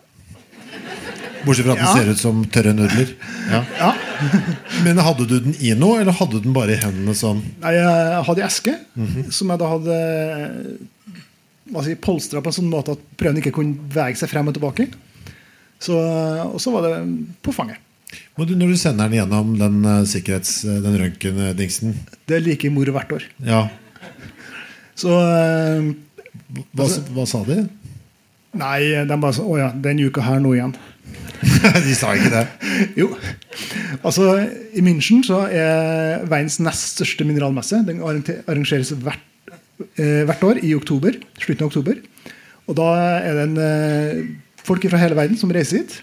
Bortsett 1.43 1.65
fra 1.67 1.73
at 1.75 1.81
den 1.81 1.87
Ja. 1.89 1.93
ser 1.97 2.11
ut 2.13 2.19
som 2.21 2.43
tørre 2.51 2.71
nudler. 2.75 3.09
Ja. 3.51 3.63
Ja. 3.79 3.89
Men 4.85 4.97
hadde 5.03 5.25
du 5.27 5.33
den 5.43 5.55
i 5.59 5.73
noe, 5.75 5.99
eller 6.01 6.15
hadde 6.15 6.39
du 6.39 6.45
den 6.45 6.55
bare 6.55 6.75
i 6.77 6.79
hendene 6.79 7.15
sånn? 7.19 7.41
Nei, 7.61 7.73
jeg 7.75 8.21
hadde 8.29 8.39
i 8.43 8.45
eske 8.47 8.75
som 9.35 9.51
jeg 9.51 9.59
da 9.59 9.71
hadde 9.73 9.97
hva 11.73 11.83
si, 11.83 11.95
polstra 11.99 12.41
på 12.43 12.51
en 12.51 12.55
sånn 12.59 12.71
måte 12.71 12.95
at 12.95 13.03
prøven 13.19 13.39
ikke 13.41 13.53
kunne 13.55 13.75
bevege 13.89 14.19
seg 14.19 14.31
frem 14.31 14.47
og 14.51 14.55
tilbake. 14.55 14.87
Så, 15.83 15.97
og 16.47 16.59
så 16.63 16.71
var 16.75 16.87
det 16.87 16.93
på 17.43 17.53
fanget. 17.55 17.79
Du, 18.37 18.55
når 18.57 18.73
du 18.73 18.77
sender 18.79 19.07
den 19.09 19.19
gjennom 19.21 19.53
den 19.59 19.79
uh, 19.85 20.01
sikkerhets... 20.09 20.61
den 20.63 20.97
røntgendingsen 20.99 21.95
Det 22.27 22.39
er 22.39 22.45
like 22.45 22.71
moro 22.73 22.95
hvert 22.95 23.13
år. 23.15 23.25
Ja. 23.45 23.67
Så 24.99 25.09
eh, 25.09 25.91
Hva, 26.73 26.87
hva 27.15 27.25
sa 27.29 27.43
de? 27.47 27.63
Nei, 28.59 28.79
de 29.07 29.17
bare 29.17 29.35
sa 29.35 29.45
Å 29.45 29.57
ja, 29.57 29.69
den 29.73 30.03
uka 30.05 30.23
her 30.25 30.41
nå 30.43 30.53
igjen. 30.57 30.75
de 31.87 31.95
sa 31.97 32.13
ikke 32.15 32.31
det. 32.33 32.45
Jo. 33.01 33.09
Altså, 34.01 34.27
I 34.73 34.81
München 34.85 35.23
så 35.25 35.43
er 35.49 36.23
verdens 36.29 36.59
nest 36.63 36.95
største 36.95 37.25
mineralmesse. 37.27 37.81
Den 37.87 38.01
arrangeres 38.03 38.93
hvert, 39.03 39.51
eh, 39.97 40.23
hvert 40.29 40.45
år 40.47 40.61
i 40.63 40.73
oktober. 40.77 41.17
Slutten 41.41 41.65
av 41.65 41.71
oktober. 41.71 41.99
Og 42.69 42.77
da 42.79 42.89
er 43.19 43.37
det 43.37 43.45
en, 43.49 43.57
eh, 43.61 44.23
folk 44.63 44.85
fra 44.89 45.01
hele 45.01 45.17
verden 45.19 45.39
som 45.39 45.51
reiser 45.53 45.83
hit. 45.83 45.99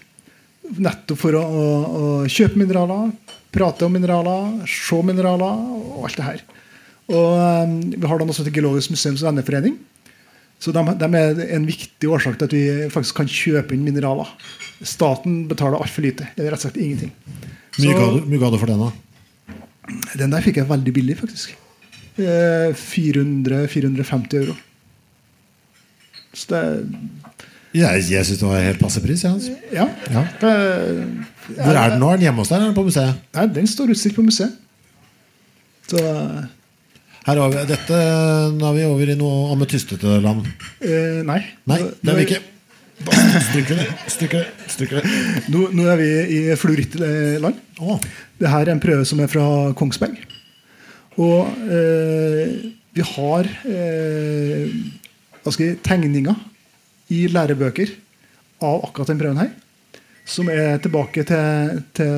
Nettopp 0.79 1.19
for 1.19 1.35
å, 1.35 1.41
å, 1.41 1.67
å 1.91 2.09
kjøpe 2.31 2.59
mineraler, 2.61 3.11
prate 3.51 3.87
om 3.87 3.93
mineraler, 3.95 4.61
se 4.69 4.99
mineraler 5.03 5.63
og 5.75 6.05
alt 6.07 6.19
det 6.19 6.27
her. 6.27 6.43
Og 7.11 7.39
um, 7.67 7.77
Vi 7.91 8.07
har 8.07 8.21
da 8.21 8.27
noe 8.27 8.45
et 8.45 8.53
Geologisk 8.55 8.93
museums 8.93 9.23
venneforening. 9.25 9.77
Så 10.61 10.71
de, 10.75 10.81
de 10.93 11.07
er 11.17 11.39
en 11.57 11.65
viktig 11.65 12.09
årsak 12.13 12.37
til 12.37 12.47
at 12.47 12.53
vi 12.53 12.65
faktisk 12.93 13.17
kan 13.17 13.29
kjøpe 13.29 13.73
inn 13.75 13.85
mineraler. 13.85 14.29
Staten 14.85 15.47
betaler 15.49 15.81
altfor 15.81 16.05
lite. 16.05 16.29
Eller 16.37 16.53
rett 16.53 16.61
og 16.61 16.69
slett 16.69 16.81
ingenting. 16.81 17.15
Mye 17.81 18.39
ga 18.41 18.51
du, 18.53 18.59
for 18.61 18.69
den, 18.69 18.83
da? 18.85 18.91
Den 20.21 20.33
der 20.33 20.45
fikk 20.45 20.61
jeg 20.61 20.69
veldig 20.69 20.93
billig, 20.93 21.17
faktisk. 21.17 21.55
Eh, 22.21 22.69
400-450 22.77 24.37
euro. 24.43 24.55
Så 26.37 26.53
det 26.53 26.61
Jeg, 27.71 28.03
jeg 28.11 28.25
syns 28.27 28.39
det 28.41 28.47
var 28.49 28.59
helt 28.65 28.81
passe 28.81 28.99
pris. 29.03 29.21
Ja. 29.23 29.31
altså. 29.33 29.53
Ja. 29.71 29.85
Ja. 30.11 30.23
Hvor 30.41 31.75
er 31.75 31.93
den 31.93 32.01
nå? 32.01 32.09
Er 32.11 32.17
den 32.19 32.25
hjemme 32.27 32.43
hos 32.43 32.49
deg 32.51 32.57
eller 32.57 32.67
er 32.67 32.73
den 32.73 32.79
på 32.79 32.87
museet? 32.87 33.21
nei, 33.37 33.45
den 33.55 33.69
står 33.71 33.93
utstilt 33.93 34.17
på 34.17 34.25
museet. 34.25 34.57
Så 35.91 36.01
Her 37.21 37.37
har 37.37 37.51
vi, 37.53 37.63
dette, 37.69 37.97
nå 38.57 38.65
er 38.71 38.75
vi 38.79 38.85
over 38.89 39.11
i 39.13 39.17
noe 39.19 39.51
ametystete 39.53 40.17
land. 40.23 40.47
eh, 40.81 41.21
Nei. 41.27 41.39
Nei, 41.69 41.77
det 42.01 42.11
er 42.13 42.17
vi 42.19 42.25
ikke. 42.27 42.41
Stryker 43.01 43.79
det. 43.79 43.87
Stryker 44.13 44.41
det. 44.43 44.69
Stryker 44.69 44.99
det. 45.01 45.11
Nå, 45.53 45.67
nå 45.77 45.85
er 45.89 45.97
vi 46.01 46.09
i 46.37 46.41
fluorittland. 46.59 47.57
Oh. 47.81 47.97
Det 48.41 48.49
her 48.51 48.65
er 48.67 48.73
en 48.75 48.81
prøve 48.83 49.05
som 49.09 49.21
er 49.23 49.29
fra 49.31 49.45
Kongsberg. 49.77 50.17
Og 51.21 51.49
eh, 51.69 52.53
vi 52.97 53.05
har 53.05 53.49
eh, 53.69 54.69
hva 55.41 55.53
skal 55.53 55.65
jeg, 55.71 55.79
tegninger 55.85 56.35
i 57.11 57.27
lærebøker 57.31 57.89
av 58.63 58.85
akkurat 58.87 59.09
den 59.11 59.19
prøven 59.21 59.41
her. 59.41 59.51
Som 60.27 60.49
er 60.53 60.77
tilbake 60.83 61.23
til, 61.27 61.81
til 61.97 62.11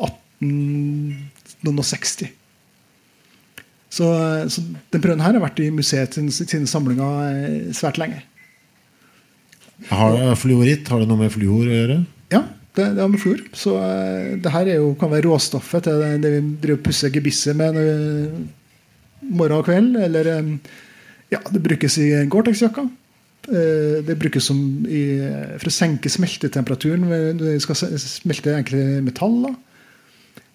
1860. 0.00 2.30
Så, 3.90 4.06
så 4.48 4.62
den 4.94 5.02
prøven 5.02 5.20
her 5.24 5.32
har 5.34 5.42
vært 5.42 5.60
i 5.62 5.70
museet 5.74 6.14
sine, 6.16 6.30
sine 6.32 6.66
samlinger 6.70 7.12
eh, 7.26 7.72
svært 7.76 7.98
lenge. 8.00 8.20
har 9.90 10.36
fluoritt, 10.38 10.88
har 10.88 10.98
det 11.02 11.08
noe 11.10 11.22
med 11.24 11.32
fluor 11.34 11.64
å 11.66 11.74
gjøre? 11.74 11.98
Ja, 12.30 12.42
det, 12.78 12.86
det 12.94 13.02
har 13.02 13.10
med 13.10 13.22
fluor. 13.22 13.40
Så 13.56 13.70
eh, 13.82 14.38
det 14.42 14.50
her 14.54 14.66
er 14.70 14.76
jo, 14.78 14.86
kan 15.00 15.12
være 15.12 15.26
råstoffet 15.26 15.82
til 15.88 15.96
det, 16.02 16.10
det 16.22 16.30
vi 16.36 16.40
driver 16.62 16.80
pusser 16.86 17.14
gebisset 17.14 17.54
med 17.58 17.70
når 17.76 17.86
morgen 19.26 19.58
og 19.58 19.66
kveld. 19.66 19.90
Eller 20.06 20.24
eh, 20.36 20.46
ja, 21.34 21.40
det 21.50 21.66
brukes 21.66 21.94
i 21.98 22.06
Gore-Tex-jakka. 22.30 22.84
Eh, 23.48 24.02
Det 24.06 24.18
brukes 24.20 24.44
som 24.50 24.58
i, 24.86 25.00
for 25.58 25.70
å 25.70 25.72
senke 25.74 26.10
smeltetemperaturen 26.12 27.06
når 27.08 27.54
vi 27.54 27.58
skal 27.64 27.78
smelte 27.98 28.52
enkle 28.58 29.00
metaller. 29.06 29.54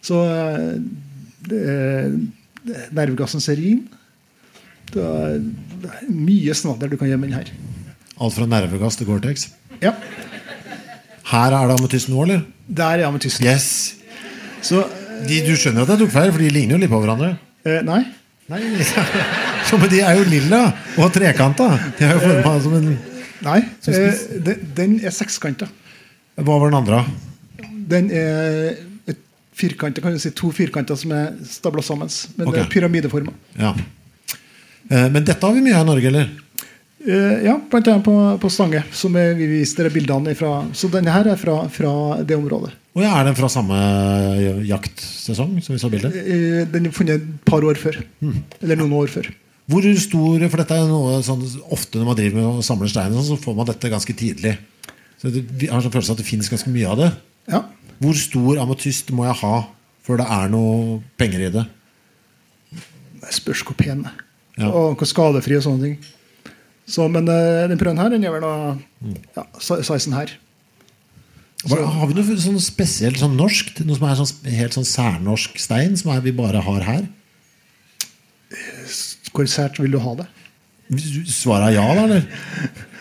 Så 0.05 0.21
eh, 0.21 0.75
er 1.49 2.13
er 2.65 2.89
nervegassen 2.97 3.41
serin. 3.43 3.83
Det 4.93 5.01
er 5.01 5.41
mye 6.09 6.53
snadder 6.57 6.89
du 6.89 6.97
kan 6.97 7.09
gjøre 7.09 7.19
med 7.21 7.29
den 7.33 7.37
her. 7.39 7.49
Alt 8.21 8.33
fra 8.37 8.45
nervegass 8.49 8.95
til 8.97 9.09
Gore-Tex. 9.09 9.49
Ja, 9.81 9.91
Her 11.25 11.51
er 11.57 11.67
det 11.67 11.75
ametyst 11.79 12.07
nå, 12.09 12.21
eller? 12.23 12.43
Der 12.69 13.01
er 13.01 13.07
ametyst. 13.09 13.41
Yes. 13.41 13.95
Så 14.61 14.85
De, 15.25 15.39
du 15.45 15.53
skjønner 15.57 15.81
at 15.85 15.89
jeg 15.95 16.01
tok 16.05 16.11
feil, 16.13 16.31
for 16.31 16.41
de 16.43 16.49
ligner 16.53 16.75
jo 16.75 16.81
litt 16.81 16.91
på 16.91 16.99
hverandre. 17.01 17.33
eh, 17.65 17.81
nei. 17.87 18.01
Nei, 18.49 18.59
så, 19.69 19.77
men 19.81 19.91
de 19.91 19.99
er 20.05 20.19
jo 20.19 20.25
lilla 20.29 20.61
og 21.01 21.11
trekanta. 21.15 21.67
De 21.99 22.07
er 22.07 22.15
jo 22.15 22.23
forma 22.23 22.55
som 22.63 22.77
en 22.79 22.89
Nei, 23.45 23.59
eh, 23.91 24.21
den, 24.41 24.61
den 24.73 24.93
er 25.05 25.13
sekskanta. 25.13 25.67
Hva 26.39 26.55
var 26.57 26.71
den 26.71 26.77
andre? 26.79 27.01
Den 27.91 28.07
er 28.09 28.71
et 29.11 29.19
firkant, 29.53 29.99
kan 30.01 30.15
du 30.15 30.21
si, 30.23 30.31
to 30.33 30.49
firkanter 30.55 30.97
som 30.97 31.13
er 31.13 31.35
stabla 31.45 31.83
sammen. 31.85 32.09
Men 32.39 32.49
det 32.55 32.63
er 32.63 32.71
pyramideforma. 32.71 33.35
Ja. 33.59 33.75
Eh, 34.89 35.07
Men 35.13 35.27
dette 35.27 35.45
har 35.45 35.53
vi 35.53 35.61
mye 35.67 35.77
av 35.77 35.85
i 35.85 35.89
Norge, 35.91 36.09
eller? 36.09 36.31
Eh, 37.05 37.45
ja, 37.45 37.59
blant 37.69 37.91
annet 37.91 38.07
på, 38.07 38.15
på 38.41 38.49
Stange, 38.49 38.81
som 38.95 39.13
vi 39.13 39.45
viste 39.51 39.83
dere 39.83 39.93
bildene 39.93 40.33
fra. 40.39 40.63
Så 40.73 40.89
denne 40.89 41.13
her 41.13 41.29
er 41.35 41.37
fra, 41.37 41.59
fra 41.69 41.93
det 42.25 42.39
området. 42.39 42.73
Og 42.95 43.03
ja, 43.03 43.11
Er 43.19 43.27
den 43.27 43.37
fra 43.37 43.49
samme 43.51 43.77
jaktsesong 44.65 45.57
som 45.61 45.75
vi 45.75 45.81
så 45.83 45.91
bildet? 45.93 46.15
Eh, 46.17 46.63
Den 46.71 46.89
er 46.89 46.95
funnet 46.95 47.19
et 47.19 47.41
par 47.45 47.61
år 47.67 47.77
før. 47.77 47.99
Eller 48.63 48.79
noen 48.79 48.95
år 49.03 49.11
før. 49.11 49.29
Hvor 49.71 49.85
stor, 49.97 50.43
for 50.51 50.61
dette 50.61 50.75
er 50.77 50.89
noe 50.89 51.21
sånn, 51.25 51.41
Ofte 51.73 51.97
når 51.97 52.09
man 52.11 52.17
driver 52.19 52.37
med 52.37 52.59
å 52.59 52.65
samle 52.65 52.89
stein, 52.91 53.13
sånn, 53.15 53.25
så 53.31 53.37
får 53.41 53.55
man 53.57 53.69
dette 53.71 53.89
ganske 53.89 54.13
tidlig. 54.17 54.53
Så 55.21 55.31
det, 55.33 55.41
Vi 55.57 55.69
har 55.71 55.81
sånn 55.81 55.93
følelse 55.93 56.13
av 56.13 56.19
at 56.19 56.21
det 56.21 56.27
finnes 56.29 56.51
ganske 56.51 56.69
mye 56.73 56.91
av 56.91 56.99
det. 57.01 57.09
Ja. 57.49 57.63
Hvor 58.03 58.19
stor 58.19 58.59
ametyst 58.61 59.09
må 59.15 59.25
jeg 59.25 59.39
ha 59.41 59.55
før 60.05 60.21
det 60.21 60.27
er 60.37 60.51
noe 60.53 60.99
penger 61.17 61.47
i 61.47 61.51
det? 61.55 61.65
Det 63.23 63.33
spørs 63.33 63.63
hvor 63.65 63.77
pen 63.79 64.03
den 64.03 64.09
er. 64.11 64.21
Ja. 64.59 64.69
Og 64.69 64.99
hvor 64.99 65.09
skadefri 65.09 65.57
og 65.57 65.65
sånne 65.65 65.87
ting. 65.89 65.97
Så, 66.85 67.07
men 67.09 67.25
eh, 67.31 67.65
den 67.71 67.79
prøven 67.81 67.97
her, 67.97 68.11
den 68.13 68.23
gjør 68.23 68.35
vel 68.37 68.45
da 68.45 68.55
ja, 69.39 69.45
si- 69.57 69.81
sizen 69.87 70.13
her. 70.13 70.35
Så. 71.65 71.79
har 71.81 72.05
vi 72.11 72.13
noe 72.13 72.35
sånn 72.37 72.59
spesielt 72.61 73.17
sånn 73.17 73.33
norsk? 73.39 73.71
Noe 73.87 73.97
som 73.97 74.05
er 74.05 74.19
sånn, 74.19 74.51
helt 74.53 74.75
sånn 74.77 74.85
særnorsk 74.85 75.57
stein, 75.57 75.95
som 75.97 76.13
vi 76.21 76.33
bare 76.35 76.61
har 76.61 76.85
her? 76.85 77.07
Hvor 79.35 79.47
sært 79.51 79.79
vil 79.81 79.93
du 79.95 79.99
ha 80.03 80.15
det? 80.21 80.27
Svaret 81.31 81.71
er 81.71 81.79
ja, 81.79 81.87
da? 81.93 82.05
eller? 82.07 82.27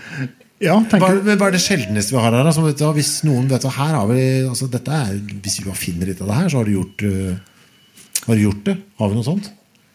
Ja, 0.62 0.76
Hva, 0.78 1.08
hva 1.10 1.48
er 1.48 1.52
det 1.52 1.60
sjeldneste 1.60 2.14
vi 2.14 2.20
har 2.22 2.32
her? 2.32 2.46
Altså, 2.46 2.92
hvis 2.96 3.10
noen 3.26 3.48
vet 3.50 3.66
her 3.66 3.96
har 3.98 4.06
vi, 4.08 4.22
altså, 4.46 4.68
dette 4.70 4.94
er, 4.96 5.18
Hvis 5.42 5.58
vi 5.60 5.74
finner 5.76 6.08
litt 6.08 6.22
av 6.22 6.30
det 6.30 6.38
her, 6.38 6.46
så 6.48 6.60
har 6.60 6.68
du 6.68 6.76
gjort, 6.76 7.04
uh, 7.04 8.22
har 8.28 8.38
du 8.38 8.44
gjort 8.46 8.62
det. 8.70 8.76
Har 9.00 9.10
vi 9.10 9.18
noe 9.18 9.26
sånt? 9.26 9.50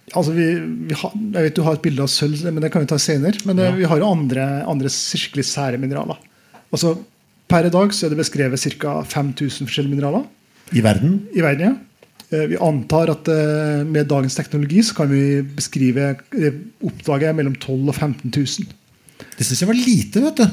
Altså 0.09 0.33
vi, 0.33 0.45
vi 0.89 0.97
har, 0.97 1.13
jeg 1.15 1.45
vet 1.47 1.57
du 1.57 1.63
har 1.65 1.77
et 1.77 1.83
bilde 1.85 2.05
av 2.05 2.11
sølv, 2.11 2.41
men 2.49 2.61
det 2.65 2.71
kan 2.73 2.83
vi 2.83 2.89
ta 2.91 2.99
senere. 3.01 3.41
Men 3.49 3.61
ja. 3.61 3.71
vi 3.77 3.87
har 3.89 4.01
jo 4.01 4.11
andre, 4.11 4.45
andre 4.69 4.91
skikkelig 4.93 5.47
sære 5.47 5.81
mineraler. 5.81 6.19
Altså, 6.69 6.95
per 7.49 7.69
i 7.69 7.73
dag 7.73 7.93
så 7.95 8.05
er 8.05 8.13
det 8.13 8.21
beskrevet 8.21 8.65
ca. 8.81 8.99
5000 9.09 9.69
forskjellige 9.69 9.95
mineraler 9.95 10.27
I 10.75 10.83
verden? 10.85 11.21
i 11.33 11.45
verden. 11.45 11.71
ja. 11.71 11.88
Eh, 12.29 12.45
Vi 12.51 12.57
antar 12.61 13.09
at 13.13 13.29
eh, 13.33 13.85
med 13.85 14.09
dagens 14.09 14.37
teknologi 14.37 14.83
så 14.85 14.97
kan 14.97 15.09
vi 15.11 15.41
beskrive 15.41 16.11
eh, 16.37 16.59
oppdage 16.85 17.33
mellom 17.33 17.55
12 17.57 17.79
000 17.87 17.89
og 17.89 17.95
15 17.95 18.29
000. 18.35 18.75
Det 19.37 19.47
syns 19.47 19.63
jeg 19.63 19.69
var 19.69 19.79
lite, 19.79 20.21
vet 20.23 20.43
du. 20.43 20.45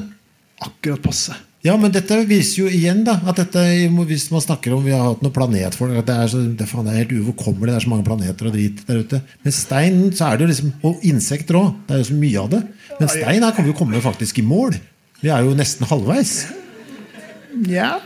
Akkurat 0.66 1.04
passe. 1.04 1.36
Ja, 1.66 1.74
men 1.80 1.90
dette 1.90 2.18
viser 2.28 2.62
jo 2.62 2.70
igjen 2.70 3.00
da 3.06 3.16
at 3.26 3.40
dette, 3.40 3.62
Hvis 4.06 4.28
man 4.30 4.42
snakker 4.44 4.76
om 4.76 4.84
vi 4.84 4.92
har 4.94 5.02
hatt 5.02 5.22
noen 5.24 5.34
planetfolk 5.34 5.96
at 5.98 6.06
det 6.06 6.16
er, 6.16 6.28
så, 6.30 6.42
det, 6.46 6.68
faen, 6.70 6.86
det 6.86 6.92
er 6.94 7.00
helt 7.02 7.14
uoverkommelig, 7.16 7.72
det 7.72 7.78
er 7.80 7.86
så 7.86 7.90
mange 7.90 8.06
planeter 8.06 8.48
og 8.48 8.54
drit 8.54 8.84
der 8.86 9.00
ute. 9.02 9.20
Men 9.42 9.56
stein 9.56 9.98
så 10.14 10.28
er 10.28 10.36
det 10.36 10.46
jo 10.46 10.52
liksom 10.52 10.74
Og 10.86 11.06
insekter 11.10 11.58
òg. 11.58 11.72
Det 11.88 11.96
er 11.96 12.02
jo 12.04 12.10
så 12.12 12.18
mye 12.20 12.44
av 12.44 12.52
det. 12.54 12.62
Men 13.00 13.12
stein 13.12 13.48
her 13.48 13.56
kan 13.56 13.66
vi 13.66 13.72
jo 13.72 13.78
komme 13.80 14.04
faktisk 14.04 14.38
i 14.40 14.46
mål. 14.46 14.78
Vi 15.20 15.32
er 15.32 15.42
jo 15.42 15.56
nesten 15.58 15.88
halvveis. 15.90 16.36
Ja. 17.66 17.96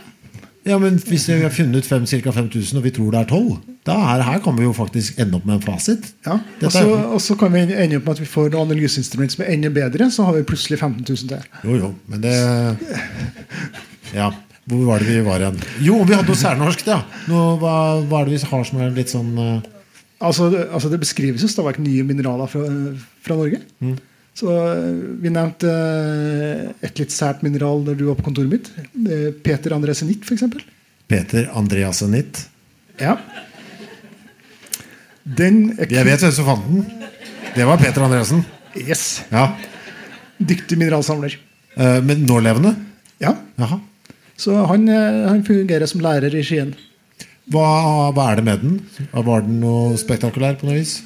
Ja, 0.68 0.76
men 0.78 0.98
Hvis 1.00 1.24
vi 1.28 1.38
har 1.40 1.52
funnet 1.54 1.86
fem, 1.88 2.04
ca. 2.04 2.32
5000, 2.36 2.78
og 2.78 2.84
vi 2.84 2.92
tror 2.92 3.14
det 3.14 3.20
er 3.22 3.30
12, 3.32 3.76
da 3.88 3.94
er, 4.12 4.24
her 4.26 4.42
kan 4.44 4.58
vi 4.58 4.66
jo 4.66 4.74
faktisk 4.76 5.16
ende 5.22 5.38
opp 5.38 5.46
med 5.48 5.56
en 5.56 5.64
fasit. 5.64 6.10
ja. 6.26 6.36
Og 6.60 7.20
så, 7.24 7.36
kan 7.40 7.52
vi 7.54 7.62
ende 7.64 7.96
opp 7.96 8.10
med 8.10 8.12
at 8.18 8.20
vi 8.20 8.28
får 8.28 8.52
noen 8.52 8.68
analyseinstrument 8.68 9.32
som 9.32 9.44
er 9.46 9.54
enda 9.54 9.72
bedre. 9.72 10.10
Så 10.12 10.26
har 10.28 10.36
vi 10.36 10.44
plutselig 10.44 10.78
15 10.78 11.00
000 11.08 11.32
til. 11.32 11.50
jo, 11.64 11.78
jo, 11.80 11.94
men 12.06 12.22
det 12.26 12.36
Ja. 14.14 14.30
Hvor 14.70 14.84
var 14.86 15.02
det 15.02 15.08
vi 15.08 15.22
var 15.24 15.42
igjen? 15.42 15.56
Jo, 15.82 15.96
vi 16.06 16.14
hadde 16.14 16.28
noe 16.28 16.38
særnorsk, 16.38 16.84
ja. 16.86 17.00
Noe, 17.30 17.56
hva, 17.58 17.72
hva 18.06 18.20
er 18.20 18.28
det 18.28 18.36
vi 18.36 18.50
har 18.52 18.66
som 18.68 18.78
er 18.78 18.92
litt 18.94 19.10
sånn 19.10 19.32
uh... 19.40 19.56
Altså, 20.20 20.50
det, 20.52 20.66
altså 20.68 20.90
det 20.92 21.00
beskrives 21.00 21.42
jo 21.42 21.48
stadig 21.48 21.70
vekk 21.70 21.80
nye 21.80 22.04
mineraler 22.04 22.50
fra, 22.52 22.66
fra 23.24 23.38
Norge. 23.38 23.62
Så 24.38 24.52
eh, 24.52 25.00
Vi 25.22 25.32
nevnte 25.32 25.70
eh, 25.70 26.86
et 26.86 27.00
litt 27.02 27.14
sært 27.14 27.42
mineral 27.46 27.82
der 27.86 27.98
du 27.98 28.06
var 28.08 28.18
på 28.18 28.28
kontoret 28.28 28.52
mitt. 28.52 28.70
Eh, 29.06 29.30
Peter 29.44 29.74
Andreasenitt, 29.76 30.24
f.eks. 30.26 30.46
Peter 31.10 31.50
Andreasenitt. 31.58 32.44
Ja. 33.00 33.16
Den 35.24 35.76
Jeg 35.78 36.06
vet 36.06 36.22
hvem 36.24 36.34
som 36.34 36.48
fant 36.48 36.66
den. 36.68 36.86
Det 37.56 37.66
var 37.66 37.80
Peter 37.80 38.04
Andreassen. 38.06 38.44
Yes. 38.78 39.22
Ja. 39.32 39.50
Dyktig 40.38 40.78
mineralsamler. 40.78 41.34
Men 41.76 42.22
nålevende? 42.26 42.72
Ja. 43.22 43.34
Jaha. 43.58 43.78
Så 44.40 44.54
han, 44.70 44.86
han 44.88 45.42
fungerer 45.46 45.90
som 45.90 46.02
lærer 46.04 46.34
i 46.38 46.42
Skien. 46.46 46.72
Hva, 47.50 47.66
hva 48.14 48.30
er 48.30 48.40
det 48.40 48.46
med 48.46 48.62
den? 48.62 48.78
Var 49.10 49.44
den 49.46 49.58
noe 49.62 49.98
spektakulær 50.00 50.58
på 50.60 50.68
noe 50.68 50.78
vis? 50.78 51.00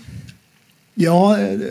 Ja, 1.00 1.14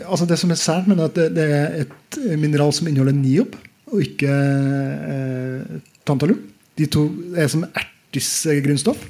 altså 0.04 0.26
Det 0.28 0.36
som 0.40 0.52
er 0.52 0.60
sært, 0.60 0.88
men 0.90 1.00
at 1.00 1.16
det, 1.16 1.30
det 1.36 1.44
er 1.48 1.76
et 1.84 2.18
mineral 2.40 2.72
som 2.76 2.88
inneholder 2.88 3.16
niob, 3.16 3.56
og 3.92 4.02
ikke 4.04 4.30
eh, 4.30 5.78
tantalum. 6.04 6.40
De 6.76 6.88
to 6.90 7.06
er 7.38 7.48
som 7.48 7.64
ertisgrunnstoff. 7.64 9.00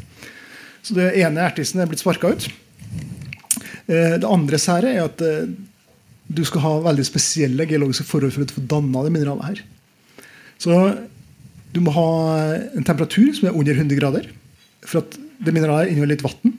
Så 0.85 0.97
det 0.97 1.15
ene 1.23 1.43
ertisen 1.47 1.81
er 1.81 1.89
blitt 1.89 2.03
sparka 2.03 2.35
ut. 2.35 2.47
Eh, 3.89 4.17
det 4.21 4.29
andre 4.29 4.61
sære 4.61 4.93
er 4.93 5.07
at 5.07 5.25
eh, 5.25 5.49
du 6.25 6.45
skal 6.47 6.63
ha 6.65 6.75
veldig 6.87 7.05
spesielle 7.09 7.67
geologiske 7.69 8.07
forhold 8.09 8.35
for 8.35 8.45
å 8.45 8.57
få 8.57 8.67
danna 8.71 9.05
det 9.07 9.13
mineralet 9.15 9.49
her. 9.51 9.63
Så 10.63 10.79
du 11.75 11.81
må 11.83 11.93
ha 11.97 12.09
en 12.71 12.87
temperatur 12.87 13.33
som 13.35 13.49
er 13.49 13.57
under 13.57 13.77
100 13.77 13.99
grader. 13.99 14.29
For 14.85 15.03
at 15.03 15.17
det 15.17 15.53
mineralet 15.53 15.91
inneholder 15.91 16.15
litt 16.15 16.25
vann. 16.25 16.59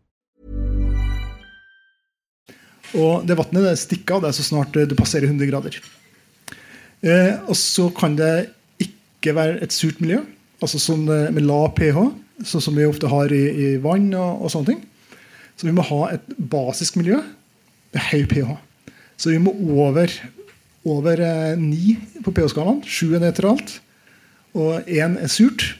Og 2.97 3.25
det 3.27 3.37
vannet 3.39 3.79
stikker 3.79 4.17
av 4.17 4.25
deg 4.25 4.35
så 4.35 4.45
snart 4.45 4.75
du 4.75 4.95
passerer 4.99 5.29
100 5.29 5.47
grader. 5.49 5.77
Eh, 7.01 7.37
og 7.49 7.55
så 7.57 7.87
kan 7.97 8.15
det 8.17 8.51
ikke 8.81 9.33
være 9.37 9.61
et 9.65 9.73
surt 9.73 10.01
miljø, 10.03 10.19
altså 10.61 10.81
sånn 10.81 11.07
eh, 11.09 11.29
med 11.33 11.47
lav 11.47 11.71
pH, 11.77 11.97
sånn 12.45 12.63
som 12.63 12.77
vi 12.77 12.85
ofte 12.85 13.09
har 13.09 13.31
i, 13.33 13.41
i 13.49 13.69
vann 13.81 14.11
og, 14.13 14.43
og, 14.43 14.51
sånne 14.53 14.73
ting. 14.73 14.83
Så 15.57 15.69
vi 15.69 15.73
må 15.77 15.85
ha 15.87 16.01
et 16.13 16.27
basisk 16.37 16.99
miljø 16.99 17.17
med 17.93 18.05
høy 18.11 18.27
pH. 18.29 18.53
Så 19.21 19.33
vi 19.33 19.41
må 19.41 19.53
over, 19.77 20.13
over 20.85 21.23
eh, 21.25 21.57
9 21.57 22.21
på 22.25 22.35
pH-skalaen. 22.37 22.83
7 22.85 23.17
er 23.17 23.25
nøytralt, 23.25 23.79
og 24.57 24.85
1 24.85 25.17
er 25.21 25.31
surt. 25.31 25.71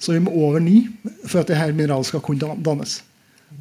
Så 0.00 0.14
vi 0.14 0.22
må 0.22 0.32
over 0.32 0.62
9 0.62 0.78
for 1.26 1.42
at 1.42 1.50
det 1.50 1.58
her 1.58 1.74
mineralet 1.74 2.08
skal 2.08 2.22
kunne 2.24 2.54
dannes 2.64 3.02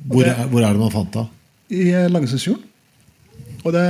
Hvor 0.07 0.24
er, 0.24 0.45
hvor 0.47 0.64
er 0.64 0.72
det 0.72 0.80
man 0.80 0.93
fant 0.93 1.12
det? 1.18 1.26
I 1.70 1.91
Langesøysfjorden. 2.09 2.65
Og 3.65 3.74
det, 3.76 3.86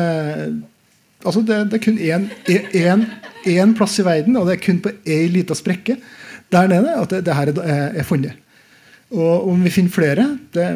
altså 1.23 1.43
det, 1.45 1.59
det 1.71 1.77
er 1.80 1.84
kun 1.84 1.99
én, 2.01 2.27
én, 2.73 3.05
én 3.45 3.75
plass 3.77 3.99
i 4.01 4.05
verden, 4.05 4.38
og 4.39 4.49
det 4.49 4.57
er 4.57 4.65
kun 4.65 4.82
på 4.84 4.93
ei 5.05 5.27
lita 5.32 5.57
sprekke 5.57 5.99
der 6.49 6.69
nede 6.71 6.95
at 6.97 7.11
det, 7.13 7.23
det 7.27 7.36
her 7.38 7.51
er, 7.53 7.99
er 8.01 8.07
funnet. 8.07 8.38
Og 9.13 9.49
om 9.49 9.63
vi 9.63 9.73
finner 9.73 9.93
flere, 9.93 10.25
det, 10.53 10.67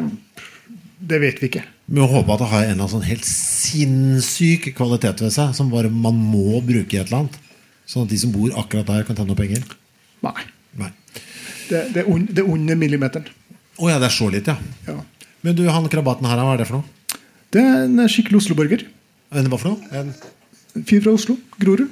det 0.98 1.20
vet 1.22 1.40
vi 1.42 1.50
ikke. 1.50 1.64
Vi 1.86 2.00
må 2.00 2.08
håpe 2.08 2.32
at 2.34 2.40
det 2.40 2.50
har 2.50 2.62
en 2.64 2.70
eller 2.72 2.78
annen 2.78 2.92
sånn 2.94 3.06
helt 3.06 3.26
sinnssyk 3.28 4.70
kvalitet 4.78 5.20
ved 5.22 5.34
seg 5.34 5.52
som 5.56 5.72
bare 5.72 5.90
man 5.92 6.16
må 6.16 6.60
bruke 6.64 6.96
i 6.96 7.00
et 7.00 7.10
eller 7.10 7.24
annet. 7.24 7.40
Sånn 7.90 8.06
at 8.06 8.14
de 8.14 8.18
som 8.22 8.32
bor 8.32 8.54
akkurat 8.56 8.88
der, 8.88 9.04
kan 9.04 9.18
tjene 9.18 9.28
noe 9.28 9.38
penger. 9.38 9.64
Nei. 10.24 10.46
Nei. 10.80 10.90
Det, 11.68 11.82
det, 11.92 12.04
er, 12.04 12.08
er 12.08 12.48
under 12.48 12.78
millimeteren. 12.80 13.28
Å 13.74 13.90
ja, 13.90 13.98
det 14.00 14.08
er 14.08 14.14
så 14.14 14.30
litt, 14.32 14.48
ja. 14.48 14.56
Ja. 14.88 14.96
Men 15.44 15.56
du, 15.58 15.66
han 15.68 15.90
krabaten 15.92 16.26
her, 16.28 16.40
hva 16.40 16.54
er 16.54 16.62
det 16.62 16.68
for 16.70 16.80
noe? 16.80 16.93
Det 17.54 17.62
er 17.62 17.84
en 17.86 18.08
skikkelig 18.10 18.40
Oslo-borger. 18.42 18.80
En, 19.34 19.46
hva 19.50 19.58
for 19.60 19.74
noe? 19.74 19.90
En, 19.94 20.10
Fyr 20.82 21.04
fra 21.04 21.12
Oslo. 21.14 21.36
Grorud. 21.60 21.86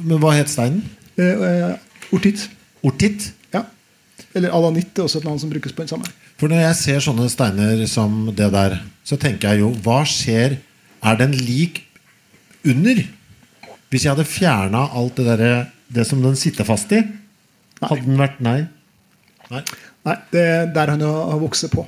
men 0.00 0.20
hva 0.22 0.32
het 0.32 0.48
steinen? 0.48 0.80
Eh, 1.20 1.42
eh, 1.44 1.74
ortitt. 2.16 2.46
Ortitt? 2.80 3.32
Ja. 3.52 3.66
Eller 4.32 4.54
alanitt 4.56 4.96
er 4.96 5.04
også 5.04 5.20
et 5.20 5.26
navn 5.28 5.38
som 5.42 5.50
brukes 5.52 5.74
på 5.76 5.84
den 5.84 5.92
samme. 5.92 6.08
For 6.40 6.48
når 6.48 6.62
jeg 6.62 6.78
ser 6.78 7.04
sånne 7.04 7.28
steiner 7.28 7.84
som 7.90 8.30
det 8.32 8.48
der, 8.54 8.78
så 9.04 9.18
tenker 9.20 9.52
jeg 9.52 9.60
jo 9.60 9.74
Hva 9.84 10.00
skjer? 10.08 10.56
Er 11.04 11.20
den 11.20 11.36
lik 11.36 11.82
under? 12.64 13.04
Hvis 13.92 14.06
jeg 14.06 14.14
hadde 14.14 14.28
fjerna 14.28 14.86
alt 14.96 15.16
det 15.16 15.26
derre 15.26 15.52
Det 15.90 16.04
som 16.06 16.20
den 16.22 16.36
sitter 16.38 16.64
fast 16.64 16.92
i, 16.96 17.00
hadde 17.82 18.04
den 18.06 18.20
vært 18.20 18.40
Nei. 18.40 18.60
Nei. 19.50 19.64
Nei, 20.06 20.16
det 20.32 20.42
er 20.48 20.68
der 20.72 20.92
han 20.94 21.02
har 21.04 21.40
vokst 21.42 21.66
på. 21.72 21.84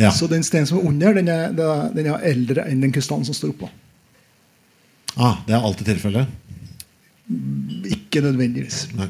Ja. 0.00 0.10
Så 0.10 0.26
den 0.30 0.42
steinen 0.42 0.66
som 0.66 0.80
er 0.80 0.88
under, 0.90 1.14
den 1.14 1.28
er, 1.30 1.52
den 1.94 2.06
er- 2.10 2.24
eldre 2.26 2.64
enn 2.70 2.80
den 2.82 2.92
krystallen 2.94 3.24
som 3.28 3.34
står 3.36 3.52
oppå. 3.54 3.68
Ah, 5.14 5.36
det 5.46 5.54
er 5.54 5.62
alltid 5.62 5.86
tilfellet? 5.92 6.26
Ikke 7.94 8.20
nødvendigvis. 8.24 8.88
Nei. 8.98 9.06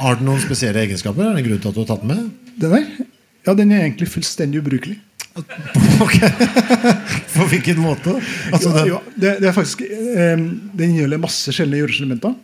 Har 0.00 0.18
den 0.18 0.26
noen 0.26 0.42
spesielle 0.42 0.82
egenskaper? 0.82 1.28
Er 1.28 1.36
det 1.36 1.44
en 1.44 1.48
grunn 1.50 1.62
til 1.62 1.70
at 1.70 1.76
du 1.76 1.80
har 1.84 1.90
tatt 1.92 2.02
den 2.02 2.10
med? 2.10 2.52
Den 2.58 2.74
der, 2.74 2.86
ja, 3.46 3.54
den 3.58 3.72
er 3.72 3.84
egentlig 3.86 4.08
fullstendig 4.12 4.62
ubrukelig. 4.64 4.98
Ok. 6.02 6.16
På 7.32 7.46
hvilken 7.48 7.78
måte? 7.80 8.12
Altså, 8.52 8.72
ja, 8.74 8.82
ja, 8.90 8.98
det, 9.14 9.30
det 9.40 9.48
er 9.48 9.54
faktisk, 9.56 9.80
eh, 9.86 10.34
Den 10.36 10.90
inneholder 10.90 11.20
masse 11.22 11.54
sjeldne 11.54 11.78
jordelementer. 11.80 12.34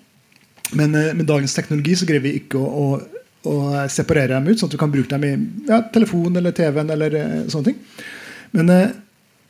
Men 0.79 0.95
eh, 0.97 1.11
med 1.19 1.27
dagens 1.29 1.53
teknologi 1.57 1.97
så 1.99 2.07
greier 2.09 2.23
vi 2.25 2.33
ikke 2.39 2.61
å, 2.61 2.69
å, 2.69 2.87
å 3.49 3.86
separere 3.92 4.36
dem 4.36 4.49
ut, 4.49 4.61
sånn 4.61 4.70
at 4.70 4.76
du 4.76 4.80
kan 4.80 4.92
bruke 4.92 5.11
dem 5.11 5.26
i 5.26 5.32
ja, 5.70 5.80
telefonen 5.94 6.40
eller 6.40 6.55
TV-en. 6.57 6.92
eller 6.94 7.16
eh, 7.18 7.36
sånne 7.53 7.70
ting. 7.70 7.80
Men 8.57 8.72
eh, 8.74 8.94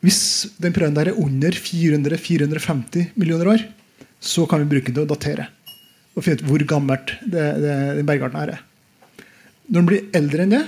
hvis 0.05 0.21
den 0.61 0.75
prøven 0.75 0.97
der 0.97 1.11
er 1.11 1.21
under 1.21 1.55
400-450 1.55 3.13
millioner 3.19 3.53
år, 3.55 3.63
så 4.19 4.45
kan 4.49 4.63
vi 4.63 4.71
bruke 4.73 4.91
den 4.91 4.99
til 4.99 5.07
å 5.07 5.13
datere. 5.13 5.49
Og 6.15 6.25
finne 6.25 6.39
ut 6.39 6.47
hvor 6.47 6.65
gammelt 6.67 7.15
det, 7.23 7.45
det, 7.63 7.77
den 7.99 8.07
bergarten 8.07 8.39
er. 8.41 8.59
Når 9.69 9.79
den 9.79 9.89
blir 9.91 10.17
eldre 10.17 10.45
enn 10.45 10.55
det, 10.55 10.63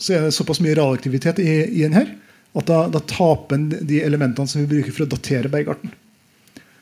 så 0.00 0.16
er 0.16 0.26
det 0.26 0.36
såpass 0.36 0.62
mye 0.64 0.76
radioaktivitet 0.78 1.42
i, 1.42 1.50
i 1.68 1.84
den 1.84 1.96
her 1.96 2.12
at 2.56 2.66
da, 2.66 2.84
da 2.90 3.02
taper 3.06 3.56
den 3.56 3.86
de 3.86 4.00
elementene 4.02 4.48
som 4.50 4.62
vi 4.62 4.70
bruker 4.70 4.94
for 4.94 5.06
å 5.06 5.10
datere 5.12 5.50
bergarten. 5.52 5.92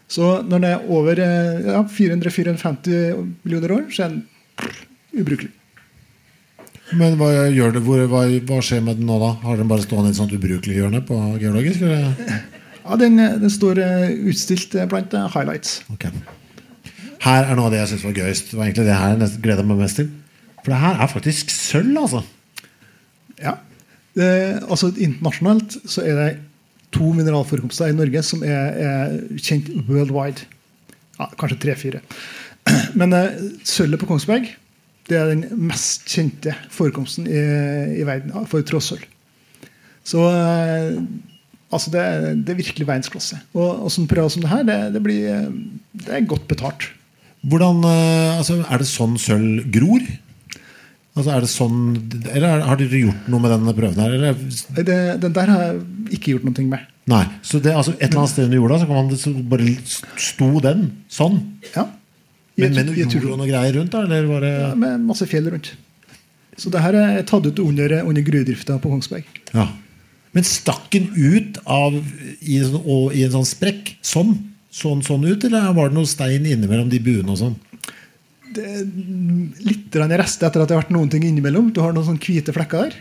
Så 0.09 0.39
når 0.41 0.55
den 0.55 0.66
er 0.70 0.87
over 0.89 1.20
eh, 1.20 1.66
ja, 1.68 1.83
400-450 1.85 3.18
millioner 3.45 3.74
år, 3.76 3.89
så 3.93 4.07
er 4.07 4.14
den 4.14 4.22
ubrukelig. 5.20 5.53
Men 6.97 7.18
hva, 7.20 7.28
det, 7.53 7.82
hvor, 7.84 8.01
hva, 8.09 8.22
hva 8.49 8.59
skjer 8.64 8.80
med 8.84 9.01
den 9.01 9.09
nå, 9.11 9.18
da? 9.20 9.34
Har 9.45 9.59
den 9.61 9.68
bare 9.68 9.84
stående 9.84 10.12
i 10.12 10.14
et 10.14 10.20
sånt 10.20 10.32
ubrukelig 10.32 10.78
hjørne 10.78 11.03
på 11.05 11.18
geologisk? 11.41 11.84
Eller? 11.84 12.14
Ja, 12.84 12.97
Den, 12.97 13.20
den 13.43 13.53
står 13.53 13.80
eh, 13.84 14.09
utstilt 14.30 14.74
eh, 14.74 14.89
blant 14.89 15.12
eh, 15.12 15.28
highlights. 15.34 15.82
Okay. 15.93 16.12
Her 17.24 17.45
er 17.51 17.59
noe 17.59 17.68
av 17.68 17.74
det 17.74 17.82
jeg 17.82 17.93
syns 17.93 18.07
var 18.07 18.16
gøyest. 18.16 18.51
Det 18.51 18.59
var 18.59 18.68
egentlig 18.68 18.86
det 18.89 18.99
her 18.99 19.16
jeg 19.18 19.41
gleda 19.45 19.66
meg 19.68 19.82
mest 19.82 20.01
til. 20.01 20.11
For 20.62 20.72
det 20.72 20.82
her 20.82 21.03
er 21.03 21.11
faktisk 21.12 21.53
sølv, 21.53 21.97
altså. 22.01 22.22
Ja. 23.43 23.59
Det, 24.18 24.28
altså 24.66 24.91
Internasjonalt 24.97 25.76
så 25.86 26.03
er 26.09 26.16
det 26.18 26.28
to 26.95 27.11
mineralforekomster 27.14 27.93
i 27.93 27.97
Norge 27.97 28.22
som 28.24 28.41
er, 28.47 28.78
er 28.80 29.18
kjent 29.45 29.68
worldwide. 29.91 30.47
Ja, 31.18 31.28
kanskje 31.39 31.61
tre-fire. 31.66 32.01
Men 32.99 33.12
eh, 33.16 33.36
sølvet 33.66 34.01
på 34.01 34.09
Kongsberg 34.09 34.49
det 35.09 35.17
er 35.19 35.31
den 35.33 35.47
mest 35.69 36.05
kjente 36.13 36.53
forekomsten 36.75 37.27
i, 37.31 37.41
i 38.01 38.05
verden 38.09 38.35
for 38.51 38.65
trådsølv. 38.67 39.05
Så 40.09 40.23
eh, 40.29 40.99
altså 41.73 41.93
det, 41.93 42.05
det 42.45 42.55
er 42.55 42.61
virkelig 42.63 42.87
verdensklasse. 42.89 43.41
Og, 43.57 43.85
og 43.87 43.93
sånn 43.93 44.09
prøver 44.11 44.33
som 44.33 44.45
det 44.45 44.53
her, 44.53 44.65
det, 44.69 44.79
det, 44.97 45.03
blir, 45.05 45.27
eh, 45.33 45.51
det 46.05 46.15
er 46.19 46.29
godt 46.31 46.47
betalt. 46.51 46.89
Hvordan, 47.49 47.85
eh, 47.87 48.39
altså, 48.41 48.61
Er 48.67 48.83
det 48.83 48.89
sånn 48.91 49.19
sølv 49.21 49.69
gror? 49.75 50.05
Altså 51.19 51.33
er 51.35 51.43
det 51.43 51.49
sånn 51.51 51.79
Eller 52.31 52.47
er- 52.47 52.65
har 52.69 52.79
dere 52.79 52.99
gjort 53.01 53.29
noe 53.31 53.43
med 53.43 53.51
denne 53.51 53.73
prøven 53.75 53.99
her? 54.05 54.13
Eller? 54.15 54.37
Det, 54.87 54.99
den 55.25 55.33
der 55.35 55.51
har 55.51 55.63
jeg 55.67 56.19
ikke 56.19 56.35
gjort 56.37 56.45
noe 56.47 56.67
med. 56.69 56.85
Nei. 57.09 57.23
Så 57.43 57.59
det, 57.65 57.73
altså, 57.75 57.95
et 57.97 58.11
eller 58.11 58.21
annet 58.23 58.33
sted 58.35 58.45
under 58.49 58.61
jorda 58.61 58.79
så, 58.83 58.87
kan 58.91 58.99
man, 59.01 59.17
så 59.17 59.33
bare 59.51 59.73
sto 60.21 60.51
den 60.63 60.85
sånn? 61.11 61.41
Ja. 61.75 61.87
Men 62.59 62.75
med 62.75 62.89
noe 62.91 62.97
jord 62.99 63.29
og 63.33 63.39
noe 63.41 63.49
greier 63.51 63.77
rundt? 63.79 63.93
da? 63.95 64.03
Eller 64.07 64.27
var 64.31 64.41
det 64.45 64.55
Ja, 64.55 64.73
med 64.75 65.05
masse 65.07 65.27
fjell 65.31 65.51
rundt. 65.53 65.73
Så 66.59 66.73
det 66.75 66.81
her 66.83 66.97
er 66.99 67.23
tatt 67.23 67.47
ut 67.47 67.61
under, 67.63 67.93
under 68.03 68.25
gruvedrifta 68.27 68.81
på 68.83 68.91
Kongsberg. 68.91 69.25
Ja. 69.55 69.69
Men 70.35 70.45
stakk 70.45 70.91
den 70.91 71.09
ut 71.15 71.59
av, 71.65 71.95
i, 72.43 72.59
en 72.59 72.73
sånn- 72.73 73.15
i 73.15 73.23
en 73.25 73.31
sånn 73.37 73.47
sprekk? 73.47 73.95
Sånn? 74.03 74.35
Sånn, 74.75 75.01
sånn 75.07 75.25
ut, 75.25 75.45
eller 75.47 75.73
var 75.73 75.89
det 75.89 75.97
noe 75.97 76.07
stein 76.11 76.45
innimellom 76.47 76.91
de 76.91 76.99
buene 77.03 77.33
og 77.33 77.39
sånn? 77.41 77.55
Det 78.55 78.65
litt 79.65 79.95
rester 79.95 80.49
etter 80.49 80.63
at 80.63 80.69
det 80.69 80.75
har 80.77 80.83
vært 80.83 80.95
noen 80.95 81.11
ting 81.13 81.23
innimellom. 81.23 81.71
Du 81.73 81.81
har 81.81 81.93
noen 81.95 82.07
sånne 82.07 82.23
hvite 82.23 82.53
flekker 82.57 82.89
der. 82.89 82.99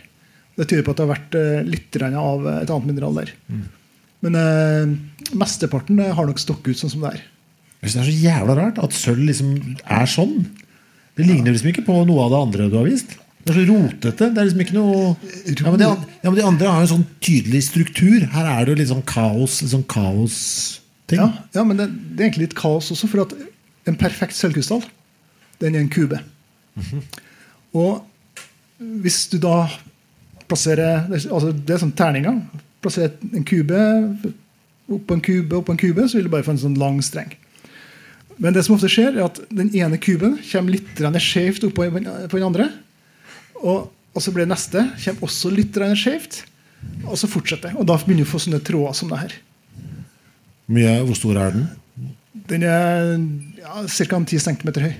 Det 0.57 0.67
tyder 0.69 0.85
på 0.85 0.93
at 0.93 0.97
det 0.99 1.05
har 1.05 1.13
vært 1.15 1.35
eh, 1.37 1.63
litt 1.67 1.97
av 2.01 2.47
et 2.61 2.69
annet 2.73 2.87
mineral 2.89 3.19
der. 3.19 3.33
Men 4.25 4.35
eh, 4.35 5.33
mesteparten 5.37 5.99
eh, 6.01 6.13
har 6.17 6.25
nok 6.29 6.39
stokket 6.41 6.73
ut 6.73 6.81
sånn 6.81 6.93
som 6.95 7.05
det 7.05 7.11
er. 7.17 7.25
Jeg 7.81 7.91
synes 7.91 7.95
Det 7.95 8.01
er 8.01 8.09
så 8.09 8.25
jævla 8.25 8.57
rart 8.57 8.81
at 8.81 8.95
sølv 8.97 9.23
liksom 9.27 9.53
er 9.83 10.09
sånn. 10.09 10.35
Det 11.17 11.25
ligner 11.25 11.53
liksom 11.53 11.71
ikke 11.71 11.85
på 11.87 12.01
noe 12.07 12.25
av 12.25 12.33
det 12.33 12.41
andre 12.45 12.69
du 12.71 12.77
har 12.79 12.87
vist. 12.89 13.15
Det 13.47 13.53
er 13.53 13.59
så 13.61 13.67
rotete. 13.69 14.29
Det 14.33 14.41
er 14.41 14.47
liksom 14.49 14.63
ikke 14.65 14.75
noe 14.75 14.95
ja 15.47 15.71
men, 15.71 15.79
de, 15.79 15.87
ja, 15.87 16.27
men 16.27 16.39
de 16.39 16.47
andre 16.47 16.71
har 16.71 16.81
jo 16.81 16.87
en 16.87 16.93
sånn 16.95 17.05
tydelig 17.23 17.63
struktur. 17.69 18.25
Her 18.33 18.49
er 18.51 18.65
det 18.65 18.73
jo 18.73 18.79
litt 18.81 18.91
sånn 18.91 19.05
kaos. 19.07 19.61
Litt 19.63 19.71
sånn 19.71 19.85
kaos-ting. 19.87 21.21
Ja, 21.21 21.29
ja 21.55 21.63
men 21.67 21.79
det, 21.79 21.87
det 22.11 22.19
er 22.19 22.27
egentlig 22.27 22.49
litt 22.49 22.57
kaos 22.59 22.91
også, 22.93 23.09
for 23.11 23.23
at 23.23 23.37
en 23.87 23.97
perfekt 23.99 24.35
sølvkrystall, 24.35 24.83
den 25.63 25.77
er 25.77 25.85
en 25.85 25.93
kube. 25.93 26.19
Og 27.77 28.03
hvis 28.77 29.23
du 29.31 29.39
da 29.41 29.67
plasserer 30.47 31.07
altså 31.09 31.49
Det 31.51 31.73
er 31.75 31.81
sånn 31.81 31.95
terninger. 31.97 32.37
Plasserer 32.83 33.15
en 33.35 33.47
kube 33.47 33.79
oppå 34.87 35.17
en 35.17 35.23
kube 35.23 35.57
oppå 35.57 35.73
en 35.73 35.79
kube, 35.81 36.05
så 36.07 36.19
vil 36.19 36.27
du 36.27 36.31
bare 36.31 36.45
få 36.47 36.53
en 36.55 36.61
sånn 36.61 36.77
lang 36.79 37.01
streng. 37.03 37.33
Men 38.37 38.53
det 38.53 38.63
som 38.65 38.75
ofte 38.75 38.89
skjer, 38.91 39.15
er 39.17 39.25
at 39.25 39.39
den 39.49 39.71
ene 39.75 39.97
kuben 40.01 40.37
kommer 40.51 40.75
litt 40.75 41.23
skjevt 41.23 41.65
oppå 41.65 41.87
på 41.89 42.37
den 42.37 42.45
andre. 42.45 42.69
Og, 43.63 43.87
og 44.13 44.21
så 44.21 44.33
blir 44.33 44.45
det 44.45 44.53
neste 44.53 44.83
kommer 45.01 45.29
også 45.29 45.51
litt 45.53 45.77
skjevt. 45.97 46.43
Og 47.07 47.17
så 47.17 47.29
fortsetter. 47.29 47.73
Og 47.77 47.87
da 47.89 47.97
begynner 47.97 48.25
du 48.25 48.29
å 48.29 48.33
få 48.35 48.41
sånne 48.43 48.61
tråder 48.61 48.97
som 48.97 49.09
det 49.09 49.21
her. 49.23 49.35
Mye, 50.67 50.93
hvor 51.07 51.17
stor 51.17 51.39
er 51.41 51.55
den? 51.55 51.67
Den 52.47 52.63
er 52.67 53.15
ja, 53.57 53.81
ca. 53.87 54.19
10 54.21 54.43
cm 54.43 54.71
høy. 54.83 54.93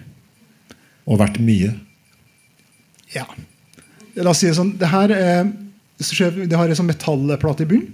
Og 1.07 1.21
verdt 1.21 1.38
mye. 1.43 1.75
Ja. 3.13 3.27
La 4.17 4.33
oss 4.33 4.41
si 4.41 4.49
det 4.49 4.57
sånn 4.57 4.73
det 4.79 4.89
her 4.89 5.13
er, 5.13 5.51
det 5.97 6.57
har 6.57 6.67
en 6.67 6.79
sånn 6.79 6.89
metallplate 6.89 7.67
i 7.67 7.69
bunnen. 7.69 7.93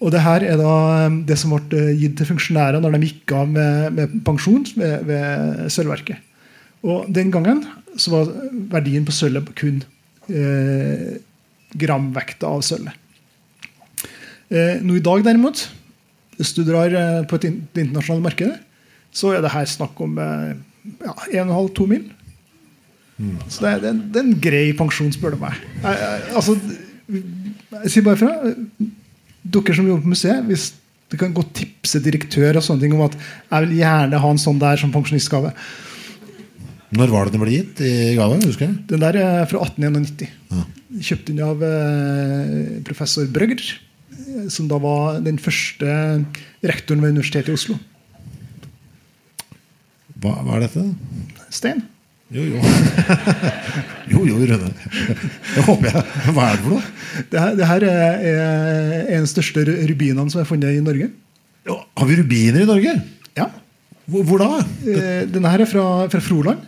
Og 0.00 0.12
det 0.14 0.22
her 0.24 0.44
er 0.48 0.56
da 0.60 0.74
eh, 1.04 1.18
det 1.28 1.36
som 1.40 1.52
ble 1.52 1.76
eh, 1.76 1.96
gitt 2.00 2.16
til 2.20 2.30
funksjonærer 2.30 2.80
når 2.80 2.96
de 2.96 3.08
gikk 3.10 3.34
av 3.36 3.50
med, 3.52 3.90
med 3.96 4.20
pensjon 4.26 4.64
ved, 4.72 5.04
ved 5.08 5.66
sølvverket. 5.72 6.22
Og 6.88 7.10
den 7.12 7.32
gangen 7.34 7.66
så 8.00 8.14
var 8.14 8.30
verdien 8.72 9.04
på 9.04 9.12
sølvet 9.12 9.52
kun 9.58 9.82
eh, 10.32 11.20
gramvekta 11.80 12.48
av 12.48 12.64
sølvet. 12.64 12.96
Eh, 14.50 14.80
nå 14.82 14.96
i 14.98 15.04
dag, 15.04 15.22
derimot, 15.26 15.66
hvis 16.38 16.54
du 16.56 16.64
drar 16.66 16.94
eh, 16.96 17.20
på 17.28 17.38
et 17.38 17.50
internasjonale 17.50 18.24
markedet, 18.24 18.56
så 19.14 19.34
er 19.34 19.44
det 19.44 19.52
her 19.52 19.68
snakk 19.68 20.00
om 20.02 20.16
eh, 20.22 20.56
ja, 21.04 21.14
1,5-2 21.44 21.90
mil. 21.90 22.08
Så 23.52 23.66
det 23.66 23.70
er, 23.70 23.82
er, 23.90 24.00
det 24.00 24.16
er 24.16 24.24
en 24.24 24.40
grei 24.40 24.64
pensjon, 24.72 25.12
spør 25.12 25.36
du 25.36 25.42
meg. 25.42 25.60
Jeg, 25.82 25.98
jeg, 26.00 26.22
altså, 26.40 26.54
jeg 27.76 27.92
sier 27.92 28.06
bare 28.06 28.16
fra. 28.16 28.32
Dere 29.42 29.76
som 29.76 29.88
jobber 29.88 30.04
på 30.04 30.12
museet, 30.12 30.44
hvis 30.48 30.70
du 31.10 31.16
kan 31.18 31.32
gå 31.34 31.42
og 31.42 31.52
tipse 31.56 32.00
direktør 32.04 32.60
og 32.60 32.64
sånne 32.64 32.84
ting 32.84 32.94
om 32.94 33.06
at 33.06 33.16
jeg 33.18 33.66
vil 33.66 33.78
gjerne 33.80 34.20
ha 34.22 34.30
en 34.30 34.40
sånn 34.40 34.60
der 34.60 34.78
som 34.80 34.92
pensjonistgave. 34.94 35.52
Når 36.94 37.12
var 37.12 37.26
det 37.26 37.34
den 37.34 37.42
ble 37.42 37.54
gitt 37.54 37.82
i 37.86 37.92
gave? 38.18 38.38
husker 38.42 38.66
jeg? 38.66 38.78
Den 38.90 39.02
der 39.02 39.18
er 39.18 39.46
fra 39.50 39.62
1891. 39.66 40.30
Kjøpt 41.06 41.30
inn 41.30 41.42
av 41.46 41.62
eh, 41.62 42.80
professor 42.86 43.28
Brøgger, 43.30 43.62
eh, 43.62 44.48
som 44.50 44.66
da 44.70 44.78
var 44.82 45.20
den 45.22 45.38
første 45.42 45.94
rektoren 46.66 47.02
ved 47.02 47.14
Universitetet 47.14 47.52
i 47.52 47.58
Oslo. 47.58 47.78
Hva, 50.20 50.34
hva 50.44 50.58
er 50.58 50.66
dette? 50.66 50.84
Stein. 51.54 51.84
Jo, 52.30 52.44
jo. 52.46 52.60
jo, 54.12 54.20
jo, 54.28 54.36
Rune. 54.46 54.68
Det 54.70 55.64
håper 55.66 55.88
jeg. 55.90 56.02
Hva 56.30 56.44
er 56.46 56.58
det 56.58 56.62
for 56.62 56.74
noe? 56.76 56.82
Det 57.32 57.40
her, 57.42 57.56
det 57.58 57.70
her 57.70 57.86
er, 57.88 58.20
er 58.30 59.08
en 59.16 59.24
av 59.24 59.26
de 59.26 59.32
største 59.32 59.64
rubinene 59.66 60.30
som 60.30 60.42
er 60.42 60.46
funnet 60.48 60.78
i 60.78 60.84
Norge. 60.84 61.10
Ja, 61.66 61.76
Har 61.98 62.08
vi 62.08 62.18
rubiner 62.20 62.62
i 62.62 62.68
Norge? 62.68 62.94
Ja. 63.38 63.48
Hvor, 64.10 64.26
hvor 64.28 64.42
da? 64.42 64.50
Eh, 64.86 65.24
Denne 65.30 65.50
her 65.52 65.64
er 65.64 65.70
fra, 65.70 65.86
fra 66.12 66.22
Froland. 66.22 66.62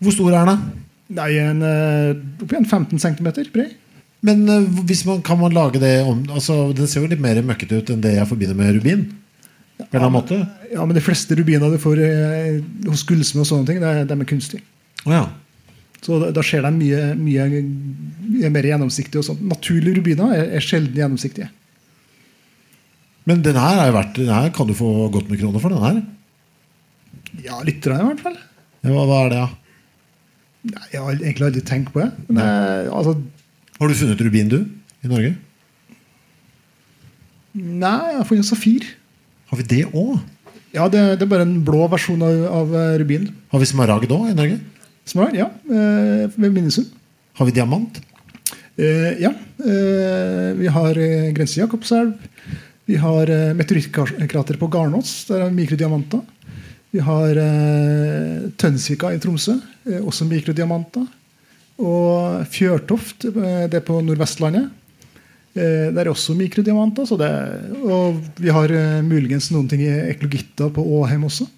Hvor 0.00 0.14
stor 0.16 0.36
er 0.36 0.52
den? 0.52 0.68
Er 1.16 1.32
en, 1.48 1.64
eh, 1.66 2.44
oppi 2.44 2.56
en 2.60 2.68
15 2.68 3.00
cm 3.00 3.30
bred. 3.52 3.72
Men 4.24 4.44
eh, 4.48 4.68
hvis 4.88 5.06
man, 5.08 5.24
kan 5.24 5.40
man 5.40 5.56
lage 5.56 5.80
det 5.80 6.02
om 6.04 6.22
altså, 6.28 6.72
Den 6.76 6.88
ser 6.88 7.04
jo 7.04 7.10
litt 7.10 7.22
mer 7.24 7.40
møkkete 7.40 7.80
ut 7.80 7.92
enn 7.92 8.04
det 8.04 8.18
jeg 8.18 8.28
forbinder 8.28 8.56
med 8.58 8.76
rubin. 8.76 9.06
På 9.90 10.00
en 10.06 10.12
måte. 10.14 10.38
Ja, 10.72 10.84
men 10.86 10.96
de 10.96 11.02
fleste 11.04 11.36
rubiner 11.38 11.70
du 11.72 11.78
får 11.80 12.00
eh, 12.04 12.58
hos 12.88 13.04
gullsmed, 13.08 13.42
og 13.44 13.48
sånne 13.48 13.66
ting, 13.68 13.80
det 13.82 13.88
er, 13.90 14.04
de 14.10 14.16
er 14.18 14.28
kunstige. 14.28 14.62
Oh, 15.06 15.14
ja. 15.14 15.24
Så 16.00 16.18
da, 16.22 16.30
da 16.36 16.42
ser 16.44 16.64
de 16.64 16.70
mye, 16.76 17.00
mye, 17.20 17.46
mye 18.30 18.50
mer 18.52 18.68
gjennomsiktige. 18.70 19.20
Og 19.20 19.26
sånt. 19.26 19.42
Naturlige 19.44 19.98
rubiner 20.00 20.32
er, 20.36 20.46
er 20.58 20.64
sjelden 20.64 20.96
gjennomsiktige. 20.96 21.50
Men 23.28 23.42
den 23.44 23.58
her, 23.60 23.82
er 23.84 23.92
verdt, 23.94 24.16
den 24.16 24.32
her 24.32 24.48
kan 24.56 24.68
du 24.68 24.74
få 24.76 24.88
godt 25.12 25.28
med 25.30 25.40
kroner 25.42 25.60
for. 25.62 25.74
den 25.74 25.84
her 25.84 26.00
Ja, 27.44 27.60
litt 27.66 27.84
i 27.84 27.92
hvert 27.92 28.22
fall. 28.24 28.38
ja, 28.80 28.90
hva, 28.94 29.04
hva 29.06 29.18
er 29.26 29.34
det, 29.34 29.42
ja? 29.42 29.50
Jeg 30.92 31.00
har 31.04 31.12
egentlig 31.20 31.46
aldri 31.46 31.60
tenkt 31.64 31.92
på 31.94 32.00
det. 32.02 32.08
Men 32.28 32.40
altså, 32.92 33.14
Har 33.78 33.88
du 33.88 33.94
funnet 33.96 34.20
rubin, 34.24 34.48
du? 34.52 34.58
I 35.04 35.08
Norge? 35.12 35.36
nei, 37.54 37.98
jeg 38.12 38.18
har 38.20 38.26
funnet 38.28 38.46
safir. 38.46 38.84
Har 39.50 39.58
vi 39.58 39.66
det 39.66 39.82
òg? 39.90 40.18
Ja, 40.70 40.86
det, 40.86 41.00
det 41.18 41.26
er 41.26 41.30
bare 41.32 41.46
en 41.46 41.58
blå 41.66 41.88
versjon 41.90 42.22
av, 42.22 42.44
av 42.60 42.74
eh, 42.78 42.92
rubin. 43.02 43.26
Har 43.50 43.62
vi 43.62 43.66
smaragd 43.66 44.12
òg 44.14 44.28
i 44.30 44.36
Norge? 44.38 44.60
Smaragd, 45.10 45.38
ja. 45.40 45.48
eh, 45.66 46.26
Ved 46.36 46.54
Minnesund. 46.54 46.92
Har 47.40 47.48
vi 47.48 47.54
diamant? 47.56 47.98
Eh, 48.78 49.18
ja. 49.22 49.32
Eh, 49.58 50.50
vi 50.60 50.70
har 50.70 50.98
eh, 50.98 51.30
Grense 51.34 51.58
Jakobselv. 51.58 52.12
Vi 52.86 52.98
har 53.02 53.30
eh, 53.30 53.50
meteorittkrater 53.58 54.58
på 54.60 54.68
Garnås. 54.70 55.24
Der 55.28 55.46
er 55.48 55.54
mikrodiamanter. 55.54 56.22
Vi 56.94 57.02
har 57.06 57.38
eh, 57.38 58.46
Tønsvika 58.58 59.12
i 59.14 59.18
Tromsø. 59.22 59.58
Eh, 59.86 59.98
også 60.02 60.26
mikrodiamanter. 60.30 61.06
Og 61.80 62.46
Fjørtoft, 62.54 63.26
eh, 63.30 63.66
det 63.70 63.82
er 63.82 63.86
på 63.86 63.98
Nordvestlandet. 64.04 64.70
Eh, 65.58 65.88
der 65.90 66.04
er 66.04 66.12
også 66.12 66.36
mikrodiamanter. 66.38 67.08
Så 67.08 67.18
det, 67.20 67.30
og 67.82 68.20
vi 68.38 68.52
har 68.54 68.70
eh, 68.74 69.00
muligens 69.06 69.50
noen 69.54 69.68
ting 69.70 69.82
i 69.86 69.90
eklogitta 70.12 70.70
på 70.74 70.84
Åheim 71.00 71.26
også. 71.26 71.48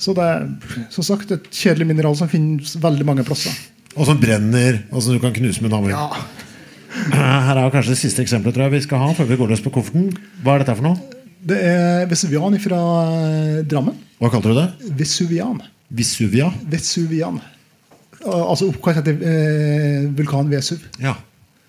Så 0.00 0.14
det 0.16 0.24
er 0.24 0.86
som 0.92 1.04
sagt 1.04 1.32
et 1.34 1.48
kjedelig 1.52 1.90
mineral 1.90 2.16
som 2.16 2.28
finnes 2.30 2.76
veldig 2.80 3.06
mange 3.08 3.24
plasser. 3.26 3.52
Og 3.96 4.06
som 4.08 4.20
brenner, 4.20 4.84
og 4.94 5.02
som 5.02 5.16
du 5.16 5.20
kan 5.20 5.34
knuse 5.34 5.60
med 5.60 5.72
en 5.72 5.76
hammer. 5.76 5.96
Ja, 5.96 6.22
Her 7.12 7.56
er 7.56 7.64
jo 7.66 7.72
kanskje 7.74 7.92
det 7.94 8.00
siste 8.00 8.22
eksempelet 8.24 8.56
tror 8.56 8.66
jeg 8.66 8.78
vi 8.78 8.84
skal 8.86 9.02
ha 9.02 9.10
før 9.14 9.28
vi 9.28 9.38
går 9.38 9.52
løs 9.52 9.64
på 9.64 9.72
kofferten. 9.74 10.08
Hva 10.44 10.56
er 10.56 10.64
dette 10.64 10.76
for 10.78 10.88
noe? 10.88 11.18
Det 11.40 11.56
er 11.64 12.08
Vesuvian 12.10 12.56
fra 12.60 12.80
eh, 13.24 13.60
Drammen. 13.68 13.96
Hva 14.20 14.32
kalte 14.32 14.52
du 14.52 14.58
det? 14.58 14.92
Vesuvian. 14.98 15.60
Vesuvia? 15.90 16.50
Vesuvian. 16.70 17.40
Altså 18.20 18.68
oppkalt 18.68 19.00
etter 19.00 19.22
eh, 19.26 20.08
vulkan 20.16 20.50
Vesuv. 20.52 20.82
Ja. 21.00 21.16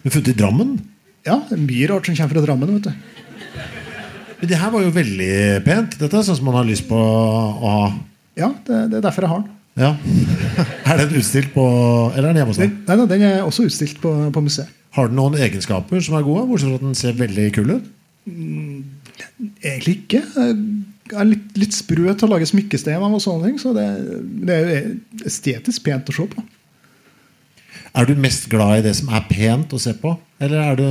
Men 0.04 0.14
funnet 0.14 0.34
i 0.34 0.38
Drammen? 0.38 0.74
Ja, 1.28 1.38
det 1.50 1.58
er 1.58 1.62
mye 1.64 1.88
rart 1.92 2.08
som 2.10 2.16
kommer 2.18 2.34
fra 2.38 2.44
Drammen. 2.48 2.72
vet 2.78 2.88
du. 2.90 2.94
Men 4.42 4.50
det 4.50 4.58
her 4.58 4.72
var 4.74 4.82
jo 4.82 4.94
veldig 4.96 5.34
pent. 5.66 5.98
Dette 6.02 6.18
er 6.18 6.26
sånn 6.26 6.40
som 6.40 6.48
man 6.50 6.58
har 6.58 6.66
lyst 6.66 6.88
på 6.90 6.98
å 6.98 7.62
ha. 7.62 7.90
Ja, 8.40 8.50
det, 8.66 8.80
det 8.90 8.98
er 9.02 9.04
derfor 9.06 9.28
jeg 9.28 9.34
har 9.36 9.44
den. 9.44 9.58
Ja. 9.80 9.92
Er 10.92 10.98
den 11.00 11.14
utstilt 11.16 11.54
på 11.54 11.64
Eller 12.12 12.26
er 12.28 12.34
den 12.34 12.42
hjemme 12.42 12.52
hos 12.52 12.58
deg? 12.60 12.74
nei, 12.90 12.96
nei, 13.00 13.06
den 13.08 13.22
er 13.24 13.38
også 13.46 13.64
utstilt 13.70 14.02
på, 14.04 14.10
på 14.36 14.42
museet. 14.44 14.68
Har 14.98 15.08
den 15.08 15.16
noen 15.16 15.38
egenskaper 15.40 16.02
som 16.04 16.18
er 16.18 16.26
gode? 16.28 16.44
Bortsett 16.50 16.74
fra 16.74 16.80
at 16.82 16.84
den 16.84 16.98
ser 17.00 17.16
veldig 17.16 17.46
kul 17.56 17.72
ut? 17.78 17.86
Egentlig 19.64 19.94
ikke. 20.02 20.20
Jeg 20.36 21.20
er 21.22 21.30
litt, 21.30 21.46
litt 21.60 21.76
sprø 21.78 22.12
til 22.12 22.28
å 22.28 22.32
lage 22.34 22.50
smykkestein 22.50 23.00
av 23.00 23.16
og 23.16 23.24
sånne 23.24 23.48
ting. 23.48 23.62
Så 23.62 23.72
det, 23.78 23.86
det 24.44 24.58
er 24.58 24.68
jo 24.68 25.24
estetisk 25.32 25.86
pent 25.88 26.12
å 26.12 26.18
se 26.18 26.28
på. 26.34 26.44
Er 27.92 28.08
du 28.08 28.14
mest 28.16 28.46
glad 28.52 28.80
i 28.80 28.84
det 28.86 28.94
som 29.02 29.10
er 29.12 29.26
pent 29.28 29.74
å 29.76 29.80
se 29.82 29.92
på? 30.00 30.14
Eller, 30.42 30.62
er 30.72 30.78
du, 30.80 30.86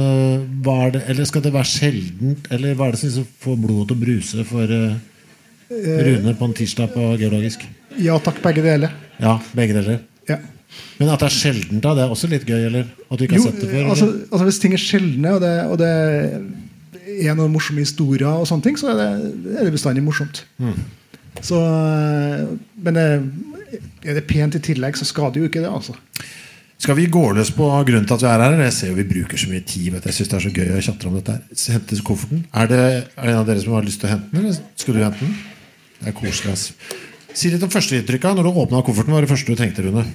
er 0.71 0.91
det, 0.95 1.01
eller 1.09 1.29
skal 1.29 1.43
det 1.47 1.53
være 1.55 1.69
sjeldent? 1.71 2.49
Eller 2.53 2.77
hva 2.77 2.91
er 2.91 2.95
det 2.95 3.01
som 3.01 3.09
liksom 3.09 3.29
får 3.41 3.57
blodet 3.63 3.87
til 3.89 3.97
å 3.97 4.03
bruse 4.03 4.45
for 4.47 4.75
eh, 4.77 4.99
Rune 6.07 6.35
på 6.37 6.49
en 6.49 6.57
tirsdag 6.59 6.93
på 6.93 7.07
geologisk? 7.21 7.65
Ja 8.01 8.19
takk, 8.23 8.43
begge 8.45 8.63
deler. 8.67 8.93
Ja, 9.23 9.39
begge 9.57 9.79
deler. 9.79 10.03
Ja. 10.29 10.37
Men 11.01 11.11
at 11.11 11.23
det 11.23 11.31
er 11.31 11.35
sjeldent, 11.39 11.81
da, 11.83 11.95
det 11.97 12.05
er 12.05 12.13
også 12.13 12.29
litt 12.31 12.45
gøy? 12.47 12.67
Eller? 12.69 12.91
At 13.09 13.19
du 13.19 13.25
ikke 13.25 13.41
Jo, 13.41 13.47
sett 13.49 13.63
det 13.63 13.71
før? 13.73 13.89
altså, 13.95 14.11
altså 14.29 14.49
Hvis 14.51 14.61
ting 14.63 14.77
er 14.77 14.83
sjeldne, 14.85 15.33
og 15.39 15.41
det, 15.43 15.55
og 15.73 15.81
det 15.81 15.93
er 17.25 17.39
noen 17.39 17.55
morsomme 17.55 17.83
historier, 17.83 18.29
og 18.29 18.47
sånne 18.47 18.69
ting, 18.69 18.77
så 18.79 18.93
er 18.93 19.01
det, 19.01 19.09
er 19.57 19.67
det 19.67 19.73
bestandig 19.75 20.05
morsomt. 20.05 20.45
Mm. 20.61 20.77
Så, 21.41 21.57
øh, 21.57 22.53
men 22.85 23.01
er 23.01 24.15
det 24.19 24.29
pent 24.29 24.61
i 24.61 24.63
tillegg, 24.69 25.01
så 25.01 25.09
skader 25.09 25.41
jo 25.41 25.49
ikke 25.49 25.65
det. 25.65 25.73
altså 25.73 25.97
Skal 26.81 26.97
vi 26.97 27.05
gå 27.13 27.23
løs 27.37 27.51
på 27.53 27.67
grunnen 27.85 28.07
til 28.09 28.17
at 28.17 28.23
vi 28.25 28.29
er 28.31 28.43
her? 28.47 28.55
Jeg 28.65 28.73
ser 28.73 28.89
jo 28.93 28.97
vi 28.97 29.05
bruker 29.11 29.37
så 29.41 29.51
mye 29.51 29.61
tid. 29.69 29.91
Vet 29.93 30.05
du. 30.05 30.09
Jeg 30.09 30.17
synes 30.17 30.31
det 30.33 30.37
er 30.39 30.45
så 30.47 30.53
gøy 30.57 30.71
å 30.79 30.83
tjatre 30.87 31.11
om 31.11 31.19
dette. 31.19 31.35
her. 31.37 31.75
Hente 31.77 31.99
kofferten. 32.09 32.45
Er 32.57 32.71
det, 32.71 32.81
det 32.81 33.27
en 33.29 33.41
av 33.43 33.47
dere 33.51 33.61
som 33.61 33.77
har 33.77 33.85
lyst 33.85 34.01
til 34.01 34.09
å 34.09 34.13
hente 34.15 34.31
den? 34.33 34.47
Eller 34.47 34.57
skal 34.81 34.97
du 34.97 35.03
hente 35.05 35.21
den? 35.27 35.35
Det 36.01 36.09
er 36.09 36.17
koselig. 36.17 36.55
ass. 36.57 36.71
Si 37.37 37.51
litt 37.53 37.63
om 37.67 37.71
førsteinntrykket. 37.71 38.39
Når 38.39 38.49
du 38.49 38.61
åpna 38.65 38.81
kofferten, 38.87 39.13
hva 39.13 39.21
var 39.21 39.27
det 39.29 39.33
første 39.35 39.53
du 39.53 39.61
tenkte, 39.61 39.85
Rune? 39.85 40.07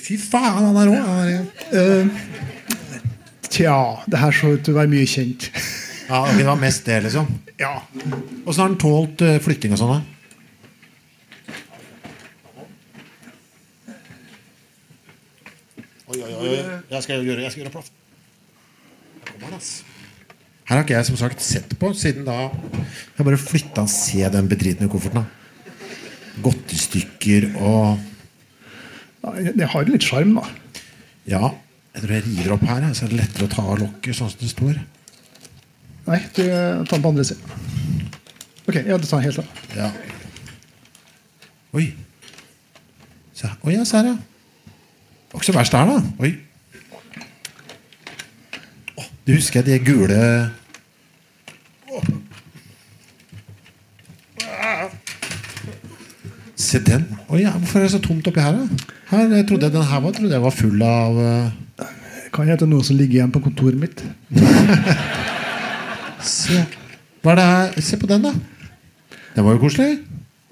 Fy 0.00 0.16
faen, 0.18 0.64
han 0.64 0.78
er 0.80 0.88
rå! 0.88 0.96
Uh, 1.76 2.08
Tja, 3.52 3.76
det 4.10 4.18
her 4.20 4.34
så 4.34 4.54
ut 4.56 4.64
til 4.66 4.74
å 4.74 4.78
være 4.80 4.90
mye 4.92 5.06
kjent. 5.08 5.48
Ja, 6.08 6.24
Det 6.36 6.44
var 6.48 6.56
mest 6.60 6.86
det, 6.88 7.02
liksom. 7.04 7.28
ja. 7.60 7.74
Åssen 8.48 8.62
har 8.64 8.70
den 8.72 8.80
tålt 8.80 9.22
eh, 9.24 9.36
flytting 9.44 9.74
og 9.76 9.80
sånn? 9.80 9.98
da? 9.98 10.17
Oi. 16.24 16.58
Jeg 16.90 17.04
skal 17.04 17.24
gjøre, 17.26 17.42
jeg 17.44 17.52
skal 17.54 17.64
gjøre 17.64 17.74
plass. 17.74 17.90
Her. 19.38 19.58
Her 20.68 20.76
har 20.76 20.84
ikke 20.84 20.96
jeg 20.96 21.08
som 21.08 21.18
sagt 21.20 21.42
sett 21.44 21.74
på 21.80 21.90
siden 21.96 22.24
da 22.26 22.48
Jeg 22.48 23.24
bare 23.26 23.38
flytta 23.40 23.84
og 23.84 23.92
se 23.92 24.24
den 24.32 24.48
bedritne 24.50 24.88
kofferten. 24.90 25.24
da 25.24 26.42
Godtestykker 26.44 27.48
og 27.56 27.98
Det 29.56 29.68
har 29.72 29.88
litt 29.88 30.06
sjarm, 30.06 30.36
da. 30.38 30.44
Ja, 31.28 31.50
jeg 31.94 32.04
tror 32.04 32.14
jeg 32.14 32.24
river 32.28 32.54
opp 32.54 32.62
her, 32.68 32.86
så 32.94 33.04
er 33.04 33.10
det 33.12 33.18
lettere 33.18 33.48
å 33.48 33.52
ta 33.52 33.64
av 33.66 33.80
lokket 33.82 34.16
sånn 34.16 34.30
som 34.32 34.40
det 34.40 34.50
står. 34.52 34.78
Nei, 36.06 36.20
du 36.36 36.42
tar 36.46 36.94
den 36.94 37.02
på 37.04 37.10
andre 37.10 37.26
siden. 37.26 37.42
Ok, 38.68 38.78
ja, 38.78 38.96
du 38.96 39.04
tar 39.04 39.18
den 39.18 39.26
helt 39.26 39.42
av. 39.42 39.58
Ja. 39.76 39.90
Oi. 41.76 41.90
Se 43.34 43.50
her. 43.50 43.58
Oi, 43.66 43.74
ja, 43.74 43.84
se 43.84 43.98
her, 43.98 44.12
ja. 44.14 44.16
Det 45.28 45.34
var 45.34 45.42
ikke 45.42 45.46
så 45.46 45.52
verst 45.52 45.72
der, 45.72 45.84
da. 45.84 46.02
Oi. 46.24 46.30
Oh, 48.96 49.04
du 49.26 49.32
husker 49.34 49.62
de 49.62 49.78
gule. 49.84 50.22
Se 56.56 56.80
den. 56.84 57.04
Oi, 57.28 57.42
ja, 57.42 57.50
hvorfor 57.50 57.78
er 57.78 57.82
det 57.82 57.92
så 57.92 58.00
tomt 58.00 58.26
oppi 58.28 58.40
her? 58.40 58.56
da? 58.56 58.94
Her, 59.10 59.36
jeg 59.36 59.46
trodde 59.48 59.70
den 59.72 59.84
her 59.84 60.00
var, 60.00 60.10
trodde 60.16 60.32
jeg 60.32 60.42
var 60.42 60.50
full 60.56 60.82
av 60.82 61.20
uh... 61.20 61.84
Kan 62.32 62.48
hete 62.48 62.66
noe 62.68 62.84
som 62.84 62.96
ligger 62.96 63.20
igjen 63.20 63.30
på 63.32 63.40
kontoret 63.44 63.78
mitt. 63.80 64.02
Se. 66.24 66.64
Hva 67.24 67.32
er 67.32 67.38
det 67.38 67.46
her? 67.48 67.78
Se 67.84 68.00
på 68.00 68.08
den, 68.08 68.24
da. 68.24 68.32
Den 69.36 69.46
var 69.46 69.56
jo 69.56 69.62
koselig. 69.62 70.02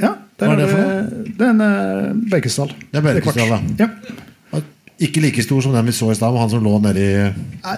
Ja, 0.01 0.15
der 0.41 0.49
Hva 0.49 0.55
er 0.55 0.63
det 0.63 0.71
for 0.71 0.81
noe? 0.85 1.27
det 1.27 1.49
er 1.49 1.53
en 1.53 1.65
uh, 1.65 2.23
Beikestad. 2.33 2.73
Det 2.93 3.01
er 3.01 3.05
Beikestad, 3.09 3.53
da. 3.53 3.61
Ja. 3.85 4.25
Ikke 5.03 5.21
like 5.21 5.43
stor 5.45 5.61
som 5.65 5.75
den 5.77 5.89
vi 5.91 5.93
så 5.93 6.09
i 6.13 6.17
stad, 6.17 6.37
han 6.41 6.51
som 6.51 6.65
lå 6.65 6.79
nedi 6.81 7.07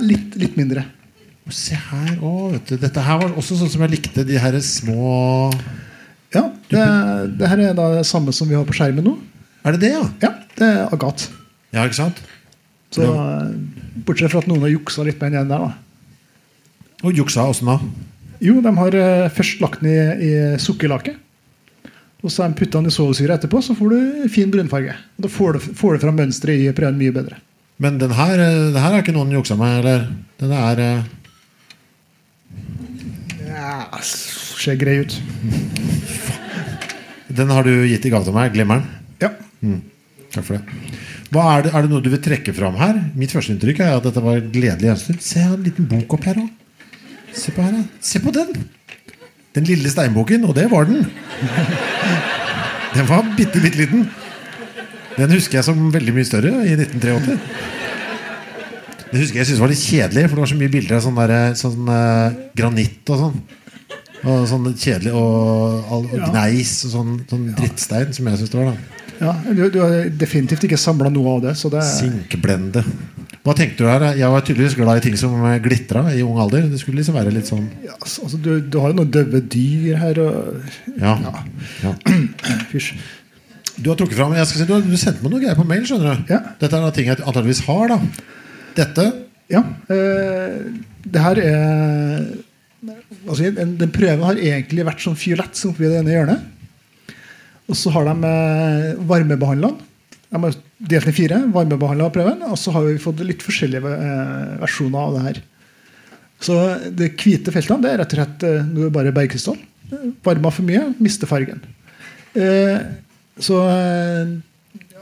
litt, 0.07 0.37
litt 0.39 0.55
mindre. 0.59 0.85
Se 1.51 1.75
her, 1.75 2.19
òg, 2.21 2.53
vet 2.53 2.71
du, 2.71 2.77
Dette 2.83 3.03
her 3.03 3.23
var 3.23 3.33
også 3.41 3.57
sånn 3.57 3.71
som 3.73 3.83
jeg 3.87 3.95
likte, 3.95 4.25
de 4.29 4.37
her 4.37 4.59
små 4.61 5.49
Ja, 6.35 6.43
det, 6.69 6.83
det 7.41 7.49
her 7.49 7.63
er 7.71 7.77
da 7.79 7.87
det 7.97 8.05
samme 8.07 8.35
som 8.37 8.51
vi 8.51 8.57
har 8.59 8.67
på 8.69 8.77
skjermen 8.77 9.07
nå. 9.07 9.15
Er 9.65 9.75
det 9.75 9.81
det, 9.87 9.93
ja? 9.95 10.03
Ja, 10.23 10.31
det 10.59 10.69
er 10.69 10.93
agat. 10.95 11.25
Ja, 11.73 11.87
ikke 11.89 11.97
sant? 11.97 12.21
Så, 12.93 13.05
eh, 13.09 13.49
bortsett 14.05 14.33
fra 14.33 14.43
at 14.45 14.49
noen 14.51 14.67
har 14.67 14.75
juksa 14.75 15.07
litt 15.09 15.21
med 15.25 15.35
den 15.37 15.51
der. 15.51 15.65
da. 15.65 17.01
Og 17.09 17.17
juksa 17.17 17.49
åssen 17.49 17.73
da? 17.73 17.79
Jo, 18.45 18.61
de 18.65 18.75
har 18.77 18.99
eh, 19.01 19.31
først 19.35 19.65
lagt 19.65 19.83
den 19.83 19.91
i, 19.91 20.29
i 20.29 20.33
sukkerlake. 20.63 21.17
Og 22.19 22.33
så 22.35 22.43
putter 22.43 22.51
de 22.51 22.59
putta 22.59 22.81
den 22.81 22.91
i 22.91 22.95
svovelsyre 22.95 23.37
etterpå, 23.39 23.61
så 23.63 23.77
får 23.79 23.93
du 23.93 24.29
fin 24.33 24.51
brunfarge. 24.51 24.97
Da 25.23 25.31
får 25.31 25.55
du, 25.55 25.59
får 25.79 25.95
du 25.95 26.03
fram 26.03 26.17
mønsteret 26.19 26.65
i 26.65 26.73
prøven 26.75 26.99
mye 26.99 27.15
bedre. 27.15 27.39
Men 27.79 28.01
den 28.01 28.11
her, 28.11 28.41
eh, 28.43 28.73
det 28.75 28.83
her 28.83 28.97
er 28.97 29.05
ikke 29.05 29.15
noen 29.15 29.31
juksa 29.37 29.55
med, 29.59 29.79
eller? 29.85 30.09
Den 30.43 30.55
er 30.55 30.83
eh, 30.83 31.03
Ja, 33.47 34.01
ser 34.03 34.79
grei 34.81 34.97
ut. 35.05 35.15
Den 37.39 37.53
har 37.55 37.63
du 37.67 37.71
gitt 37.87 38.07
i 38.09 38.11
gave 38.11 38.27
til 38.27 38.35
meg, 38.35 38.51
glimmeren. 38.55 38.83
Ja. 39.23 39.31
Takk 40.35 40.45
for 40.45 40.57
det. 40.59 40.81
Er, 41.29 41.63
det. 41.63 41.71
er 41.71 41.85
det 41.85 41.93
noe 41.93 42.03
du 42.03 42.11
vil 42.11 42.23
trekke 42.25 42.55
fram 42.57 42.79
her? 42.81 42.99
Mitt 43.19 43.35
første 43.35 43.55
inntrykk 43.55 43.85
er 43.85 43.99
at 43.99 44.09
dette 44.09 44.25
var 44.25 44.41
gledelig 44.43 44.91
gjenstyr. 44.91 45.21
Se, 45.21 45.39
jeg 45.39 45.51
har 45.51 45.55
en 45.59 45.67
liten 45.67 45.87
bok 45.91 46.19
opp 46.19 46.27
her 46.27 46.43
òg. 46.43 46.51
Se 47.37 47.55
på 47.55 47.63
her. 47.63 47.79
Se 48.03 48.23
på 48.25 48.35
den! 48.35 48.67
Den 49.57 49.65
lille 49.65 49.91
steinboken, 49.91 50.45
og 50.45 50.55
det 50.59 50.67
var 50.71 50.85
den. 50.89 51.07
Den 52.95 53.07
var 53.09 53.25
bitte, 53.37 53.61
bitte 53.63 53.79
liten. 53.81 54.09
Den 55.19 55.33
husker 55.35 55.59
jeg 55.59 55.67
som 55.67 55.89
veldig 55.93 56.15
mye 56.15 56.27
større 56.29 56.53
i 56.69 56.75
1983. 56.77 57.39
Det 59.09 59.23
husker 59.23 59.41
jeg 59.41 59.49
syntes 59.49 59.63
var 59.63 59.71
litt 59.73 59.81
kjedelig, 59.83 60.27
for 60.29 60.37
det 60.37 60.43
var 60.45 60.51
så 60.53 60.59
mye 60.61 60.73
bilder 60.75 60.99
av 60.99 61.05
sånn, 61.07 61.19
der, 61.19 61.55
sånn 61.59 61.89
uh, 61.89 62.37
granitt 62.59 63.13
og 63.15 63.23
sånn. 63.23 63.39
Og 64.29 64.45
sånn 64.51 64.69
kjedelig 64.75 65.13
og, 65.17 65.89
all- 65.95 66.09
og 66.11 66.23
gneis 66.29 66.73
og 66.89 66.93
sånn, 66.97 67.13
sånn 67.31 67.47
drittstein, 67.57 68.13
som 68.17 68.29
jeg 68.29 68.41
syns 68.43 68.53
det 68.53 68.61
var. 68.61 68.73
da 68.75 69.25
Ja, 69.25 69.33
du, 69.49 69.63
du 69.75 69.79
har 69.83 70.11
definitivt 70.21 70.67
ikke 70.69 70.79
samla 70.79 71.11
noe 71.15 71.37
av 71.39 71.45
det. 71.49 71.55
Så 71.59 71.71
det 71.73 71.83
Sinkblende. 71.89 72.85
Hva 73.47 73.55
tenkte 73.57 73.85
du 73.85 73.89
her? 73.89 74.03
Jeg 74.19 74.29
var 74.33 74.43
tydeligvis 74.45 74.75
glad 74.77 74.99
i 75.01 75.05
ting 75.07 75.15
som 75.21 75.37
glitra 75.65 76.03
i 76.13 76.25
ung 76.27 76.41
alder. 76.43 76.67
Det 76.69 76.81
skulle 76.83 77.01
liksom 77.01 77.17
være 77.17 77.33
litt 77.33 77.49
sånn 77.49 77.69
ja, 77.85 77.95
altså, 77.97 78.41
du, 78.43 78.51
du 78.61 78.77
har 78.83 78.93
jo 78.93 78.99
noen 78.99 79.13
døde 79.15 79.41
dyr 79.55 79.97
her. 80.03 80.21
Og, 80.25 80.67
Ja. 80.99 81.15
ja. 81.85 81.95
Fysj. 82.73 82.93
Du 83.79 83.93
har 83.93 83.97
trukket 84.01 84.19
fram 84.19 84.35
jeg 84.35 84.49
skal 84.51 84.61
si, 84.65 84.67
du, 84.67 84.91
du 84.91 84.99
sendte 84.99 85.23
meg 85.23 85.33
noe 85.37 85.43
greier 85.45 85.59
på 85.59 85.65
mail. 85.69 85.87
skjønner 85.87 86.19
du 86.27 86.33
Ja. 86.35 86.41
Dette 86.59 86.75
er 86.75 86.85
da 86.89 86.91
ting 86.97 87.09
jeg 87.13 87.21
antakeligvis 87.23 87.63
har. 87.69 87.95
da 87.95 88.01
Dette 88.83 89.09
Ja. 89.55 89.63
Øh, 89.89 90.59
det 91.09 91.23
her 91.25 91.39
er 91.41 92.27
altså, 93.29 93.49
den, 93.55 93.77
den 93.81 93.93
prøven 93.95 94.27
har 94.27 94.37
egentlig 94.43 94.85
vært 94.91 95.01
sånn 95.07 95.17
fiolett 95.17 95.57
som 95.57 95.73
oppi 95.73 95.87
det 95.89 96.03
ene 96.03 96.13
hjørnet. 96.13 96.43
Og 97.69 97.77
så 97.77 97.93
har 97.95 98.09
de 98.11 98.29
eh, 98.29 98.99
varmebehandla 99.09 99.71
den. 99.73 99.88
De 100.29 100.41
har 100.43 100.53
delt 100.53 101.07
den 101.07 101.13
i 101.13 101.17
fire. 101.17 101.39
Varmebehandla 101.55 102.11
prøven. 102.13 102.43
Og 102.51 102.59
så 102.61 102.73
har 102.75 102.85
vi 102.85 102.99
fått 103.01 103.23
litt 103.25 103.45
forskjellige 103.45 103.93
eh, 103.95 104.59
versjoner 104.61 104.99
av 105.07 105.15
det 105.17 105.23
her. 105.29 105.41
Så 106.45 106.55
de 106.95 107.09
hvite 107.19 107.51
feltene 107.55 107.83
det 107.83 107.95
er 107.95 108.01
rett 108.03 108.13
og 108.15 108.21
slett 108.21 108.45
eh, 108.47 108.61
nå 108.69 108.83
er 108.85 108.91
det 108.91 108.95
bare 108.99 109.15
bergkrystall. 109.17 109.57
Varma 110.27 110.53
for 110.53 110.69
mye, 110.69 110.85
mister 111.01 111.31
fargen. 111.31 111.63
Eh, 112.37 112.77
så 113.41 113.57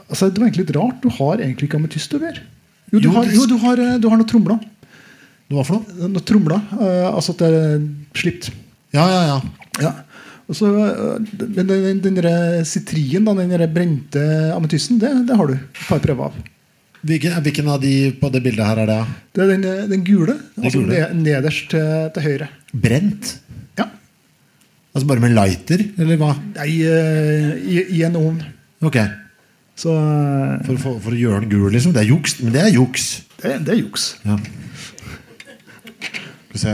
altså, 0.07 0.29
Det 0.31 0.39
var 0.39 0.47
egentlig 0.47 0.65
litt 0.67 0.75
rart. 0.79 1.01
Du 1.03 1.09
har 1.19 1.43
egentlig 1.43 1.67
ikke 1.69 1.79
ametyst 1.81 2.15
over. 2.17 2.39
Jo, 2.93 3.01
du 3.03 3.09
har, 3.11 3.25
det- 3.27 3.35
jo, 3.35 3.45
du 3.51 3.57
har, 3.61 3.75
du 3.99 4.07
har 4.07 4.17
noen 4.21 4.29
tromler. 4.31 4.63
Hva 5.51 5.63
for 5.67 5.79
noe? 5.79 6.07
Noen 6.11 6.23
tromler, 6.27 6.59
altså 7.07 7.31
at 7.35 7.39
det 7.43 7.49
er 7.55 7.83
slipt. 8.19 8.49
Ja, 8.95 9.05
ja, 9.11 9.21
ja. 9.27 9.37
Ja. 9.83 9.91
Og 10.47 10.55
så, 10.55 10.67
eh, 10.79 11.31
den, 11.43 11.67
den, 11.67 11.97
den 12.03 12.19
der 12.21 12.63
sitrien, 12.67 13.25
den 13.27 13.49
der 13.51 13.67
brente 13.67 14.21
ametysten, 14.55 14.99
det, 15.01 15.11
det 15.27 15.35
har 15.35 15.49
du 15.49 15.57
et 15.57 15.81
par 15.89 15.99
prøver 16.03 16.29
av. 16.29 16.37
Hvilken, 17.07 17.35
hvilken 17.45 17.67
av 17.69 17.81
de 17.83 17.91
på 18.19 18.29
det 18.33 18.41
bildet 18.45 18.65
her 18.65 18.79
er 18.83 18.89
det? 18.89 19.01
Det 19.35 19.43
er 19.43 19.51
den, 19.53 19.65
eh, 19.67 19.83
den 19.91 20.05
gule, 20.07 20.37
altså 20.57 20.79
gule. 20.81 21.03
nederst 21.19 21.69
til, 21.71 22.07
til 22.15 22.25
høyre. 22.25 22.47
Brent? 22.73 23.35
Ja. 23.77 23.85
Altså 24.95 25.05
bare 25.11 25.21
med 25.23 25.35
lighter, 25.35 25.83
eller 25.99 26.17
hva? 26.23 26.31
Nei, 26.55 26.71
eh, 26.87 27.51
i, 27.67 27.83
i 27.99 28.03
en 28.07 28.17
ovn. 28.17 28.39
Ok, 28.87 28.97
Så 29.77 29.93
eh, 29.93 30.65
For, 30.65 30.79
for, 30.81 30.97
for 31.03 31.13
å 31.13 31.19
gjøre 31.19 31.43
den 31.43 31.51
gul, 31.53 31.67
liksom? 31.75 31.93
Det 31.93 32.01
er 32.05 32.09
juks. 32.09 32.39
Men 32.41 32.55
det 32.55 32.63
er 32.63 32.71
juks. 32.73 33.05
det, 33.43 33.53
det 33.67 33.75
er 33.75 33.81
juks. 33.83 34.07
Ja. 34.25 34.39
Skal 36.47 36.55
vi 36.55 36.63
se, 36.63 36.73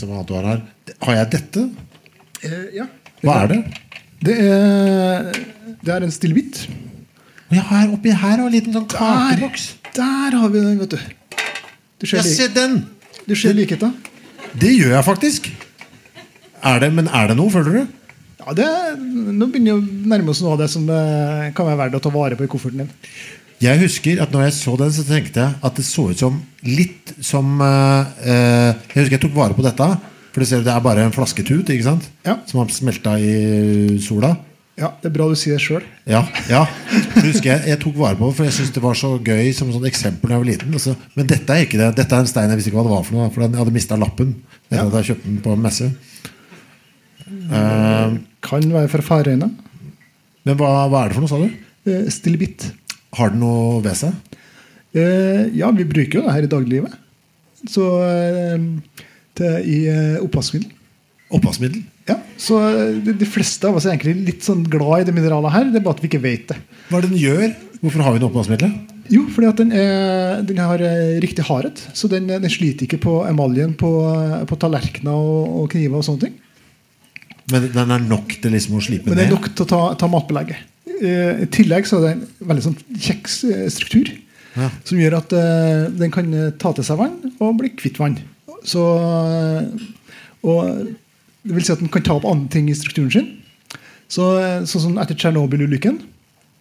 se 0.00 0.08
hva 0.08 0.18
annet 0.18 0.32
du 0.32 0.34
har 0.38 0.48
her. 0.50 0.64
Har 1.06 1.20
jeg 1.20 1.30
dette? 1.36 1.68
Eh, 2.48 2.64
ja. 2.80 2.88
Hva 3.24 3.36
er 3.44 3.50
det? 3.52 3.58
Det 4.24 4.36
er, 4.44 5.30
det 5.80 5.92
er 5.94 6.06
en 6.06 6.12
stillbit. 6.14 6.62
Og 7.50 7.56
her 7.70 7.90
oppi 7.94 8.12
her 8.14 8.40
en 8.44 8.52
liten 8.52 8.74
sånn 8.76 8.86
Der, 8.90 8.98
kakeboks. 9.00 9.64
der 9.96 10.36
har 10.38 10.52
vi 10.52 10.60
den, 10.64 10.78
vet 10.80 10.94
du. 10.94 11.00
Du 12.00 12.06
ser, 12.06 12.20
jeg 12.22 12.36
ser 12.36 12.52
den! 12.54 12.78
du 13.26 13.34
ser 13.36 13.54
likheten. 13.54 13.92
Det 14.58 14.70
gjør 14.74 14.94
jeg 14.96 15.06
faktisk. 15.06 15.50
Er 16.66 16.80
det, 16.82 16.92
men 16.96 17.08
er 17.08 17.30
det 17.30 17.36
noe, 17.38 17.52
føler 17.52 17.80
du? 17.80 17.96
Ja, 18.40 18.54
det, 18.56 18.68
nå 19.00 19.46
begynner 19.52 19.76
vi 19.76 19.76
å 19.76 20.08
nærme 20.14 20.32
oss 20.32 20.40
noe 20.44 20.54
av 20.56 20.62
det 20.62 20.70
som 20.72 20.86
eh, 20.88 21.50
kan 21.56 21.68
være 21.68 21.78
verdt 21.84 21.98
å 21.98 22.02
ta 22.06 22.12
vare 22.14 22.38
på 22.38 22.46
i 22.46 22.50
kofferten 22.50 22.82
din. 22.84 22.90
Jeg 23.60 23.76
husker 23.82 24.22
at 24.24 24.32
når 24.32 24.46
jeg 24.46 24.54
så 24.56 24.74
den, 24.80 24.92
så 24.96 25.04
tenkte 25.04 25.42
jeg 25.42 25.58
at 25.68 25.76
det 25.76 25.84
så 25.84 26.06
ut 26.08 26.22
som 26.22 26.38
litt 26.64 27.12
som 27.20 27.60
eh, 27.60 28.24
Jeg 28.32 29.02
husker 29.02 29.18
jeg 29.18 29.22
tok 29.26 29.36
vare 29.36 29.56
på 29.58 29.64
dette. 29.66 29.88
For 30.30 30.40
du 30.42 30.46
ser, 30.46 30.62
det 30.62 30.70
er 30.72 30.80
bare 30.84 31.02
en 31.08 31.12
flasketut 31.14 31.68
ikke 31.74 31.86
sant? 31.86 32.06
Ja. 32.26 32.36
som 32.46 32.60
har 32.62 32.68
smelta 32.74 33.16
i 33.18 33.98
sola. 34.04 34.36
Ja, 34.80 34.92
Det 35.02 35.10
er 35.10 35.12
bra 35.12 35.26
du 35.28 35.34
sier 35.36 35.58
det 35.58 35.64
sjøl. 35.64 35.82
Ja, 36.08 36.22
ja. 36.48 36.62
Husker 37.20 37.50
jeg, 37.50 37.64
jeg 37.68 37.78
tok 37.82 37.98
vare 38.00 38.16
på 38.16 38.30
For 38.32 38.46
jeg 38.46 38.54
syntes 38.56 38.70
det 38.72 38.80
var 38.84 38.94
så 38.96 39.10
gøy 39.20 39.50
som 39.52 39.68
sånn 39.74 39.84
eksempel 39.90 40.30
da 40.30 40.36
jeg 40.38 40.44
var 40.44 40.48
liten. 40.48 40.72
Altså, 40.78 40.94
men 41.18 41.26
dette 41.28 41.52
er 41.52 41.66
ikke 41.66 41.80
det. 41.82 41.90
Dette 41.98 42.16
er 42.16 42.22
en 42.24 42.30
stein 42.30 42.48
jeg 42.48 42.60
visste 42.62 42.70
ikke 42.72 42.78
hva 42.80 42.86
det 42.88 42.94
var 42.94 43.04
for 43.04 43.18
noe. 43.18 43.26
For 43.34 43.44
jeg 43.44 43.58
hadde 43.60 43.74
mista 43.74 43.98
lappen 44.00 44.30
etter 44.70 44.86
at 44.86 44.96
jeg 45.02 45.08
kjøpte 45.10 45.28
den 45.28 45.42
på 45.44 45.52
en 45.56 45.64
messe. 45.66 45.90
Eh, 47.50 48.14
Kan 48.46 48.70
være 48.72 48.88
fra 48.94 49.04
Færøyene. 49.04 49.50
men 50.46 50.56
hva, 50.56 50.70
hva 50.88 51.04
er 51.04 51.10
det 51.12 51.18
for 51.18 51.26
noe, 51.26 51.30
sa 51.30 51.42
du? 51.42 51.50
Eh, 51.90 52.08
Stillbit. 52.12 52.70
Har 53.18 53.34
den 53.34 53.42
noe 53.42 53.82
ved 53.84 53.98
seg? 53.98 54.14
Eh, 54.96 55.50
ja, 55.58 55.68
vi 55.76 55.84
bruker 55.84 56.20
jo 56.20 56.24
det 56.26 56.34
her 56.38 56.46
i 56.46 56.50
dagliglivet. 56.50 56.94
Så 57.68 57.84
eh, 58.06 58.56
til, 59.40 59.56
i 59.66 59.80
eh, 59.90 60.20
oppvaskmiddel. 60.22 60.70
Oppvaskmiddel? 61.30 61.82
Ja, 62.10 62.16
så 62.40 62.58
eh, 62.66 62.94
de, 63.06 63.14
de 63.20 63.28
fleste 63.28 63.68
av 63.68 63.76
oss 63.78 63.86
er 63.86 63.94
egentlig 63.94 64.16
litt 64.30 64.46
sånn 64.46 64.64
glad 64.70 65.04
i 65.04 65.08
det 65.08 65.14
mineralet 65.16 65.54
her. 65.54 65.68
Det 65.70 65.80
er 65.80 65.84
bare 65.84 65.98
at 65.98 66.04
vi 66.04 66.10
ikke 66.10 66.22
vet 66.24 66.48
det. 66.50 66.56
Hva 66.88 66.98
er 66.98 67.06
det 67.06 67.12
den 67.12 67.22
gjør? 67.22 67.52
Hvorfor 67.80 68.02
har 68.04 68.14
vi 68.14 68.20
den 68.20 68.28
oppvaskmiddelet? 68.28 68.96
Jo, 69.10 69.24
fordi 69.34 69.48
at 69.48 69.58
den, 69.58 69.70
er, 69.74 70.40
den 70.46 70.60
har 70.62 70.82
eh, 70.86 71.16
riktig 71.22 71.46
hardhet. 71.48 71.82
Så 71.98 72.10
den, 72.10 72.28
den 72.30 72.52
sliter 72.52 72.86
ikke 72.86 73.00
på 73.02 73.16
emaljen 73.26 73.74
på, 73.78 73.90
på 74.46 74.58
tallerkener 74.62 75.16
og, 75.18 75.60
og 75.62 75.70
kniver 75.72 76.02
og 76.02 76.06
sånne 76.06 76.26
ting. 76.28 76.36
Men 77.50 77.70
den 77.74 77.94
er 77.96 78.02
nok 78.06 78.36
til 78.42 78.52
liksom 78.54 78.76
å 78.78 78.82
slipe 78.84 79.10
Men 79.10 79.18
det 79.18 79.24
er 79.24 79.30
ned? 79.32 79.38
nok 79.38 79.48
til 79.54 79.66
å 79.66 79.70
ta, 79.70 79.80
ta 79.98 80.10
matbelegget. 80.10 80.66
I 81.00 81.46
tillegg 81.50 81.86
så 81.88 81.96
er 81.96 82.04
det 82.04 82.10
en 82.12 82.50
veldig 82.50 82.66
sånn 82.68 82.76
kjeks 83.06 83.38
eh, 83.48 83.64
struktur. 83.72 84.12
Ja. 84.58 84.66
Som 84.86 84.98
gjør 84.98 85.20
at 85.20 85.32
den 85.94 86.10
kan 86.10 86.32
ta 86.58 86.72
til 86.74 86.82
seg 86.82 86.98
vann 86.98 87.36
og 87.38 87.52
bli 87.60 87.70
kvitt 87.78 88.00
vann. 88.02 88.16
Så, 88.66 88.82
og 90.44 90.60
det 91.42 91.56
vil 91.56 91.64
si 91.64 91.72
at 91.72 91.80
den 91.80 91.90
kan 91.92 92.04
ta 92.04 92.18
opp 92.18 92.28
andre 92.28 92.50
ting 92.52 92.68
i 92.70 92.76
strukturen 92.76 93.12
sin. 93.12 93.28
Så, 94.10 94.26
eh, 94.42 94.62
sånn 94.66 94.84
som 94.88 94.98
etter 95.00 95.16
Tsjernobyl-ulykken 95.18 96.00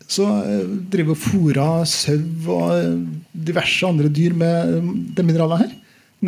så 0.09 0.25
eh, 0.41 0.65
driver 0.93 1.17
fora 1.17 1.67
sau 1.89 2.17
og 2.49 2.73
eh, 2.75 2.97
diverse 3.49 3.87
andre 3.87 4.11
dyr 4.13 4.35
med 4.37 4.89
det 5.17 5.25
mineralet 5.25 5.65
her. 5.65 5.71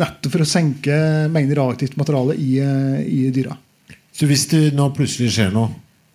Nettopp 0.02 0.34
for 0.34 0.44
å 0.44 0.48
senke 0.48 0.96
mengden 1.30 1.58
radioaktivt 1.58 1.98
materiale 2.00 2.36
i, 2.40 2.56
i 3.04 3.28
dyra. 3.34 3.54
Så 4.12 4.28
hvis 4.28 4.46
det 4.50 4.70
nå 4.76 4.88
plutselig 4.96 5.32
skjer 5.34 5.52
noe, 5.54 5.72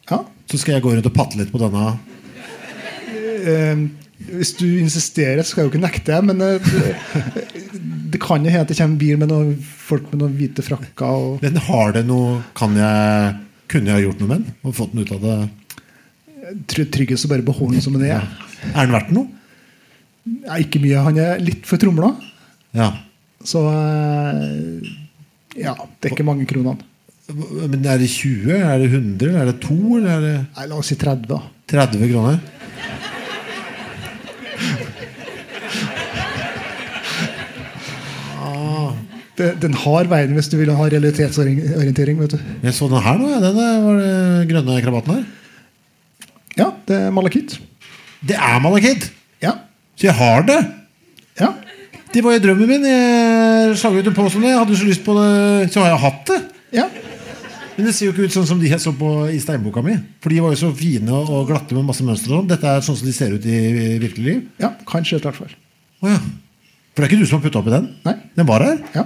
Ja, 0.07 0.21
så 0.47 0.57
skal 0.57 0.77
jeg 0.77 0.83
gå 0.85 0.93
rundt 0.93 1.09
og 1.09 1.15
patte 1.15 1.37
litt 1.39 1.51
på 1.51 1.59
denne? 1.59 1.91
Hvis 4.17 4.55
du 4.57 4.65
insisterer, 4.79 5.43
så 5.43 5.53
skal 5.53 5.63
jeg 5.63 5.67
jo 5.67 5.73
ikke 5.75 5.83
nekte. 5.83 6.17
Men 6.25 6.41
eh, 6.41 6.71
det, 8.13 8.19
kan 8.23 8.41
jo 8.41 8.49
hende 8.49 8.65
at 8.65 8.71
det 8.71 8.79
kommer 8.79 9.01
bil 9.01 9.19
med 9.21 9.31
noen 9.31 9.53
folk 9.61 10.09
med 10.11 10.23
noen 10.23 10.35
hvite 10.39 10.65
frakker. 10.65 11.37
Men 11.43 11.61
har 11.67 11.93
det 11.97 12.05
noe 12.09 12.41
Kan 12.57 12.75
jeg 12.79 13.35
Kunne 13.71 13.93
jeg 13.93 14.07
gjort 14.07 14.21
noe 14.23 14.31
med 14.31 14.45
den? 14.45 14.57
Og 14.63 14.75
fått 14.77 14.93
den 14.95 15.05
ut 15.05 15.13
av 15.15 15.23
det? 15.23 15.37
Trygghet 16.71 16.93
tryggest 16.95 17.27
å 17.27 17.31
bare 17.33 17.45
beholde 17.45 17.77
den 17.77 17.83
som 17.83 17.97
den 17.97 18.07
er. 18.07 18.23
Er 18.71 18.87
den 18.87 18.95
verdt 18.95 19.11
noe? 19.13 19.27
Ja, 20.47 20.57
ikke 20.63 20.79
mye. 20.83 21.03
Han 21.03 21.19
er 21.19 21.43
litt 21.43 21.67
for 21.67 21.79
tromla. 21.81 22.13
Ja. 22.75 22.93
Så 23.47 23.61
eh, 23.69 24.93
ja, 25.59 25.73
det 25.75 26.09
er 26.09 26.15
ikke 26.15 26.27
mange 26.27 26.47
kronene. 26.49 26.79
Men 27.27 27.83
er 27.83 27.99
det 27.99 28.07
20, 28.07 28.53
er 28.55 28.77
det 28.79 28.87
100, 28.87 29.27
eller 29.27 29.41
er 29.41 29.49
det 29.51 29.57
2, 29.65 29.77
eller 29.97 30.11
er 30.13 30.21
det 30.23 30.35
Nei, 30.55 30.67
La 30.71 30.77
oss 30.79 30.93
si 30.93 30.95
30. 30.99 31.41
30 31.67 32.05
kroner? 32.13 32.37
Den 39.37 39.73
har 39.83 40.07
veien 40.09 40.33
hvis 40.33 40.49
du 40.49 40.57
vil 40.57 40.71
ha 40.73 40.87
realitetsorientering. 40.89 42.17
vet 42.23 42.31
du 42.33 42.39
Jeg 42.63 42.73
så 42.73 42.87
den 42.89 43.03
her 43.05 43.17
nå. 43.21 43.29
ja. 43.29 43.39
Den 43.43 43.55
var 43.85 43.99
det 44.01 44.47
grønne 44.49 44.81
krabaten 44.81 45.13
her. 45.19 45.23
Ja, 46.57 46.71
det 46.89 46.95
er 47.05 47.11
malakitt. 47.13 47.59
Det 48.25 48.33
er 48.35 48.59
malakitt! 48.63 49.11
Ja. 49.43 49.51
Så 49.95 50.07
jeg 50.09 50.15
har 50.17 50.41
det! 50.47 50.59
ja. 51.39 51.53
Det 52.13 52.23
var 52.23 52.33
jo 52.33 52.39
drømmen 52.39 52.69
min. 52.71 52.85
Jeg 52.87 53.75
slang 53.77 53.97
ut 53.99 54.07
en 54.09 54.15
post 54.15 54.37
om 54.39 54.41
det. 54.41 54.49
Jeg 54.53 54.57
hadde 54.61 54.77
så 54.79 54.85
lyst 54.87 55.03
på 55.05 55.13
det, 55.19 55.67
så 55.73 55.81
har 55.83 55.89
jeg 55.91 55.99
hatt 56.05 56.31
det. 56.31 56.37
ja. 56.79 56.85
Men 57.77 57.85
det 57.85 57.91
ser 57.93 58.07
jo 58.07 58.13
ikke 58.15 58.25
ut 58.25 58.33
sånn 58.33 58.47
som 58.49 58.57
de 58.57 58.71
jeg 58.71 58.81
så 58.81 58.89
på 58.97 59.09
i 59.29 59.37
steinboka 59.37 59.83
mi. 59.85 59.93
For 60.23 60.33
de 60.33 60.39
var 60.41 60.55
jo 60.55 60.57
så 60.63 60.69
fine 60.73 61.13
og 61.13 61.43
glatte 61.51 61.75
med 61.77 61.85
masse 61.85 62.01
mønstre. 62.07 62.31
og 62.33 62.39
sånn. 62.41 62.47
Dette 62.49 62.65
er 62.71 62.81
sånn 62.81 62.97
som 62.97 63.05
de 63.05 63.13
ser 63.13 63.35
ut 63.35 63.45
i 63.45 63.59
virkelig 64.01 64.23
liv. 64.25 64.39
ja 64.57 64.71
kanskje, 64.89 65.19
i 65.19 65.21
hvert 65.27 65.37
fall. 65.37 65.51
Å 66.01 66.09
ja. 66.09 66.17
For 66.95 67.03
det 67.03 67.05
er 67.05 67.11
ikke 67.11 67.21
du 67.21 67.29
som 67.29 67.37
har 67.37 67.43
putta 67.45 67.59
oppi 67.61 67.75
den? 67.75 67.85
Nei. 68.07 68.15
Den 68.39 68.47
var 68.49 68.65
her? 68.65 68.79
Ja. 68.95 69.03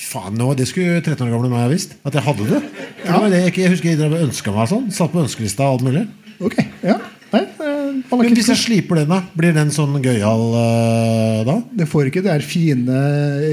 Faen, 0.00 0.34
nå, 0.38 0.50
Det 0.58 0.66
skulle 0.68 1.00
13 1.00 1.26
år 1.26 1.32
gamle 1.36 1.50
meg 1.52 1.64
ha 1.64 1.70
visst. 1.70 1.94
At 2.04 2.16
jeg 2.18 2.24
hadde 2.26 2.46
det. 2.50 2.60
For 3.04 3.26
det 3.26 3.30
det 3.34 3.42
jeg, 3.44 3.56
jeg 3.62 3.72
husker 3.74 3.92
jeg 3.94 4.22
ønska 4.26 4.54
meg 4.54 4.70
sånn. 4.70 4.88
Satt 4.94 5.12
på 5.12 5.22
ønskelista 5.22 5.66
og 5.68 5.78
alt 5.78 5.86
mulig. 5.86 6.06
Ok. 6.42 6.56
ja 6.82 6.98
Nei, 7.34 7.40
eh, 7.42 7.94
Men 8.14 8.34
hvis 8.36 8.50
jeg 8.52 8.60
sliper 8.60 9.00
den, 9.00 9.10
da? 9.10 9.20
Blir 9.34 9.54
den 9.56 9.70
sånn 9.74 9.96
gøyal 10.02 10.42
uh, 10.54 11.40
da? 11.46 11.56
Det 11.80 11.86
får 11.90 12.10
ikke 12.10 12.22
de 12.22 12.30
her 12.30 12.44
fine 12.46 12.98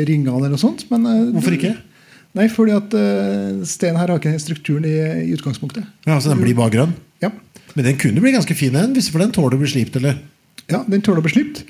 ringene 0.06 0.36
eller 0.38 0.54
noe 0.54 0.62
sånt. 0.62 0.84
Men, 0.92 1.08
uh, 1.08 1.32
Hvorfor 1.38 1.56
ikke? 1.58 1.72
Nei, 2.38 2.46
fordi 2.52 2.76
at 2.78 2.94
uh, 2.94 3.64
steinen 3.68 3.98
her 4.00 4.12
har 4.14 4.22
ikke 4.22 4.34
den 4.34 4.44
strukturen 4.44 4.86
i, 4.88 4.94
i 5.26 5.32
utgangspunktet. 5.36 5.88
Ja, 6.06 6.20
Så 6.22 6.30
den 6.30 6.44
blir 6.44 6.58
bare 6.58 6.74
grønn? 6.74 6.94
Ja. 7.24 7.32
Men 7.74 7.88
den 7.88 7.98
kunne 8.02 8.22
bli 8.24 8.36
ganske 8.36 8.58
fin, 8.58 8.76
en, 8.78 8.94
hvis- 8.98 9.10
for 9.14 9.24
den 9.24 9.34
tåler 9.34 9.58
å 9.58 9.62
bli 9.64 9.72
slipt, 9.72 9.98
eller? 9.98 10.20
ja, 10.72 10.84
den 10.88 11.02
tåler 11.04 11.20
å 11.20 11.26
bli 11.26 11.34
slipt, 11.34 11.64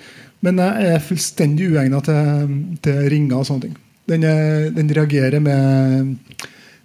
men 0.46 0.60
jeg 0.62 0.92
er 0.96 1.02
fullstendig 1.06 1.72
uegna 1.74 2.02
til, 2.06 2.52
til 2.86 3.00
ringer 3.14 3.40
og 3.40 3.48
sånne 3.48 3.68
ting. 3.70 3.76
Den, 4.10 4.24
er, 4.26 4.70
den 4.76 4.90
reagerer 4.96 5.40
med, 5.40 6.16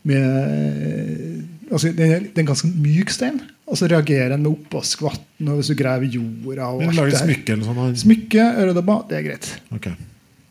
med 0.03 0.27
altså, 1.71 1.93
den, 1.93 2.11
er, 2.11 2.27
det 2.27 2.43
er 2.43 2.49
ganske 2.51 2.71
myk 2.71 3.13
stein. 3.15 3.41
Og 3.67 3.79
så 3.81 3.89
reagerer 3.91 4.35
den 4.37 4.45
med 4.45 4.53
oppvaskvann 4.53 5.49
og 5.51 5.59
hvis 5.59 5.73
du 5.73 5.79
graver 5.79 6.07
jorda. 6.07 6.69
og 6.71 6.85
alt 6.85 7.01
det 7.01 7.17
her. 7.17 7.25
smykke 7.25 7.57
eller 7.57 7.67
sånt? 7.67 8.03
Smykke, 8.05 8.45
øredobber, 8.63 9.07
det 9.11 9.19
er 9.19 9.25
greit. 9.27 9.49
Ok. 9.75 9.89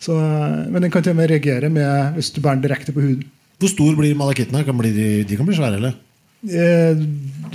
Så, 0.03 0.17
eh, 0.19 0.65
men 0.71 0.83
den 0.83 0.91
kan 0.91 1.03
til 1.03 1.15
og 1.15 1.21
med 1.21 1.31
reagere 1.31 1.69
med 1.71 2.17
hvis 2.17 2.33
du 2.35 2.41
bærer 2.41 2.59
den 2.59 2.65
direkte 2.67 2.91
på 2.95 3.05
huden. 3.05 3.23
Hvor 3.59 3.71
stor 3.71 3.95
blir 3.95 4.17
malakittene? 4.19 4.65
Kan 4.67 4.77
bli, 4.77 4.91
de, 4.91 5.07
de 5.23 5.37
kan 5.39 5.47
bli 5.47 5.55
svære, 5.55 5.79
eller? 5.79 5.95
Eh, 6.45 6.99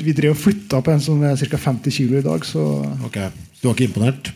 vi 0.00 0.14
drev 0.16 0.32
og 0.32 0.40
flytta 0.40 0.80
på 0.82 0.94
en 0.94 1.02
som 1.04 1.20
er 1.22 1.36
ca. 1.36 1.60
50 1.60 1.94
kilo 1.94 2.18
i 2.18 2.24
dag, 2.24 2.44
så 2.46 2.64
Ok, 3.04 3.18
du 3.60 3.68
var 3.68 3.76
ikke 3.76 3.90
imponert? 3.90 4.32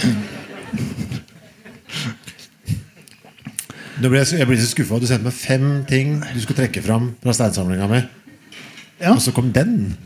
Ble 4.00 4.18
jeg, 4.22 4.38
jeg 4.40 4.46
ble 4.48 4.56
så 4.60 4.68
skuffa. 4.70 4.98
Du 5.02 5.06
sendte 5.08 5.26
meg 5.28 5.34
fem 5.36 5.66
ting 5.88 6.14
du 6.34 6.40
skulle 6.40 6.56
trekke 6.62 6.82
fram 6.84 7.10
fra 7.22 7.34
steinsamlinga 7.36 7.88
mi. 7.90 8.00
Ja. 9.00 9.12
Og 9.14 9.20
så 9.24 9.32
kom 9.36 9.50
den! 9.52 9.96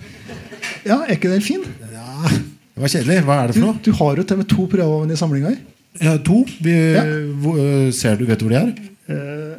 ja, 0.87 1.01
er 1.05 1.15
ikke 1.17 1.31
den 1.33 1.43
fin? 1.45 1.63
Ja, 1.93 2.29
Det 2.75 2.83
var 2.83 2.91
kjedelig. 2.91 3.21
Hva 3.27 3.37
er 3.43 3.47
det 3.51 3.55
for 3.57 3.65
noe? 3.69 3.79
du 3.85 3.93
har 3.95 4.17
jo 4.19 4.25
til 4.27 4.35
og 4.35 4.41
med 4.43 4.49
to 4.51 4.67
prøver 4.71 5.13
i 5.15 5.17
samlinga 5.19 5.53
her. 5.55 5.61
Ja, 6.03 6.17
to. 6.27 6.41
Vi, 6.61 6.75
Ja. 6.97 7.05
hvor, 7.43 7.59
ser 7.95 8.17
du, 8.19 8.25
Vet 8.27 8.41
du 8.41 8.49
hvor 8.49 8.55
de 8.57 8.61
er? 8.63 8.75
Eh, 9.09 9.57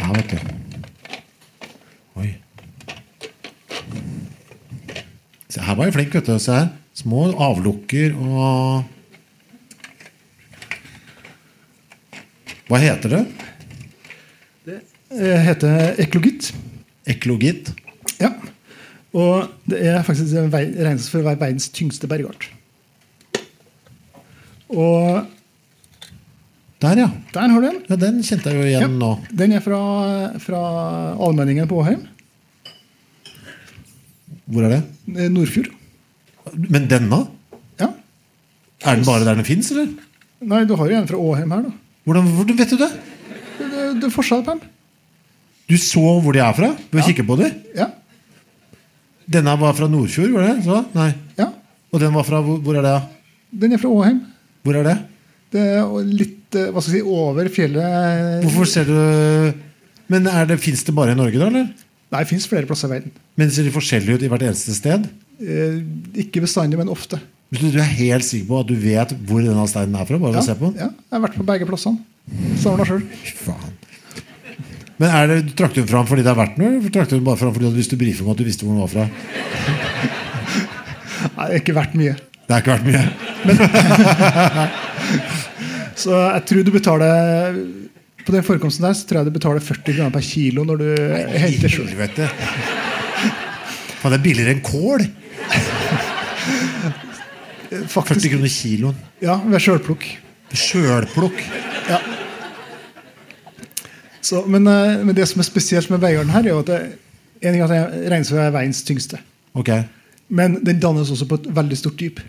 Ja, 0.00 0.12
vet 0.12 0.30
du. 0.30 0.38
Oi. 2.20 2.28
Se, 5.48 5.60
her 5.60 5.74
var 5.74 5.88
jeg 5.88 5.94
flink, 5.96 6.14
vet 6.14 6.26
du. 6.28 6.36
Se 6.42 6.52
her. 6.54 6.68
Små 6.96 7.26
avlukker 7.42 8.14
og 8.16 8.84
Hva 12.68 12.80
heter 12.82 13.12
det? 13.12 13.22
Det 14.66 15.36
heter 15.46 15.94
eklogitt. 16.02 16.48
Eklogitt. 17.06 17.70
Ja. 18.18 18.32
Og 19.16 19.46
det 19.70 19.78
er 19.86 20.02
faktisk 20.04 20.34
regnes 20.52 21.06
for 21.12 21.22
å 21.22 21.28
være 21.28 21.40
verdens 21.44 21.68
tyngste 21.72 22.08
bergart. 22.10 22.48
Og 24.72 25.24
Der, 26.82 26.98
ja. 27.00 27.06
der 27.32 27.48
har 27.48 27.60
du 27.62 27.66
den. 27.70 27.78
ja. 27.88 27.96
Den 27.96 28.18
kjente 28.26 28.50
jeg 28.52 28.58
jo 28.58 28.66
igjen 28.66 28.82
Ja. 28.82 28.88
nå. 29.00 29.12
Den 29.32 29.52
er 29.56 29.62
fra, 29.64 29.78
fra 30.42 30.58
Allmenningen 31.16 31.68
på 31.70 31.78
Åheim. 31.80 32.02
Hvor 34.46 34.66
er 34.66 34.74
det? 34.74 34.82
eh, 35.16 35.30
Nordfjord. 35.32 35.70
Men 36.54 36.84
denne? 36.90 37.22
Ja. 37.80 37.88
Er 38.84 38.96
den 39.00 39.06
bare 39.06 39.24
der 39.24 39.34
den 39.40 39.44
fins, 39.48 39.70
eller? 39.72 39.88
Nei, 40.40 40.64
du 40.68 40.76
har 40.76 40.90
jo 40.90 40.98
en 40.98 41.08
fra 41.08 41.16
Åheim 41.16 41.50
her, 41.56 41.62
da. 41.62 41.72
Hvordan, 42.06 42.28
hvordan 42.38 42.58
vet 42.60 42.72
du 42.72 42.78
det? 42.80 42.90
Det 44.00 44.06
er 44.06 44.12
forskjell 44.14 44.44
på 44.46 44.54
dem. 44.54 44.60
Du 45.66 45.74
så 45.82 46.02
hvor 46.22 46.36
de 46.36 46.38
er 46.44 46.52
fra? 46.54 46.68
Ved 46.78 47.00
å 47.00 47.02
Ja. 47.02 47.06
kikke 47.10 47.24
på 47.26 47.36
dem? 47.40 47.54
Ja. 47.74 47.88
Denne 49.26 49.56
var 49.58 49.74
fra 49.74 49.88
Nordfjord, 49.90 50.30
var 50.36 50.44
det? 50.46 50.64
Så? 50.64 50.80
Nei. 50.94 51.08
ja. 51.40 51.48
Og 51.92 52.00
den 52.02 52.12
var 52.14 52.22
fra 52.28 52.40
Hvor, 52.44 52.58
hvor 52.62 52.76
er 52.78 52.84
det? 52.86 52.94
Den 53.62 53.72
er 53.74 53.80
fra 53.82 53.88
Åheim. 53.90 54.20
Hvor 54.62 54.76
er 54.78 54.84
det? 54.86 54.96
Det 55.54 55.62
er 55.78 56.06
litt 56.06 56.54
eh, 56.58 56.70
hva 56.74 56.82
skal 56.82 56.94
jeg 56.96 57.02
si, 57.02 57.10
over 57.16 57.48
fjellet 57.54 58.42
Hvorfor 58.44 58.66
ser 58.70 58.84
du 58.88 58.96
Men 60.10 60.26
er 60.30 60.46
det, 60.50 60.58
fins 60.62 60.82
det 60.86 60.94
bare 60.94 61.14
i 61.14 61.18
Norge, 61.18 61.38
da? 61.38 61.46
eller? 61.50 61.68
Nei, 62.12 62.20
det 62.22 62.28
fins 62.30 62.46
flere 62.46 62.66
plasser 62.68 62.86
i 62.90 62.92
verden. 62.96 63.12
Men 63.38 63.50
ser 63.50 63.66
de 63.66 63.72
forskjellige 63.74 64.14
ut 64.20 64.22
i 64.26 64.28
hvert 64.30 64.44
eneste 64.46 64.74
sted? 64.76 65.08
Eh, 65.42 65.80
ikke 66.22 66.42
bestandig, 66.44 66.78
men 66.78 66.88
ofte. 66.92 67.18
Du, 67.54 67.62
er 67.78 67.86
helt 67.86 68.24
sikker 68.26 68.46
på 68.50 68.56
at 68.64 68.68
du 68.68 68.74
vet 68.80 69.12
hvor 69.28 69.38
denne 69.44 69.66
steinen 69.70 69.94
er 69.94 70.04
fra? 70.08 70.18
Bare 70.18 70.34
Ja, 70.34 70.40
se 70.42 70.54
på 70.58 70.64
den? 70.72 70.80
ja, 70.82 70.88
jeg 70.90 71.14
har 71.14 71.20
vært 71.28 71.36
på 71.38 71.44
begge 71.46 71.66
plassene. 71.68 71.98
Savna 72.58 72.82
sjøl. 72.88 73.02
Men 74.98 75.08
er 75.12 75.26
det, 75.30 75.36
Trakk 75.54 75.72
du 75.76 75.80
den 75.82 75.88
fram 75.90 76.06
fordi 76.08 76.22
det 76.26 76.30
er 76.32 76.38
verdt 76.40 76.56
noe? 76.58 76.68
Eller 76.80 76.90
trakk 76.90 77.08
du 77.10 77.14
den 77.18 77.24
bare 77.28 77.36
fram 77.38 77.52
fordi 77.54 77.64
du 77.66 77.70
hadde 77.70 77.78
lyst 77.82 77.90
til 77.92 77.98
å 78.00 78.02
brife 78.02 78.22
om 78.24 78.30
at 78.32 78.38
du 78.40 78.44
visste 78.48 78.64
hvor 78.66 78.72
den 78.74 78.82
var 78.82 78.90
fra? 78.90 79.04
Nei, 81.36 81.44
det 81.46 81.54
er 81.54 81.60
ikke 81.60 81.76
verdt 81.76 81.94
mye. 82.00 82.14
Det 82.46 82.52
er 82.56 82.60
ikke 82.62 82.74
verdt 82.74 82.88
mye. 82.90 83.04
Så 86.02 86.10
jeg 86.12 86.42
tror 86.48 86.62
du 86.66 86.70
betaler 86.74 87.14
På 88.26 88.30
den 88.34 88.42
forekomsten 88.44 88.84
der 88.84 88.92
så 88.98 89.02
tror 89.08 89.18
jeg 89.22 89.28
du 89.30 89.36
betaler 89.38 89.62
40 89.64 89.94
kroner 89.96 90.12
per 90.12 90.24
kilo 90.26 90.60
når 90.66 90.76
du 90.82 90.88
henter 91.38 91.70
sjøl. 91.72 91.88
Det 91.94 92.26
er 94.12 94.20
billigere 94.22 94.52
enn 94.56 94.64
kål! 94.66 95.02
40 97.70 98.30
kroner 98.32 98.52
kiloen. 98.52 99.00
Ja, 99.22 99.38
ved 99.46 99.62
sjølplukk. 99.62 100.06
Sjølplukk. 100.56 101.42
Ja. 101.88 102.00
Så, 104.26 104.42
men, 104.50 104.66
eh, 104.66 105.02
men 105.06 105.14
det 105.14 105.26
som 105.30 105.42
er 105.42 105.46
spesielt 105.46 105.90
med 105.90 106.02
veiørnen 106.02 106.34
her, 106.34 106.46
er 106.46 106.60
at 106.60 106.70
det, 106.70 106.80
en 107.42 107.52
ting 107.52 107.62
at 107.62 107.74
regnes 108.10 108.30
for 108.30 108.38
å 108.38 108.44
være 108.44 108.56
veiens 108.56 108.82
tyngste. 108.86 109.20
Okay. 109.56 109.84
Men 110.28 110.58
den 110.66 110.80
dannes 110.82 111.12
også 111.12 111.28
på 111.30 111.38
et 111.38 111.50
veldig 111.54 111.78
stort 111.78 112.00
dyp. 112.00 112.22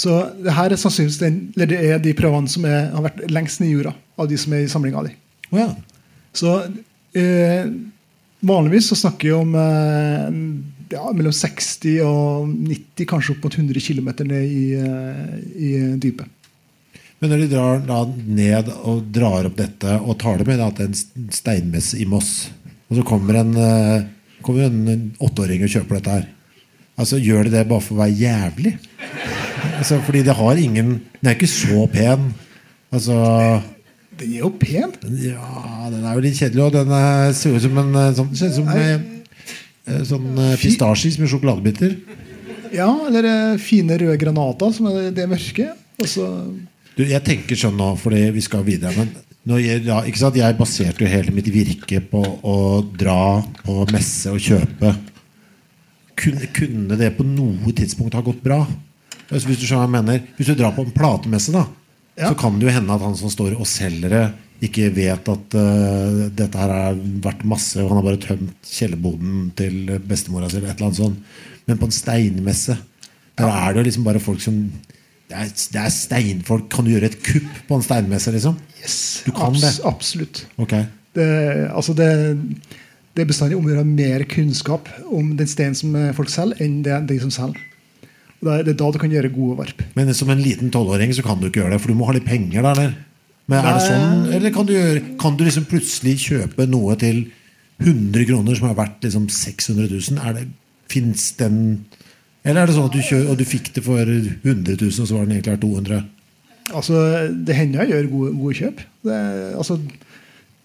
Så 0.00 0.14
det 0.42 0.54
her 0.56 0.72
er 0.72 0.80
sannsynligvis 0.80 1.20
den, 1.20 1.36
det 1.54 1.76
er 1.78 2.00
de 2.02 2.14
prøvene 2.18 2.50
som 2.50 2.64
er, 2.66 2.88
har 2.94 3.04
vært 3.04 3.20
lengst 3.30 3.60
ned 3.62 3.70
i 3.70 3.74
jorda, 3.76 3.92
av 4.18 4.30
de 4.30 4.38
som 4.40 4.54
er 4.56 4.64
i 4.64 4.70
samlinga 4.70 5.04
di. 5.06 5.12
Oh, 5.52 5.60
ja. 5.60 5.68
Så 6.34 6.54
eh, 7.14 7.68
vanligvis 8.42 8.88
så 8.90 8.98
snakker 9.04 9.28
vi 9.28 9.36
om 9.36 9.54
eh, 9.58 10.40
ja, 10.94 11.10
mellom 11.14 11.34
60 11.34 12.00
og 12.06 12.48
90, 12.54 13.08
kanskje 13.10 13.34
opp 13.34 13.46
mot 13.46 13.58
100 13.58 13.82
km 13.84 14.08
ned 14.28 14.46
i, 14.46 14.64
eh, 14.78 15.36
i 15.54 15.70
dypet. 16.00 16.30
Men 17.22 17.32
når 17.32 17.44
de 17.44 17.50
drar 17.54 17.82
da 17.86 18.02
ned 18.10 18.70
og 18.84 19.06
drar 19.14 19.48
opp 19.48 19.56
dette 19.56 19.96
og 20.02 20.18
tar 20.20 20.40
det 20.40 20.48
med 20.48 20.60
da, 20.60 20.68
til 20.76 20.90
en 20.90 21.30
steinmesse 21.32 22.00
i 22.02 22.08
Moss, 22.08 22.50
og 22.90 22.98
så 22.98 23.04
kommer 23.06 23.40
en, 23.40 23.54
eh, 23.56 24.06
kommer 24.44 24.66
en 24.68 25.12
åtteåring 25.18 25.64
og 25.64 25.72
kjøper 25.72 25.98
dette 25.98 26.16
her 26.18 26.30
Altså 26.94 27.18
Gjør 27.18 27.48
de 27.48 27.50
det 27.56 27.64
bare 27.66 27.82
for 27.82 27.96
å 27.96 28.02
være 28.04 28.14
jævlig? 28.14 28.76
Altså, 29.80 29.96
fordi 30.06 30.20
det 30.22 30.36
har 30.38 30.60
ingen 30.62 31.00
Den 31.00 31.30
er 31.30 31.34
ikke 31.34 31.48
så 31.50 31.88
pen. 31.90 32.28
Altså 32.94 33.16
Den 34.20 34.36
er 34.36 34.44
jo 34.44 34.52
pen! 34.60 34.92
Ja, 35.18 35.88
den 35.90 36.04
er 36.04 36.14
jo 36.14 36.22
litt 36.22 36.38
kjedelig, 36.38 36.68
og 36.68 36.76
den 36.76 36.92
eh, 36.94 37.32
ser 37.34 37.56
ut 37.56 37.64
som 37.64 37.80
en 37.82 37.98
sånn, 38.14 38.30
som 38.36 38.70
sånn 40.08 40.30
eh, 40.40 40.54
pistasjis 40.60 41.18
med 41.20 41.30
sjokoladebiter. 41.32 41.96
Ja, 42.74 42.88
eller 43.08 43.28
eh, 43.28 43.58
fine 43.62 43.98
røde 44.00 44.16
granater, 44.20 44.72
som 44.74 44.88
er 44.90 45.10
det 45.14 45.28
mørke. 45.30 45.72
Og 46.00 46.08
så 46.10 46.28
Du, 46.94 47.02
jeg 47.04 47.22
tenker 47.26 47.58
sånn 47.58 47.76
nå, 47.78 47.92
fordi 47.98 48.28
vi 48.34 48.42
skal 48.44 48.64
videre. 48.66 48.94
Men 48.96 49.10
når 49.44 49.60
jeg, 49.60 49.82
ja, 49.84 49.98
jeg 50.06 50.56
baserte 50.58 51.04
jo 51.04 51.10
hele 51.10 51.34
mitt 51.34 51.50
virke 51.52 52.00
på 52.00 52.22
å 52.42 52.56
dra 52.96 53.42
på 53.64 53.84
messe 53.92 54.32
og 54.32 54.40
kjøpe. 54.40 54.94
Kunne, 56.16 56.46
kunne 56.54 56.96
det 56.96 57.10
på 57.16 57.26
noe 57.26 57.74
tidspunkt 57.74 58.14
ha 58.14 58.22
gått 58.24 58.42
bra? 58.44 58.62
Altså, 59.28 59.48
hvis 59.48 59.58
du 59.64 59.66
mener 59.90 60.20
Hvis 60.36 60.46
du 60.46 60.54
drar 60.54 60.74
på 60.76 60.84
en 60.84 60.94
platemesse, 60.94 61.52
da 61.52 61.66
Ja. 62.16 62.28
så 62.30 62.36
kan 62.38 62.58
det 62.58 62.68
jo 62.68 62.74
hende 62.76 62.94
at 62.94 63.02
han 63.02 63.16
som 63.18 63.28
står 63.28 63.56
og 63.58 63.66
selger 63.66 64.08
det, 64.08 64.24
ikke 64.68 64.90
vet 64.94 65.28
at 65.30 65.56
uh, 65.58 66.24
dette 66.34 66.60
her 66.60 66.72
har 66.72 66.98
vært 67.24 67.44
masse, 67.48 67.78
og 67.80 67.90
han 67.90 68.00
har 68.00 68.06
bare 68.06 68.22
tømt 68.22 68.70
kjellerboden 68.70 69.48
til 69.58 69.94
bestemora 70.08 70.50
si, 70.50 70.58
eller 70.58 70.72
et 70.72 70.78
eller 70.78 70.90
annet 70.90 71.00
sånt. 71.00 71.38
Men 71.68 71.80
på 71.80 71.88
en 71.88 71.96
steinmesse, 71.96 72.76
der 73.38 73.50
er 73.50 73.72
det 73.72 73.82
jo 73.82 73.88
liksom 73.88 74.06
bare 74.06 74.22
folk 74.22 74.42
som 74.44 74.60
det 75.24 75.36
er, 75.40 75.52
det 75.72 75.80
er 75.80 75.92
steinfolk. 75.92 76.66
Kan 76.72 76.84
du 76.86 76.92
gjøre 76.92 77.08
et 77.08 77.20
kupp 77.24 77.60
på 77.68 77.78
en 77.78 77.84
steinmesse, 77.84 78.32
liksom? 78.34 78.58
Yes, 78.82 78.96
Du 79.24 79.32
kan 79.32 79.54
abs 79.54 79.62
det. 79.64 79.74
Absolutt. 79.88 80.42
Okay. 80.60 80.84
Det, 81.16 81.28
altså 81.72 81.94
det, 81.96 82.10
det 83.16 83.24
er 83.24 83.30
bestandig 83.30 83.56
om 83.56 83.64
å 83.64 83.72
gjøre 83.72 83.86
mer 83.88 84.26
kunnskap 84.28 84.90
om 85.08 85.32
den 85.38 85.48
steinen 85.48 85.78
som 85.78 85.96
folk 86.18 86.32
selger, 86.32 86.60
enn 86.66 86.82
det 86.84 87.00
de 87.08 87.18
som 87.22 87.32
selger. 87.32 87.62
Og 88.42 88.50
det, 88.50 88.52
er, 88.52 88.66
det 88.66 88.74
er 88.74 88.78
da 88.82 88.90
du 88.92 89.00
kan 89.00 89.16
gjøre 89.16 89.32
gode 89.32 89.56
varp. 89.62 89.82
Men 89.96 90.12
som 90.12 90.30
en 90.34 90.44
liten 90.44 90.72
tolvåring 90.74 91.14
så 91.16 91.24
kan 91.24 91.40
du 91.40 91.48
ikke 91.48 91.62
gjøre 91.62 91.76
det, 91.76 91.80
for 91.80 91.94
du 91.94 91.98
må 91.98 92.10
ha 92.10 92.16
litt 92.18 92.28
penger 92.28 92.60
da, 92.60 92.74
eller? 92.74 92.92
Men 93.50 93.60
er 93.60 93.76
det 93.76 93.84
sånn, 93.84 94.20
eller 94.38 94.52
kan 94.54 94.68
du, 94.68 94.72
gjøre, 94.72 95.00
kan 95.20 95.34
du 95.36 95.42
liksom 95.44 95.66
plutselig 95.68 96.14
kjøpe 96.22 96.64
noe 96.70 96.96
til 97.00 97.26
100 97.82 98.24
kroner 98.30 98.56
som 98.56 98.70
er 98.70 98.78
verdt 98.78 99.04
liksom 99.04 99.26
600 99.28 99.90
000? 99.92 100.46
Fins 100.92 101.32
den 101.40 101.58
Eller 102.44 102.62
er 102.62 102.68
det 102.68 102.76
sånn 102.76 102.88
at 102.88 102.96
du 102.96 103.02
kjører, 103.04 103.28
og 103.32 103.38
du 103.40 103.44
fikk 103.48 103.70
det 103.76 103.84
for 103.84 104.00
100 104.00 104.78
000, 104.80 104.88
og 104.88 105.08
så 105.08 105.16
var 105.16 105.26
den 105.26 105.36
egentlig 105.36 105.54
verdt 105.54 105.64
200 105.66 106.02
Altså, 106.72 107.28
Det 107.44 107.56
hender 107.56 107.82
jeg 107.82 107.92
gjør 107.92 108.10
gode, 108.12 108.30
gode 108.40 108.54
kjøp. 108.56 108.78
Det, 109.04 109.16
altså, 109.60 109.76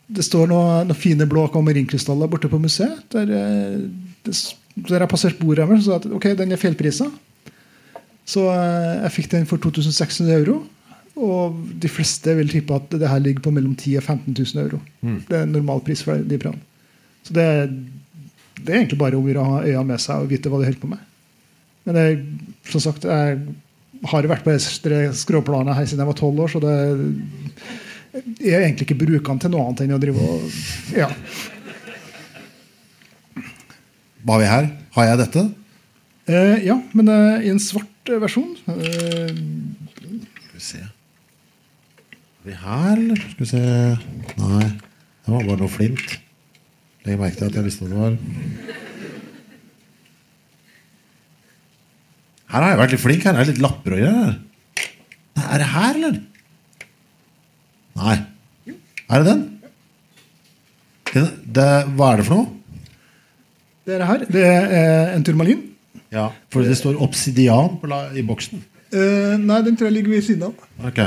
det 0.07 0.23
står 0.25 0.47
noen, 0.47 0.87
noen 0.87 0.97
fine 0.97 1.27
blå 1.29 1.43
kamerinkrystaller 1.51 2.31
borte 2.31 2.47
på 2.51 2.61
museet. 2.61 3.01
Der, 3.11 3.33
eh, 3.35 3.81
det, 4.25 4.35
der 4.87 5.03
jeg 5.03 5.11
passerte 5.11 5.43
bordet 5.43 5.67
deres 5.67 5.83
og 5.83 5.89
sa 5.89 5.97
at 5.99 6.07
ok, 6.15 6.29
den 6.39 6.55
er 6.55 6.61
feilprisa. 6.61 7.09
Så 8.29 8.45
eh, 8.53 9.03
jeg 9.03 9.15
fikk 9.17 9.31
den 9.35 9.49
for 9.49 9.61
2600 9.61 10.39
euro. 10.39 10.61
Og 11.19 11.55
de 11.83 11.89
fleste 11.91 12.33
vil 12.37 12.51
tippe 12.51 12.75
at 12.77 12.93
det 12.95 13.09
her 13.11 13.19
ligger 13.19 13.43
på 13.43 13.51
mellom 13.51 13.73
10 13.75 13.97
og 13.99 14.03
15 14.05 14.35
000 14.37 14.63
euro. 14.63 14.79
Det 15.27 15.35
er 15.35 15.43
en 15.43 15.55
normal 15.57 15.81
pris 15.83 16.03
for 16.05 16.21
de 16.23 16.39
prøvene. 16.39 16.63
Så 17.27 17.35
det, 17.35 17.45
det 18.61 18.71
er 18.71 18.79
egentlig 18.81 19.01
bare 19.01 19.19
om 19.19 19.25
å 19.27 19.31
gjøre 19.31 19.43
å 19.43 19.49
ha 19.57 19.63
øya 19.67 19.83
med 19.83 19.99
seg 19.99 20.23
og 20.23 20.31
vite 20.31 20.51
hva 20.51 20.61
de 20.61 20.69
holder 20.69 20.79
på 20.81 20.91
med. 20.93 21.03
Men 21.89 21.99
jeg, 21.99 22.21
som 22.71 22.83
sagt, 22.85 23.07
jeg 23.09 23.39
har 24.09 24.29
vært 24.31 24.45
på 24.45 24.55
det 24.55 24.99
skråplanet 25.19 25.75
her 25.75 25.87
siden 25.89 26.05
jeg 26.05 26.11
var 26.13 26.19
tolv 26.19 26.43
år, 26.45 26.53
så 26.53 26.63
det 26.63 26.75
jeg 28.39 28.55
er 28.55 28.63
egentlig 28.63 28.87
ikke 28.87 29.03
brukende 29.03 29.43
til 29.43 29.51
noe 29.53 29.67
annet 29.67 29.83
enn 29.85 29.95
å 29.97 30.01
drive 30.01 30.23
og 30.25 30.95
Ja. 30.97 31.09
Var 34.29 34.41
vi 34.41 34.47
her? 34.49 34.69
Har 34.95 35.05
jeg 35.07 35.19
dette? 35.21 35.43
Eh, 36.29 36.55
ja, 36.65 36.75
men 36.97 37.09
eh, 37.09 37.45
i 37.47 37.51
en 37.53 37.61
svart 37.61 38.09
versjon. 38.21 38.51
Eh, 38.69 39.29
Skal 39.95 40.55
vi 40.55 40.63
se 40.63 40.81
Vi 42.49 42.55
her, 42.57 42.95
eller? 42.97 43.19
Skal 43.29 43.45
vi 43.45 43.47
se 43.51 43.59
Nei, 44.39 44.65
det 44.65 45.29
var 45.29 45.43
bare 45.45 45.59
noe 45.59 45.69
flint. 45.69 46.15
Legg 47.05 47.19
merke 47.21 47.37
til 47.37 47.45
at 47.45 47.57
jeg 47.59 47.65
visste 47.67 47.85
hva 47.85 47.91
det 47.91 47.99
var. 47.99 48.15
Her 52.49 52.65
har 52.65 52.73
jeg 52.73 52.81
vært 52.81 52.95
litt 52.95 53.03
flink. 53.03 53.27
Her 53.27 53.37
er 53.37 53.45
det 53.45 53.53
litt 53.53 53.61
lapper 53.61 53.93
og 53.93 54.01
greier. 54.01 54.33
Er 55.45 55.61
det 55.61 55.69
her, 55.75 56.01
eller? 56.01 56.19
Nei. 58.01 58.17
Er 58.73 59.21
det 59.21 59.29
den? 59.29 59.45
Det, 61.13 61.27
det, 61.59 61.71
hva 61.99 62.11
er 62.15 62.21
det 62.21 62.29
for 62.31 62.39
noe? 62.39 62.55
det 63.85 63.95
er 63.95 64.01
det 64.01 64.09
her. 64.09 64.29
Det 64.33 64.45
er 64.47 64.71
eh, 64.79 65.15
en 65.19 65.25
turmalin. 65.25 65.65
Ja, 66.13 66.31
For 66.49 66.65
det 66.65 66.81
står 66.81 66.97
obsidian 67.05 67.77
i 68.17 68.25
boksen. 68.25 68.65
Eh, 68.89 69.35
nei, 69.37 69.65
den 69.65 69.77
tror 69.77 69.91
jeg 69.91 69.99
ligger 69.99 70.17
ved 70.17 70.25
siden 70.25 70.49
av. 70.49 70.69
Ok. 70.89 71.05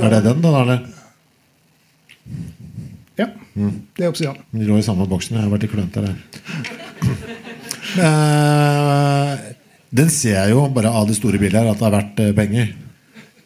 Er 0.00 0.14
det 0.14 0.20
den, 0.26 0.42
da? 0.44 0.52
eller? 0.62 0.80
Ja, 3.20 3.26
det 3.56 4.04
er 4.04 4.10
obsidian. 4.10 4.38
De 4.52 4.66
lå 4.68 4.78
i 4.80 4.84
samme 4.86 5.06
boksen. 5.10 5.36
Jeg 5.36 5.44
har 5.44 5.52
vært 5.52 5.66
i 5.66 5.70
klønete 5.72 6.04
der. 6.06 6.16
Uh, 7.90 9.34
Den 9.90 10.12
ser 10.14 10.36
jeg 10.36 10.52
jo 10.54 10.62
bare 10.72 10.92
av 10.94 11.08
det 11.08 11.16
store 11.18 11.40
bildet 11.42 11.58
her 11.58 11.72
at 11.72 11.80
det 11.80 11.88
er 11.88 11.94
verdt 11.96 12.22
eh, 12.22 12.34
penger. 12.36 12.70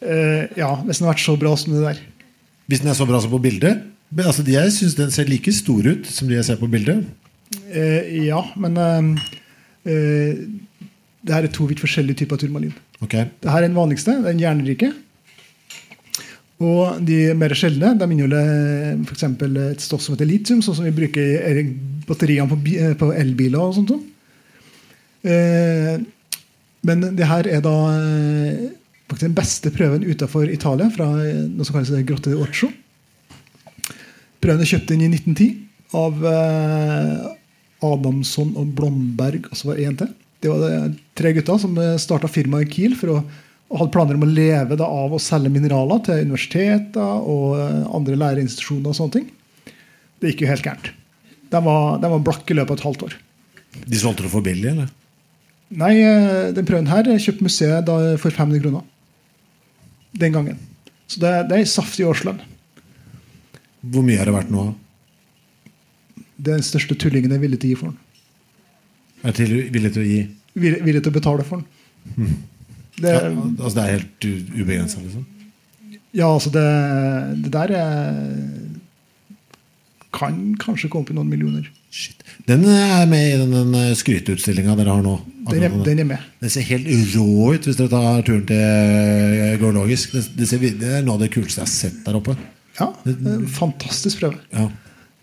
Uh, 0.05 0.45
ja, 0.53 0.69
hvis 0.85 1.01
den 1.01 1.07
har 1.07 1.15
vært 1.15 1.25
så 1.25 1.35
bra 1.41 1.55
som 1.57 1.73
det 1.73 1.81
der. 1.81 2.01
Hvis 2.69 2.83
den 2.83 2.91
er 2.93 2.97
så 2.97 3.07
bra 3.09 3.19
som 3.21 3.33
på 3.33 3.41
bildet. 3.41 3.81
Men 4.15 4.29
altså, 4.29 4.45
Jeg 4.47 4.73
syns 4.73 4.95
den 4.97 5.11
ser 5.13 5.29
like 5.29 5.51
stor 5.53 5.81
ut 5.85 6.05
som 6.07 6.29
de 6.29 6.37
jeg 6.37 6.47
ser 6.47 6.61
på 6.61 6.69
bildet. 6.71 7.03
Uh, 7.73 8.25
ja, 8.25 8.41
men 8.59 8.77
eh, 8.79 9.25
eh, 9.91 10.43
det 11.25 11.33
her 11.33 11.47
er 11.47 11.53
to 11.53 11.67
vidt 11.69 11.81
forskjellige 11.83 12.23
typer 12.23 12.39
turmalin. 12.41 12.73
Okay. 13.01 13.27
Det 13.41 13.51
her 13.51 13.63
er 13.63 13.67
den 13.67 13.77
vanligste, 13.77 14.15
den 14.23 14.39
jernrike. 14.39 14.91
Og 16.63 17.01
de 17.03 17.33
mer 17.35 17.51
sjeldne 17.57 17.91
de 17.99 18.07
inneholder 18.07 19.01
f.eks. 19.03 19.25
et 19.27 19.83
stoff 19.83 20.03
som 20.05 20.15
heter 20.15 20.29
litium, 20.29 20.61
sånn 20.63 20.77
som 20.77 20.87
vi 20.87 20.93
bruker 20.95 21.59
i 21.59 21.65
batteriene 22.07 22.59
eh, 22.71 22.93
på 22.95 23.11
elbiler. 23.11 23.59
og 23.59 23.75
sånt. 23.75 23.91
Eh, 25.25 25.99
men 26.85 27.03
det 27.17 27.27
her 27.27 27.49
er 27.49 27.63
da 27.65 27.75
eh, 27.91 28.65
faktisk 29.09 29.27
den 29.27 29.37
beste 29.37 29.71
prøven 29.75 30.07
utenfor 30.07 30.47
Italia, 30.47 30.87
fra 30.93 31.09
eh, 31.25 31.43
noe 31.49 31.67
som 31.67 31.75
kalles 31.75 32.07
Grotte 32.07 32.31
di 32.31 32.39
Orcio. 32.39 32.71
Prøven 34.39 34.63
er 34.63 34.69
kjøpt 34.69 34.93
inn 34.95 35.03
i 35.03 35.11
1910 35.11 35.49
av 35.97 36.27
eh, 36.29 37.25
Adamson 37.83 38.53
og 38.55 38.71
Blomberg, 38.77 39.49
og 39.49 39.59
så 39.59 39.73
var 39.73 39.81
det 39.81 39.89
en 39.89 39.99
til. 40.05 40.13
Det 40.45 40.53
var 40.53 40.93
tre 41.17 41.31
gutter 41.35 41.59
som 41.59 41.75
starta 41.99 42.29
firmaet 42.29 42.71
Kiel 42.71 42.95
for 42.99 43.15
å, 43.15 43.21
og 43.71 43.79
hadde 43.79 43.93
planer 43.95 44.17
om 44.17 44.25
å 44.27 44.29
leve 44.29 44.77
da, 44.77 44.85
av 44.85 45.15
å 45.15 45.21
selge 45.21 45.49
mineraler 45.53 46.03
til 46.05 46.27
universiteter 46.27 47.29
og 47.31 47.55
eh, 47.57 47.79
andre 47.97 48.17
læreinstitusjoner. 48.21 48.91
og 48.91 48.97
sånne 48.97 49.15
ting. 49.17 49.31
Det 50.21 50.31
gikk 50.31 50.45
jo 50.45 50.51
helt 50.51 50.67
gærent. 50.67 50.91
De 51.49 51.61
var, 51.65 51.97
de 52.01 52.11
var 52.13 52.21
blakke 52.27 52.53
i 52.53 52.59
løpet 52.59 52.75
av 52.75 52.77
et 52.77 52.85
halvt 52.85 53.07
år. 53.07 53.17
De 53.85 53.99
solgte 53.99 54.25
det 54.25 54.31
for 54.31 54.45
billig, 54.45 54.69
eller? 54.75 54.93
Nei, 55.81 55.95
eh, 55.97 56.53
den 56.55 56.69
prøven 56.69 56.91
her 56.91 57.09
kjøpte 57.17 57.47
museet 57.47 57.89
da 57.89 57.97
for 58.21 58.29
500 58.29 58.61
kroner. 58.61 58.85
Den 60.15 60.37
gangen. 60.37 60.61
Så 61.09 61.19
det, 61.21 61.33
det 61.49 61.57
er 61.57 61.65
en 61.65 61.73
saftig 61.73 62.05
årslønn. 62.07 62.41
Hvor 63.85 64.05
mye 64.05 64.21
har 64.21 64.29
det 64.29 64.37
vært 64.37 64.53
nå? 64.53 64.69
Det 66.35 66.51
er 66.51 66.59
den 66.59 66.67
største 66.67 66.97
tullingen 67.01 67.33
jeg 67.33 67.39
er 67.39 67.45
villig 67.47 67.61
til 67.61 67.71
å 67.71 67.73
gi 67.73 67.79
for 67.81 67.91
den. 67.91 68.01
Er 69.25 69.33
til, 69.33 69.53
villig 69.73 69.95
til 69.95 70.03
å 70.03 70.09
gi 70.09 70.25
Villig, 70.55 70.85
villig 70.85 71.01
til 71.03 71.11
å 71.11 71.15
betale 71.17 71.43
for 71.43 71.59
den. 71.59 72.35
Det, 72.95 73.11
ja, 73.11 73.29
Altså 73.29 73.73
Det 73.75 73.83
er 73.83 73.95
helt 73.97 74.27
ubegrensa, 74.55 75.01
liksom? 75.03 75.25
ja, 76.15 76.27
altså 76.31 76.49
det, 76.53 76.63
det 77.43 77.51
der 77.51 77.73
er, 77.75 78.19
kan 80.15 80.37
kanskje 80.61 80.87
komme 80.91 81.03
opp 81.03 81.11
i 81.11 81.15
noen 81.17 81.27
millioner. 81.31 81.65
Shit. 81.91 82.21
Den 82.47 82.63
er 82.71 83.05
med 83.07 83.25
i 83.33 83.35
den, 83.39 83.51
den 83.73 83.95
skryteutstillinga 83.99 84.75
dere 84.79 84.95
har 84.95 85.03
nå. 85.03 85.15
Den 85.51 85.63
er, 85.67 85.75
den 85.85 86.01
er 86.03 86.07
med. 86.07 86.23
Den 86.43 86.51
ser 86.51 86.65
helt 86.67 86.87
rå 87.15 87.51
ut 87.55 87.67
hvis 87.67 87.77
dere 87.79 87.91
tar 87.91 88.23
turen 88.27 88.45
til 88.47 89.59
Geologisk. 89.61 90.15
Det, 90.15 90.23
det, 90.39 90.47
ser, 90.49 90.63
det 90.79 90.93
er 90.99 91.05
noe 91.05 91.17
av 91.17 91.23
det 91.25 91.31
kuleste 91.35 91.61
jeg 91.61 91.67
har 91.67 91.73
sett 91.73 91.99
der 92.07 92.17
oppe. 92.19 92.35
Ja, 92.79 92.89
en 93.07 93.45
Fantastisk 93.55 94.23
prøve. 94.23 94.39
Ja. 94.55 94.65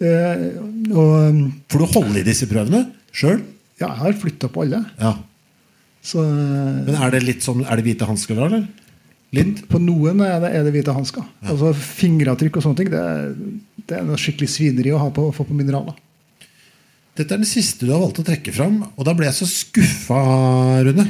Eh, 0.03 0.47
og 0.93 1.43
Får 1.73 1.85
du 1.85 1.89
holde 1.97 2.21
i 2.23 2.27
disse 2.27 2.49
prøvene 2.51 2.87
sjøl? 3.13 3.41
ja, 3.81 3.89
jeg 3.89 3.99
har 4.05 4.17
flytta 4.23 4.49
på 4.53 4.63
alle. 4.65 4.85
Ja. 5.01 5.17
Så 6.03 6.23
eh, 6.23 6.79
Men 6.87 6.97
er 6.99 7.13
det 7.15 7.21
litt 7.23 7.45
sånn 7.45 7.61
Er 7.63 7.79
det 7.79 7.85
hvite 7.87 8.09
hansker 8.09 8.35
da, 8.35 8.49
eller? 8.51 8.65
Litt? 9.33 9.63
på 9.71 9.79
noen 9.81 10.19
er 10.27 10.43
det, 10.43 10.49
er 10.59 10.67
det 10.67 10.73
hvite 10.75 10.93
hansker. 10.93 11.25
Altså 11.49 11.71
Fingeravtrykk 11.73 12.59
og 12.59 12.65
sånne 12.67 12.81
ting. 12.83 12.91
Det 12.93 13.05
det 13.89 13.99
er 13.99 14.07
noe 14.07 14.21
skikkelig 14.21 14.51
svineri 14.51 14.93
å 14.95 15.01
ha 15.01 15.11
på, 15.15 15.27
få 15.35 15.47
på 15.49 15.57
mineraler. 15.57 15.97
Dette 17.19 17.35
er 17.35 17.43
den 17.43 17.49
siste 17.49 17.85
du 17.85 17.93
har 17.93 18.01
valgt 18.01 18.23
å 18.23 18.25
trekke 18.25 18.55
fram, 18.55 18.79
og 18.95 19.05
da 19.05 19.13
ble 19.17 19.27
jeg 19.29 19.37
så 19.43 19.49
skuffa, 19.51 20.21
Rune. 20.87 21.07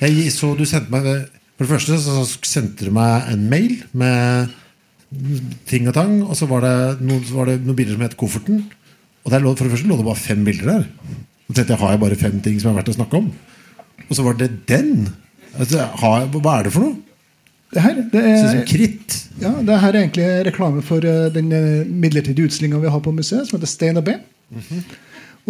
Jeg 0.00 0.32
så 0.34 0.50
du 0.58 0.64
sendte 0.66 0.90
meg 0.92 1.06
For 1.54 1.62
det 1.62 1.70
første 1.70 1.96
så 2.02 2.24
sendte 2.42 2.88
du 2.88 2.90
meg 2.96 3.28
en 3.30 3.44
mail 3.50 3.76
med 3.94 4.50
ting 5.70 5.86
og 5.86 5.94
tang, 5.94 6.16
og 6.26 6.34
så 6.34 6.48
var 6.50 6.64
det 6.64 7.04
noen, 7.06 7.22
var 7.30 7.46
det 7.46 7.60
noen 7.62 7.78
bilder 7.78 7.94
som 7.94 8.02
het 8.02 8.16
Kofferten. 8.18 8.64
Og 9.22 9.30
der 9.30 9.44
lå, 9.44 9.52
for 9.54 9.68
det 9.68 9.76
første 9.76 9.88
lå 9.88 10.00
det 10.00 10.08
bare 10.08 10.18
fem 10.18 10.42
bilder 10.44 10.72
der. 10.72 10.88
Så 11.46 11.54
tenkte 11.54 11.76
jeg, 11.76 11.80
har 11.84 11.94
jeg 11.94 12.02
bare 12.02 12.18
fem 12.18 12.40
ting 12.42 12.58
som 12.58 12.72
er 12.72 12.80
verdt 12.80 12.90
å 12.90 12.96
snakke 12.96 13.20
om? 13.20 13.30
Og 14.08 14.16
så 14.18 14.24
var 14.26 14.36
det 14.40 14.50
den. 14.68 15.08
Altså, 15.58 15.84
hva 16.00 16.58
er 16.58 16.66
det 16.66 16.72
for 16.74 16.84
noe? 16.88 16.96
Det 17.74 17.82
her 17.82 17.96
det 18.12 18.20
er, 18.22 18.58
kritt. 18.70 19.14
ja, 19.42 19.50
det 19.66 19.76
her 19.82 19.88
er 19.96 20.04
egentlig 20.04 20.26
reklame 20.46 20.82
for 20.86 21.02
eh, 21.02 21.24
den 21.34 21.48
eh, 21.50 21.86
midlertidige 21.90 22.46
utstillinga 22.46 22.78
vi 22.84 22.92
har 22.92 23.00
på 23.02 23.10
museet, 23.14 23.48
som 23.48 23.56
heter 23.58 23.70
Stein 23.70 23.98
og 23.98 24.04
B. 24.06 24.14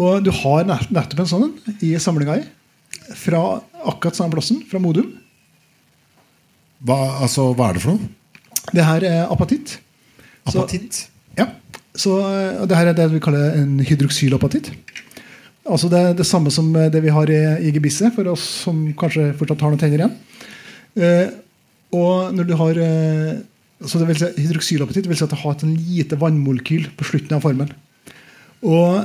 Og 0.01 0.23
du 0.25 0.31
har 0.33 0.65
nettopp 0.65 1.21
en 1.21 1.29
sånn 1.29 1.51
i 1.85 1.93
samlinga 2.01 2.39
i. 2.41 2.47
Fra 3.21 3.43
akkurat 3.85 4.17
samme 4.17 4.33
plassen, 4.33 4.63
fra 4.71 4.81
Modum. 4.81 5.11
Hva, 6.85 6.97
altså, 7.27 7.51
hva 7.57 7.69
er 7.71 7.77
det 7.79 7.85
for 7.85 7.99
noe? 7.99 8.09
Det 8.73 8.85
her 8.89 9.05
er 9.11 9.21
apatitt. 9.33 9.77
Så- 10.49 10.63
Apatitt? 10.65 11.03
Ja, 11.37 11.51
så, 11.95 12.17
eh, 12.25 12.65
det 12.67 12.77
her 12.77 12.87
er 12.89 12.97
det 12.97 13.11
vi 13.13 13.21
kaller 13.21 13.53
en 13.61 13.79
hydroksylapatitt. 13.85 14.73
Altså 15.65 15.89
det, 15.89 16.03
det 16.19 16.27
samme 16.29 16.53
som 16.53 16.69
det 16.73 17.01
vi 17.01 17.13
har 17.15 17.31
i, 17.33 17.41
i 17.65 17.73
gebisset, 17.73 18.13
for 18.17 18.29
oss 18.35 18.45
som 18.67 18.85
kanskje 19.01 19.31
fortsatt 19.39 19.65
har 19.65 19.73
noen 19.73 19.81
tenner 19.81 20.03
igjen. 20.03 20.17
Eh, 21.01 21.33
og 21.95 22.35
når 22.37 22.49
du 22.49 22.55
har 22.59 22.81
eh, 22.85 23.43
så 23.85 24.01
det 24.01 24.09
vil 24.11 24.21
si, 24.21 24.31
Hydroksylapatitt 24.45 25.09
vil 25.09 25.19
si 25.19 25.27
at 25.27 25.33
det 25.33 25.41
har 25.43 25.57
et 25.57 25.67
lite 25.67 26.19
vannmolekyl 26.21 26.89
på 26.99 27.07
slutten 27.09 27.37
av 27.37 27.45
formelen. 27.45 27.75
Og 28.65 29.05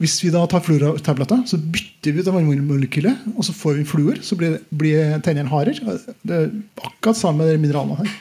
hvis 0.00 0.18
vi 0.20 0.30
da 0.32 0.42
tar 0.48 0.64
fluortabletter, 0.64 1.42
så 1.48 1.58
bytter 1.58 2.12
vi 2.12 2.22
ut 2.22 2.30
vannmolekylet, 2.32 3.28
og 3.32 3.46
så 3.46 3.54
får 3.56 3.78
vi 3.78 3.88
fluor. 3.88 4.20
Så 4.24 4.36
blir, 4.36 4.58
blir 4.68 5.16
tennene 5.24 5.50
hardere. 5.52 5.96
Det 6.20 6.40
er 6.42 6.50
akkurat 6.84 7.18
samme 7.18 7.48
med 7.48 7.62
mineralene 7.62 8.02
her. 8.02 8.16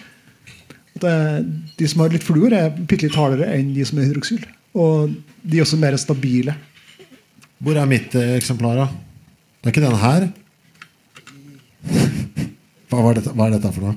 Det, 1.04 1.16
de 1.76 1.90
som 1.92 2.06
har 2.06 2.14
litt 2.14 2.24
fluor, 2.24 2.54
er 2.56 2.72
bitte 2.72 3.10
litt 3.10 3.20
hardere 3.20 3.50
enn 3.58 3.74
de 3.76 3.84
som 3.88 4.00
er 4.00 4.08
hydroksyl. 4.08 4.46
Og 4.80 5.12
de 5.44 5.60
er 5.60 5.66
også 5.66 5.80
mer 5.80 5.98
stabile. 6.00 6.56
Hvor 7.66 7.78
er 7.82 7.88
mitt 7.90 8.14
eh, 8.14 8.36
eksemplar, 8.38 8.78
da? 8.78 8.86
Det 9.58 9.72
er 9.72 9.74
ikke 9.74 9.82
den 9.82 9.96
her? 9.98 10.26
Hva, 12.92 13.00
var 13.02 13.16
dette, 13.18 13.32
hva 13.34 13.48
er 13.48 13.56
dette 13.56 13.72
for 13.74 13.88
noe? 13.88 13.96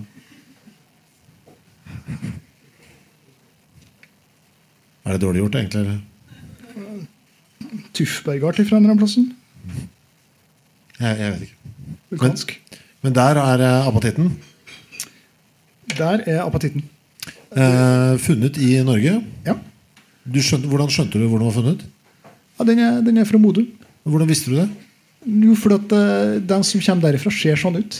Er 5.04 5.16
det 5.16 5.20
dårlig 5.20 5.42
gjort, 5.42 5.58
egentlig? 5.60 5.80
eller? 5.84 5.98
Tuffbergart 7.96 8.56
fra 8.62 8.78
en 8.78 8.80
eller 8.80 8.94
annen 8.94 9.02
plassen. 9.02 9.28
Jeg, 10.98 11.12
jeg 11.20 11.34
vet 11.34 11.44
ikke. 11.50 11.92
Vulkansk. 12.14 12.56
Men 13.04 13.18
der 13.20 13.42
er 13.42 13.66
eh, 13.68 13.90
apatitten. 13.92 14.32
Der 15.92 16.24
er 16.24 16.40
apatitten. 16.46 16.88
Eh, 17.52 18.16
funnet 18.24 18.56
i 18.56 18.72
Norge. 18.84 19.18
Ja. 19.44 19.58
Du 20.24 20.40
skjønte, 20.40 20.72
hvordan 20.72 20.88
skjønte 20.92 21.20
du 21.20 21.28
hvor 21.28 21.36
den 21.36 21.52
var 21.52 21.56
funnet? 21.60 21.84
Ja 22.58 22.64
den, 22.68 22.78
er, 22.82 23.00
den 23.06 23.18
er 23.18 23.24
fra 23.28 23.38
Modum. 23.38 23.66
Hvordan 24.08 24.28
visste 24.30 24.50
du 24.50 24.56
det? 24.60 24.68
Jo, 25.28 25.54
fordi 25.58 25.74
at 25.78 25.92
uh, 25.92 26.38
den 26.48 26.62
som 26.64 26.80
kommer 26.80 27.08
derifra, 27.08 27.30
ser 27.34 27.56
sånn 27.60 27.76
ut. 27.80 27.98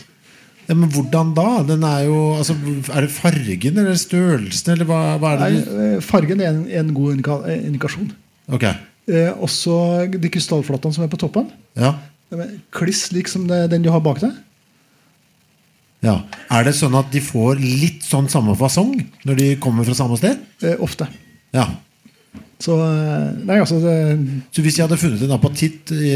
Ja, 0.69 0.75
men 0.77 0.91
hvordan 0.93 1.31
da? 1.37 1.47
Den 1.65 1.83
er 1.89 2.03
jo, 2.05 2.17
altså, 2.37 2.53
Er 2.93 3.07
det 3.07 3.11
fargen 3.15 3.79
eller 3.81 3.97
størrelsen? 3.97 4.75
Eller 4.75 4.85
hva, 4.89 4.99
hva 5.21 5.31
er 5.33 5.39
det? 5.41 5.47
Nei, 5.49 5.63
du- 5.65 5.81
eh, 5.97 6.01
fargen 6.05 6.41
er 6.45 6.51
en, 6.53 6.61
en 6.69 6.91
god 6.97 7.15
indika 7.17 7.39
eh, 7.49 7.65
indikasjon. 7.71 8.11
Ok, 8.53 8.69
Eh, 9.09 9.31
også 9.41 9.73
de 10.21 10.29
krystallflatene 10.29 10.93
som 10.93 11.05
er 11.07 11.09
på 11.09 11.17
toppen. 11.17 11.47
ja. 11.81 11.95
De 12.29 12.37
er 12.45 12.51
kliss 12.77 13.07
lik 13.17 13.25
som 13.33 13.47
det, 13.49 13.71
den 13.73 13.81
du 13.81 13.89
har 13.89 14.03
bak 14.05 14.19
deg. 14.21 14.35
ja. 16.05 16.19
Er 16.53 16.65
det 16.67 16.75
sånn 16.77 16.95
at 16.99 17.09
de 17.13 17.21
får 17.25 17.57
litt 17.61 18.05
sånn 18.05 18.29
samme 18.29 18.53
fasong 18.59 18.99
når 19.25 19.39
de 19.41 19.47
kommer 19.63 19.87
fra 19.89 19.97
samme 19.97 20.19
sted? 20.21 20.39
Eh, 20.63 20.77
ofte. 20.85 21.09
Ja. 21.57 21.65
Så 22.59 22.75
eh, 22.83 23.27
Nei, 23.47 23.61
altså 23.63 23.79
det, 23.83 23.95
Så 24.55 24.65
hvis 24.65 24.79
jeg 24.79 24.89
hadde 24.89 24.99
funnet 24.99 25.23
en 25.23 25.37
apatitt 25.37 25.93
i, 25.95 26.11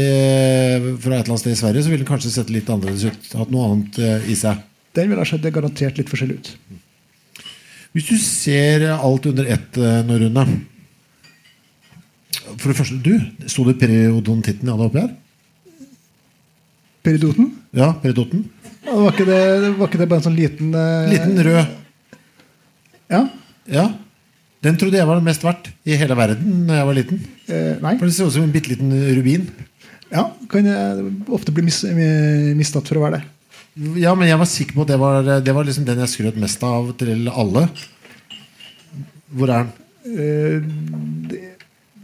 fra 0.99 1.15
et 1.15 1.23
eller 1.23 1.31
annet 1.31 1.43
sted 1.43 1.55
i 1.55 1.59
Sverige, 1.61 1.85
så 1.85 1.93
ville 1.93 2.03
den 2.03 2.09
kanskje 2.09 2.33
sett 2.33 2.51
litt 2.51 2.69
annerledes 2.71 3.07
ut? 3.07 3.29
Hatt 3.39 3.53
noe 3.53 3.69
annet 3.69 3.99
eh, 4.03 4.29
i 4.33 4.35
seg? 4.39 4.59
Den 4.93 5.09
ville 5.09 5.23
ha 5.23 5.29
sett 5.29 5.47
garantert 5.55 5.97
litt 5.97 6.11
forskjellig 6.11 6.41
ut. 6.41 6.51
Hvis 7.93 8.09
du 8.09 8.17
ser 8.19 8.87
alt 8.93 9.27
under 9.29 9.47
ett 9.55 9.79
eh, 9.79 9.99
nå, 10.05 10.19
Rune 10.19 10.45
For 12.57 12.71
det 12.71 12.77
første, 12.77 12.99
du, 13.05 13.13
sto 13.47 13.65
det 13.69 13.77
periodontitten 13.79 14.73
hadde 14.73 14.89
oppi 14.89 15.03
her? 15.03 15.13
Peridoten? 17.03 17.53
Ja, 17.75 17.93
periodoten. 18.03 18.45
Ja, 18.83 18.95
Var 18.99 19.15
ikke 19.15 19.27
det, 19.27 19.41
var 19.77 19.89
ikke 19.89 19.99
det 20.01 20.07
bare 20.11 20.21
en 20.21 20.27
sånn 20.27 20.37
liten 20.37 20.75
uh... 20.75 21.07
Liten 21.11 21.39
rød. 21.47 21.75
Ja. 23.11 23.21
Ja. 23.71 23.85
Den 24.63 24.77
trodde 24.79 24.99
jeg 24.99 25.09
var 25.09 25.19
mest 25.23 25.43
verdt 25.43 25.69
i 25.83 25.97
hele 25.99 26.15
verden 26.15 26.65
da 26.69 26.79
jeg 26.79 26.87
var 26.89 26.97
liten. 26.97 27.21
Eh, 27.51 27.75
nei. 27.83 27.97
For 27.99 28.07
Det 28.07 28.15
ser 28.15 28.29
ut 28.29 28.35
som 28.37 28.45
en 28.45 28.53
bitte 28.53 28.71
liten 28.71 28.93
rubin. 29.17 29.47
Ja, 30.13 30.27
kan 30.49 30.67
ofte 31.33 31.51
bli 31.55 31.65
mis, 31.65 31.81
mistatt 32.55 32.87
for 32.87 33.01
å 33.01 33.05
være 33.07 33.19
det. 33.19 33.23
Ja, 33.97 34.13
men 34.13 34.29
jeg 34.29 34.37
var 34.37 34.47
sikker 34.49 34.77
på 34.77 34.83
at 34.85 34.91
det 34.93 34.99
var, 35.01 35.29
det 35.41 35.55
var 35.57 35.65
liksom 35.65 35.87
den 35.87 36.03
jeg 36.03 36.11
skrøt 36.11 36.37
mest 36.39 36.61
av 36.67 36.91
til 36.99 37.25
alle. 37.31 37.65
Hvor 39.33 39.49
er 39.49 39.65
den? 39.65 39.71
Eh, 40.13 41.39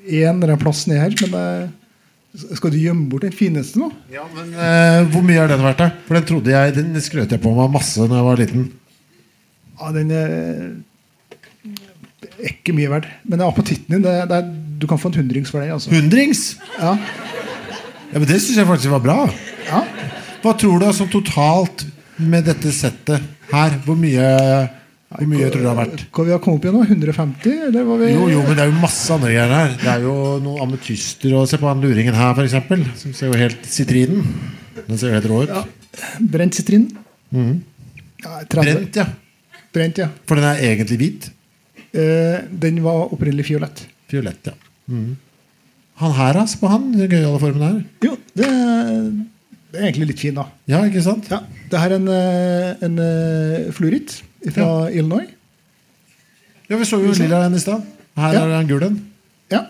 en 0.10 0.40
eller 0.40 0.56
annen 0.56 0.62
plass 0.64 0.88
nedi 0.90 0.98
her, 1.04 1.14
men 1.30 1.70
det, 2.34 2.58
skal 2.58 2.74
du 2.74 2.80
gjemme 2.82 3.06
bort 3.12 3.28
den 3.28 3.36
fineste 3.36 3.80
nå? 3.82 3.92
Ja, 4.14 4.26
men 4.34 4.52
eh, 4.58 5.06
Hvor 5.14 5.24
mye 5.26 5.44
er 5.44 5.52
den 5.54 5.64
verdt? 5.66 5.82
da? 5.84 5.92
For 6.08 6.18
den 6.18 6.28
trodde 6.30 6.54
jeg, 6.54 6.76
den 6.78 7.02
skrøt 7.06 7.34
jeg 7.36 7.44
på 7.44 7.54
meg 7.54 7.72
masse 7.74 8.02
da 8.10 8.20
jeg 8.20 8.28
var 8.32 8.42
liten. 8.42 8.70
Ja, 9.80 9.92
den 9.96 10.12
er, 10.12 10.34
det 10.34 10.89
er 12.28 12.50
ikke 12.52 12.74
mye 12.76 12.90
verdt. 12.92 13.08
Men 13.30 13.44
apatitten 13.46 13.96
din, 13.96 14.04
det, 14.06 14.16
det 14.30 14.40
er, 14.42 14.50
du 14.80 14.88
kan 14.90 15.00
få 15.02 15.12
en 15.12 15.20
hundrings 15.22 15.52
for 15.54 15.64
det. 15.64 15.72
Altså. 15.76 15.92
Hundrings! 15.94 16.44
Ja. 16.80 16.96
Ja, 18.10 18.18
men 18.18 18.26
Det 18.28 18.40
syns 18.42 18.58
jeg 18.58 18.68
faktisk 18.70 18.94
var 18.96 19.04
bra. 19.06 19.18
Ja. 19.70 19.84
Hva 20.42 20.54
tror 20.58 20.80
du 20.82 20.88
altså 20.88 21.06
totalt 21.12 21.86
med 22.20 22.48
dette 22.50 22.72
settet 22.74 23.22
her? 23.52 23.76
Hvor 23.86 23.98
mye, 24.00 24.30
hvor 25.14 25.28
mye 25.30 25.50
tror 25.52 25.60
du 25.62 25.66
det 25.66 25.70
har 25.70 25.78
vært? 25.78 26.06
Hva 26.16 26.26
vi 26.26 26.34
har 26.34 26.42
kommet 26.44 26.64
opp 26.64 26.70
i 26.70 26.74
nå? 26.74 26.84
150? 26.88 27.58
Eller 27.70 27.86
var 27.88 28.02
vi 28.02 28.12
Jo, 28.14 28.30
jo, 28.34 28.44
men 28.48 28.58
det 28.58 28.64
er 28.66 28.72
jo 28.72 28.78
masse 28.82 29.14
andre 29.14 29.34
greier 29.36 29.54
her. 29.54 29.76
Det 29.84 29.92
er 29.94 30.06
jo 30.08 30.16
noen 30.46 30.64
ametyster. 30.66 31.36
Og 31.38 31.50
se 31.52 31.60
på 31.62 31.70
han 31.70 31.84
luringen 31.84 32.18
her, 32.18 32.34
f.eks. 32.34 33.04
Som 33.04 33.14
ser 33.18 33.30
jo 33.30 33.40
helt 33.40 33.68
Sitrinen. 33.70 34.26
Den 34.88 34.98
ser 34.98 35.12
jo 35.12 35.20
helt 35.20 35.30
rå 35.30 35.44
ut. 35.46 35.54
Ja. 35.54 35.66
Brent 36.34 36.56
sitrin? 36.56 36.88
Ja, 37.34 38.40
Brent, 38.50 38.96
ja. 38.96 39.06
Brent, 39.74 40.00
ja. 40.02 40.08
For 40.26 40.40
den 40.40 40.48
er 40.50 40.64
egentlig 40.72 40.98
hvit. 41.02 41.30
Eh, 41.94 42.38
den 42.62 42.82
var 42.86 43.10
opprinnelig 43.14 43.48
fiolett. 43.50 43.86
Fiolett, 44.12 44.46
ja. 44.52 44.54
Mm. 44.90 45.16
Han 46.00 46.14
her, 46.16 46.38
altså, 46.44 46.60
på 46.62 46.70
han, 46.72 46.92
den 46.96 47.10
gøyale 47.12 47.40
formen 47.42 47.66
her. 47.66 47.80
Jo, 48.06 48.14
det 48.38 48.46
er, 48.48 48.92
det 49.74 49.80
er 49.82 49.88
egentlig 49.90 50.12
litt 50.14 50.22
fin, 50.24 50.38
da. 50.38 50.46
Ja, 50.70 50.84
ikke 50.88 51.02
sant? 51.06 51.28
Ja, 51.34 51.42
det 51.72 51.82
her 51.82 51.96
er 51.96 52.00
en, 52.00 52.08
eh, 52.14 52.86
en 52.88 53.00
eh, 53.04 53.72
fluoritt 53.76 54.20
fra 54.54 54.70
Illinois. 54.92 55.28
Ja, 56.70 56.78
Vi 56.78 56.86
så 56.86 57.00
jo 57.02 57.12
lilla 57.18 57.44
en 57.48 57.58
i 57.58 57.60
stad. 57.62 57.84
Her 58.20 58.34
Ja. 58.34 58.44
er 58.46 58.48
det 58.54 58.60
en 58.62 58.68
gul 58.70 58.84
en. 58.86 58.98
Ja. 59.52 59.64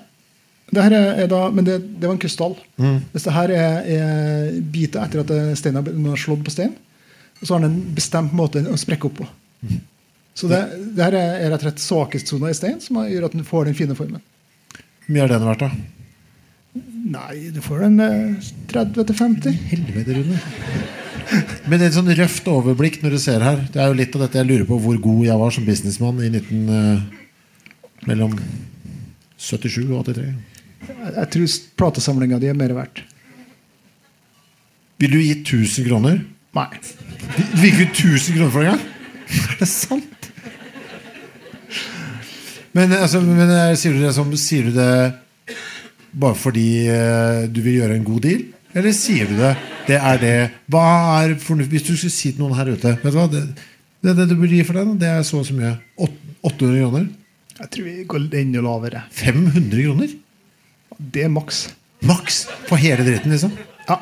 Det 0.70 0.84
her 0.84 0.93
er, 0.93 1.24
er 1.24 1.28
da, 1.32 1.49
men 1.49 1.65
det, 1.65 1.80
det 1.99 2.05
var 2.07 2.13
en 2.17 2.22
krystall. 2.22 2.55
Mm. 2.78 2.99
Hvis 3.13 3.24
det 3.26 3.34
her 3.34 3.49
er, 3.55 3.88
er 3.88 4.61
biter 4.61 5.01
etter 5.05 5.24
at 5.24 5.57
steinen 5.57 6.05
har 6.11 6.20
slått 6.20 6.43
på 6.45 6.51
steinen, 6.53 6.76
så 7.41 7.55
har 7.55 7.63
den 7.63 7.72
en 7.72 7.95
bestemt 7.95 8.34
måte 8.36 8.61
å 8.67 8.76
sprekke 8.78 9.07
opp 9.07 9.22
på. 9.22 9.28
Mm. 9.63 9.80
Så 10.39 10.47
det, 10.47 10.59
det 10.95 11.03
her 11.03 11.15
er, 11.19 11.31
er 11.43 11.51
rett 11.51 11.63
og 11.65 11.67
slett 11.67 11.81
svakestsona 11.83 12.51
i 12.51 12.55
stein 12.55 12.77
som 12.79 13.01
gjør 13.03 13.27
at 13.27 13.35
den 13.35 13.47
får 13.47 13.67
den 13.67 13.75
fine 13.75 13.95
formen. 13.97 14.21
Hvor 15.03 15.15
mye 15.15 15.25
er 15.25 15.33
den 15.33 15.47
verdt, 15.49 15.65
da? 15.65 16.79
Nei, 17.09 17.49
du 17.51 17.59
får 17.65 17.83
en 17.89 17.99
eh, 18.05 18.49
30-50. 18.71 19.57
Helvete, 19.71 20.15
Rune. 20.15 20.39
Men 21.69 21.83
et 21.83 21.95
sånn 21.95 22.09
røft 22.15 22.47
overblikk 22.49 23.01
når 23.03 23.13
du 23.13 23.19
ser 23.21 23.43
her 23.45 23.59
Det 23.69 23.77
er 23.77 23.91
jo 23.91 23.97
litt 23.99 24.15
av 24.17 24.23
dette 24.23 24.39
jeg 24.39 24.47
lurer 24.49 24.63
på 24.65 24.79
hvor 24.81 24.95
god 25.03 25.19
jeg 25.27 25.41
var 25.41 25.51
som 25.53 25.65
businessmann 25.67 26.21
i 26.25 26.29
19, 26.31 26.63
eh, 26.73 27.03
mellom 28.09 28.33
77 29.37 29.91
og 29.91 30.07
83. 30.07 30.25
Jeg, 30.89 31.13
jeg 31.17 31.31
tror 31.35 31.57
platesamlinga 31.83 32.39
di 32.41 32.49
er 32.49 32.57
mer 32.57 32.73
verdt. 32.77 33.03
Vil 34.99 35.13
du 35.15 35.19
gi 35.19 35.35
1000 35.41 35.89
kroner? 35.89 36.23
Nei. 36.57 36.69
Vil 37.59 37.75
du 37.75 37.83
gi 37.83 37.89
1000 37.91 38.39
kroner 38.39 38.55
for 38.55 38.63
det 38.63 38.71
engang? 38.71 38.87
Er 39.29 39.59
det 39.59 39.69
sant? 39.71 40.18
Men, 42.78 42.93
altså, 42.93 43.22
men 43.24 43.49
eh, 43.49 43.74
sier, 43.80 43.95
du 43.95 44.03
det 44.03 44.13
som, 44.15 44.30
sier 44.38 44.70
du 44.70 44.76
det 44.76 44.91
bare 46.09 46.38
fordi 46.38 46.70
eh, 46.89 47.43
du 47.49 47.61
vil 47.65 47.80
gjøre 47.82 47.97
en 47.97 48.07
god 48.07 48.24
deal? 48.26 48.45
Eller 48.78 48.93
sier 48.93 49.30
du 49.30 49.34
det 49.39 49.55
Det 49.88 49.95
er 49.97 50.20
det 50.22 50.34
Hva 50.70 50.84
er 51.24 51.32
fornuft 51.41 51.72
Hvis 51.74 51.88
du 51.88 51.95
skulle 51.95 52.13
si 52.13 52.30
til 52.36 52.43
noen 52.43 52.53
her 52.53 52.67
ute 52.70 52.91
Vet 53.01 53.07
du 53.07 53.15
hva, 53.15 53.24
det, 53.32 53.41
det, 54.05 54.13
det 54.13 54.28
du 54.30 54.36
burde 54.36 54.53
gi 54.53 54.67
for 54.67 54.78
den, 54.78 54.91
det 55.01 55.09
er 55.09 55.24
så 55.26 55.39
og 55.41 55.47
så 55.47 55.55
mye. 55.57 55.74
800 55.97 56.84
kroner? 56.84 57.07
Jeg 57.59 57.72
tror 57.74 57.88
vi 57.89 58.05
går 58.07 58.28
enda 58.39 58.61
lavere. 58.63 59.01
500 59.11 59.74
kroner? 59.74 60.13
Det 60.99 61.26
er 61.26 61.34
maks. 61.34 61.65
Maks! 62.07 62.45
På 62.70 62.78
hele 62.80 63.03
dritten, 63.03 63.34
liksom? 63.34 63.57
Ja. 63.89 63.97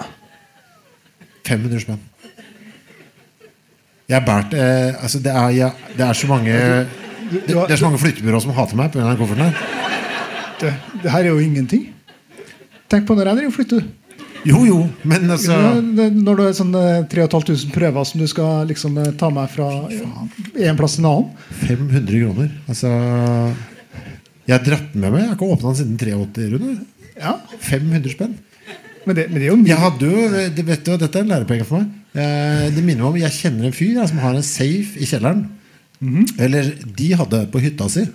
500 1.47 1.82
spenn. 1.82 2.03
Jeg 4.07 4.24
bært 4.28 4.53
eh, 4.55 4.93
altså 5.01 5.20
det, 5.24 5.34
er, 5.34 5.49
jeg, 5.55 5.89
det 5.97 6.05
er 6.05 6.20
så 6.22 6.30
mange 6.30 6.53
det, 7.32 7.43
det 7.47 7.71
er 7.75 7.80
så 7.80 7.88
mange 7.89 8.01
flyttebyråer 8.01 8.43
som 8.43 8.55
hater 8.57 8.80
meg 8.80 8.91
pga. 8.93 9.05
den 9.07 9.19
kofferten 9.19 9.45
her. 9.45 9.53
Det, 10.61 10.73
det 11.03 11.11
her 11.13 11.25
er 11.28 11.32
jo 11.34 11.39
ingenting. 11.43 11.88
Tenk 12.89 13.07
på 13.07 13.15
når 13.17 13.30
jeg 13.32 13.39
driver 13.41 13.51
og 13.51 13.57
flytter. 13.57 13.88
Jo, 14.47 14.59
jo, 14.63 14.75
men 15.03 15.25
altså 15.34 15.55
Når 15.84 16.38
du 16.38 16.41
har 16.45 16.53
sånn 16.55 16.75
eh, 16.78 17.01
3500 17.11 17.71
prøver 17.73 18.05
som 18.07 18.21
du 18.21 18.28
skal 18.32 18.67
liksom 18.69 18.95
eh, 19.01 19.09
ta 19.19 19.28
med 19.34 19.49
fra 19.51 19.67
en 19.89 20.78
plass 20.80 20.95
til 20.95 21.03
en 21.03 21.09
annen. 21.09 21.32
500 21.65 22.21
kroner. 22.21 22.51
Altså 22.69 22.91
Jeg 24.47 24.53
har 24.55 24.63
dratt 24.63 24.93
den 24.93 25.03
med 25.03 25.11
meg. 25.11 25.23
Jeg 25.25 25.32
har 25.34 25.36
ikke 25.39 25.49
åpna 25.57 25.73
den 25.73 25.80
siden 25.82 25.97
83. 25.99 26.47
Rune. 26.53 26.78
Ja, 27.17 27.34
500 27.65 28.13
spenn. 28.13 28.38
Men 29.07 29.15
det, 29.17 29.28
men 29.32 29.39
det 29.41 29.45
er 29.47 29.51
jo 29.51 29.59
mye. 29.59 29.71
Jeg 29.73 29.82
hadde 29.84 30.07
jo, 30.13 30.23
det 30.55 30.67
vet 30.67 30.86
du, 30.86 30.93
Dette 31.01 31.19
er 31.19 31.25
en 31.25 31.34
lærepenge 31.34 31.67
for 31.67 31.82
meg. 31.82 31.91
Eh, 32.15 32.65
Det 32.75 32.84
minner 32.86 33.03
meg 33.03 33.09
om 33.11 33.19
Jeg 33.25 33.36
kjenner 33.41 33.67
en 33.67 33.75
fyr 33.75 33.93
jeg, 33.97 34.09
som 34.13 34.21
har 34.23 34.38
en 34.38 34.45
safe 34.47 34.99
i 35.01 35.07
kjelleren. 35.09 35.43
Eller 36.39 36.73
de 36.97 37.11
hadde 37.17 37.43
på 37.51 37.61
hytta 37.63 37.87
si. 37.91 38.05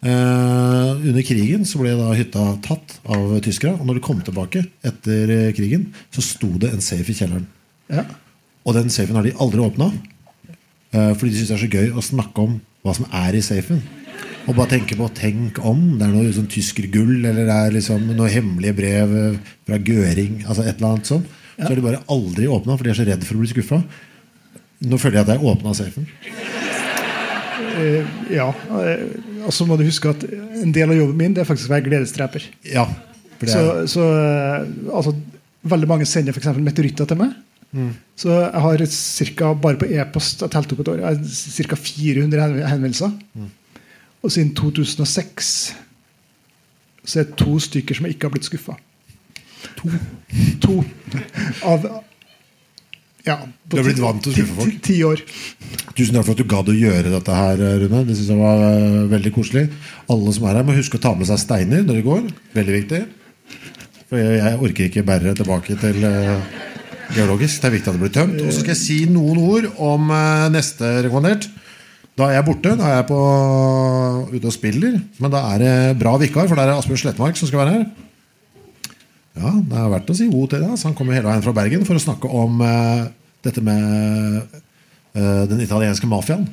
Eh, 0.00 0.90
under 1.10 1.24
krigen 1.28 1.66
så 1.68 1.82
ble 1.82 1.92
da 1.98 2.08
hytta 2.16 2.46
tatt 2.64 2.96
av 3.04 3.36
tyskere. 3.44 3.76
Og 3.78 3.86
når 3.86 3.98
de 3.98 4.04
kom 4.04 4.22
tilbake 4.24 4.64
etter 4.86 5.34
eh, 5.34 5.52
krigen, 5.56 5.90
så 6.14 6.24
sto 6.24 6.50
det 6.60 6.72
en 6.72 6.84
safe 6.84 7.12
i 7.12 7.16
kjelleren. 7.16 7.46
Ja. 7.92 8.06
Og 8.64 8.76
den 8.76 8.92
safen 8.92 9.18
har 9.18 9.26
de 9.26 9.36
aldri 9.40 9.62
åpna. 9.64 9.90
Eh, 10.90 11.12
fordi 11.14 11.32
de 11.34 11.40
syns 11.40 11.52
det 11.52 11.56
er 11.58 11.64
så 11.64 11.72
gøy 11.78 11.94
å 11.94 12.04
snakke 12.04 12.46
om 12.46 12.60
hva 12.84 12.94
som 12.96 13.08
er 13.12 13.36
i 13.36 13.44
safen. 13.44 13.82
Og 14.48 14.56
bare 14.56 14.72
tenke 14.72 14.96
på 14.98 15.08
Tenk 15.14 15.60
om 15.68 15.82
det 16.00 16.06
er 16.06 16.14
noe 16.14 16.32
sånn 16.34 16.48
tyskergull, 16.50 17.20
eller 17.20 17.44
det 17.44 17.56
er 17.56 17.74
liksom 17.76 18.08
noe 18.16 18.30
hemmelige 18.32 18.78
brev 18.78 19.12
eh, 19.20 19.52
fra 19.68 19.78
Gøring. 19.78 20.40
Altså 20.46 20.64
et 20.64 20.78
eller 20.78 20.94
annet 20.94 21.12
sånt. 21.12 21.36
Så 21.60 21.68
har 21.68 21.76
de 21.76 21.84
bare 21.84 22.00
aldri 22.08 22.48
åpna, 22.48 22.72
for 22.72 22.86
de 22.86 22.94
er 22.94 22.96
så 22.96 23.04
redd 23.04 23.26
for 23.28 23.36
å 23.36 23.42
bli 23.42 23.50
skuffa. 23.50 23.82
Nå 24.88 24.96
føler 24.96 25.20
jeg 25.20 25.26
at 25.26 25.34
jeg 25.34 25.50
åpna 25.50 25.74
safen. 25.76 26.06
Eh, 27.80 28.08
ja. 28.36 28.48
eh, 28.80 29.04
Og 29.46 29.52
så 29.56 29.66
må 29.66 29.78
du 29.80 29.86
huske 29.86 30.12
at 30.12 30.24
en 30.60 30.72
del 30.74 30.92
av 30.92 30.98
jobben 30.98 31.16
min 31.18 31.36
Det 31.36 31.44
er 31.44 31.48
faktisk 31.48 31.70
å 31.70 31.74
være 31.76 31.86
gledesdreper. 31.88 32.48
Ja, 32.68 32.86
Så, 33.40 33.62
så 33.88 34.04
eh, 34.12 34.66
altså, 34.92 35.14
veldig 35.70 35.88
mange 35.88 36.08
sender 36.08 36.36
f.eks. 36.36 36.50
meteoritter 36.60 37.08
til 37.08 37.20
meg. 37.20 37.32
Mm. 37.72 37.92
Så 38.18 38.32
jeg 38.34 38.62
har 38.64 38.82
cirka, 38.90 39.52
bare 39.54 39.78
på 39.80 39.88
e-post 39.88 40.42
jeg 40.42 40.52
telte 40.52 40.74
opp 40.74 40.82
et 40.82 40.90
år, 40.92 41.02
ca. 41.70 41.78
400 41.78 42.66
henvendelser. 42.66 43.14
Mm. 43.38 43.48
Og 44.20 44.32
siden 44.34 44.52
2006 44.58 45.50
så 47.04 47.20
er 47.20 47.28
det 47.30 47.38
to 47.40 47.56
stykker 47.62 47.96
som 47.96 48.08
ikke 48.10 48.28
har 48.28 48.34
blitt 48.34 48.48
skuffa. 48.48 48.76
To. 49.80 49.92
to. 50.60 50.76
Av 51.68 51.86
ja, 53.26 53.36
Du 53.68 53.76
har 53.76 53.86
blitt 53.86 54.00
vant 54.00 54.22
til 54.24 54.32
å 54.32 54.34
skuffe 54.34 54.56
folk? 54.56 54.76
Ti, 54.80 54.80
ti 54.86 54.96
år. 55.04 55.22
Tusen 55.92 56.16
takk 56.16 56.26
for 56.26 56.34
at 56.34 56.40
du 56.40 56.48
gadd 56.48 56.70
å 56.72 56.76
gjøre 56.76 57.12
dette 57.12 57.36
her, 57.36 57.62
Rune. 57.82 58.02
Det 58.08 58.16
synes 58.16 58.32
jeg 58.32 58.40
var 58.40 58.64
uh, 58.64 59.04
veldig 59.10 59.32
koselig. 59.36 59.66
Alle 60.12 60.34
som 60.36 60.48
er 60.48 60.58
her, 60.60 60.66
må 60.66 60.76
huske 60.76 61.00
å 61.00 61.04
ta 61.04 61.12
med 61.18 61.28
seg 61.28 61.42
steiner 61.42 61.84
når 61.84 62.00
de 62.00 62.06
går. 62.06 62.26
Veldig 62.56 62.76
viktig. 62.78 63.00
For 64.10 64.20
jeg, 64.20 64.40
jeg 64.40 64.60
orker 64.66 64.88
ikke 64.88 65.06
bære 65.06 65.36
tilbake 65.38 65.76
til 65.82 66.04
uh, 66.08 66.50
geologisk. 67.16 67.60
Det 67.60 67.68
er 67.68 67.76
viktig 67.76 67.92
at 67.92 67.98
det 67.98 68.04
blir 68.06 68.14
tømt. 68.16 68.40
Og 68.44 68.52
så 68.52 68.62
skal 68.62 68.74
jeg 68.74 68.82
si 68.82 69.00
noen 69.10 69.42
ord 69.44 69.68
om 69.76 70.12
uh, 70.14 70.48
neste 70.54 70.96
rekommandert. 71.04 71.50
Da 72.18 72.28
er 72.28 72.38
jeg 72.40 72.48
borte. 72.48 72.76
Da 72.76 72.88
er 72.88 73.00
jeg 73.00 73.08
på, 73.12 73.20
ute 74.32 74.46
og 74.48 74.54
spiller. 74.56 75.00
Men 75.20 75.32
da 75.32 75.44
er 75.54 75.64
det 75.64 75.74
bra 76.00 76.16
vikar, 76.20 76.48
for 76.48 76.56
det 76.56 76.66
er 76.66 76.78
Asbjørn 76.78 77.04
Slettmark 77.04 77.38
som 77.40 77.50
skal 77.50 77.64
være 77.64 77.76
her. 77.78 77.90
Ja, 79.38 79.52
det 79.54 79.78
er 79.78 79.92
verdt 79.92 80.10
å 80.10 80.16
si 80.16 80.26
o 80.26 80.46
til 80.50 80.64
det. 80.64 80.72
Så 80.78 80.88
han 80.88 80.96
kommer 80.98 81.16
hele 81.16 81.30
veien 81.30 81.44
fra 81.44 81.54
Bergen 81.56 81.86
for 81.88 81.98
å 81.98 82.02
snakke 82.02 82.30
om 82.34 82.62
uh, 82.64 83.06
dette 83.46 83.62
med 83.64 84.40
uh, 85.14 85.44
den 85.50 85.62
italienske 85.62 86.08
mafiaen. 86.10 86.48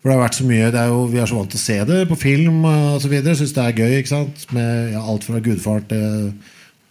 For 0.00 0.08
det 0.08 0.16
har 0.16 0.22
vært 0.22 0.38
så 0.38 0.46
mye, 0.48 0.70
det 0.72 0.80
er 0.80 0.92
jo, 0.92 1.02
Vi 1.12 1.20
er 1.20 1.28
så 1.28 1.36
vant 1.36 1.50
til 1.52 1.60
å 1.60 1.64
se 1.64 1.76
det 1.90 2.00
på 2.08 2.18
film 2.20 2.62
uh, 2.64 2.96
osv. 2.96 3.16
Syns 3.34 3.56
det 3.56 3.66
er 3.66 3.82
gøy. 3.82 3.98
ikke 3.98 4.14
sant? 4.14 4.46
Med 4.56 4.94
ja, 4.94 5.02
alt 5.02 5.26
fra 5.26 5.42
gudfar 5.44 5.84
til 5.90 6.32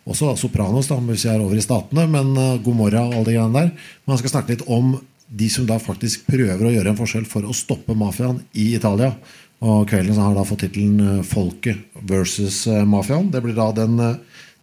også 0.09 0.33
Sopranos, 0.41 0.89
da, 0.89 0.97
hvis 1.05 1.27
jeg 1.27 1.35
er 1.35 1.43
over 1.43 1.57
i 1.57 1.63
Statene. 1.63 2.05
Men 2.11 2.33
uh, 2.37 2.57
God 2.61 2.81
morgen 2.83 3.07
og 3.07 3.21
alle 3.21 3.31
de 3.31 3.37
greiene 3.37 3.55
der. 3.55 3.71
Men 4.03 4.15
han 4.15 4.21
skal 4.21 4.35
snakke 4.35 4.57
litt 4.57 4.67
om 4.67 4.97
de 5.29 5.49
som 5.51 5.67
da 5.69 5.77
faktisk 5.81 6.25
prøver 6.29 6.65
å 6.65 6.73
gjøre 6.73 6.93
en 6.93 6.97
forskjell 6.97 7.27
for 7.29 7.45
å 7.45 7.55
stoppe 7.55 7.95
mafiaen 7.97 8.41
i 8.57 8.71
Italia. 8.77 9.13
Og 9.59 9.89
kvelden 9.89 10.15
så 10.15 10.23
har 10.23 10.37
da 10.37 10.45
fått 10.47 10.63
tittelen 10.63 10.99
eh, 11.03 11.23
'Folket 11.25 11.97
versus 12.07 12.65
eh, 12.67 12.85
mafiaen'. 12.87 13.31
Det 13.31 13.41
blir 13.43 13.57
da 13.57 13.69
den 13.75 13.99
eh, 13.99 14.15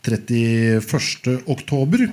31. 0.07 1.43
oktober. 1.51 2.07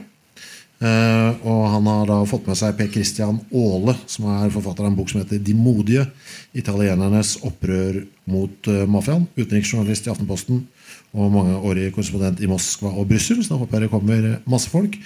Uh, 0.84 1.32
og 1.48 1.62
han 1.72 1.86
har 1.88 2.10
da 2.10 2.16
fått 2.28 2.48
med 2.50 2.58
seg 2.60 2.76
Per 2.76 2.89
Christian 2.91 3.38
Aale, 3.56 3.94
som 4.10 4.26
er 4.34 4.52
forfatter 4.52 4.84
av 4.84 4.89
en 4.89 4.98
bok 4.98 5.12
som 5.12 5.22
heter 5.22 5.39
'De 5.39 5.54
modige 5.56 6.04
italienernes 6.52 7.38
opprør 7.48 8.02
mot 8.28 8.68
uh, 8.68 8.84
mafiaen'. 8.84 9.30
Utenriksjournalist 9.38 10.10
i 10.10 10.12
Aftenposten 10.12 10.66
og 11.14 11.32
mangeårig 11.32 11.94
korrespondent 11.94 12.41
i 12.41 12.50
Moskva 12.50 12.91
og 12.91 13.08
Brussel. 13.08 13.39
Så 13.44 13.54
da 13.54 13.62
håper 13.62 13.80
jeg 13.80 13.88
det 13.88 13.94
kommer 13.94 14.28
masse 14.50 14.70
folk. 14.74 14.98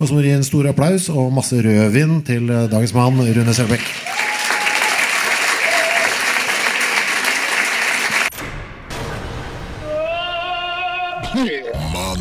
Og 0.00 0.08
så 0.08 0.14
må 0.14 0.20
dere 0.22 0.32
gi 0.32 0.38
en 0.40 0.48
stor 0.48 0.70
applaus 0.72 1.06
og 1.12 1.32
masse 1.36 1.60
rødvin 1.62 2.18
til 2.26 2.50
eh, 2.50 2.66
dagens 2.72 2.96
mann, 2.96 3.20
Rune 3.20 3.54
Selbekk. 3.54 4.13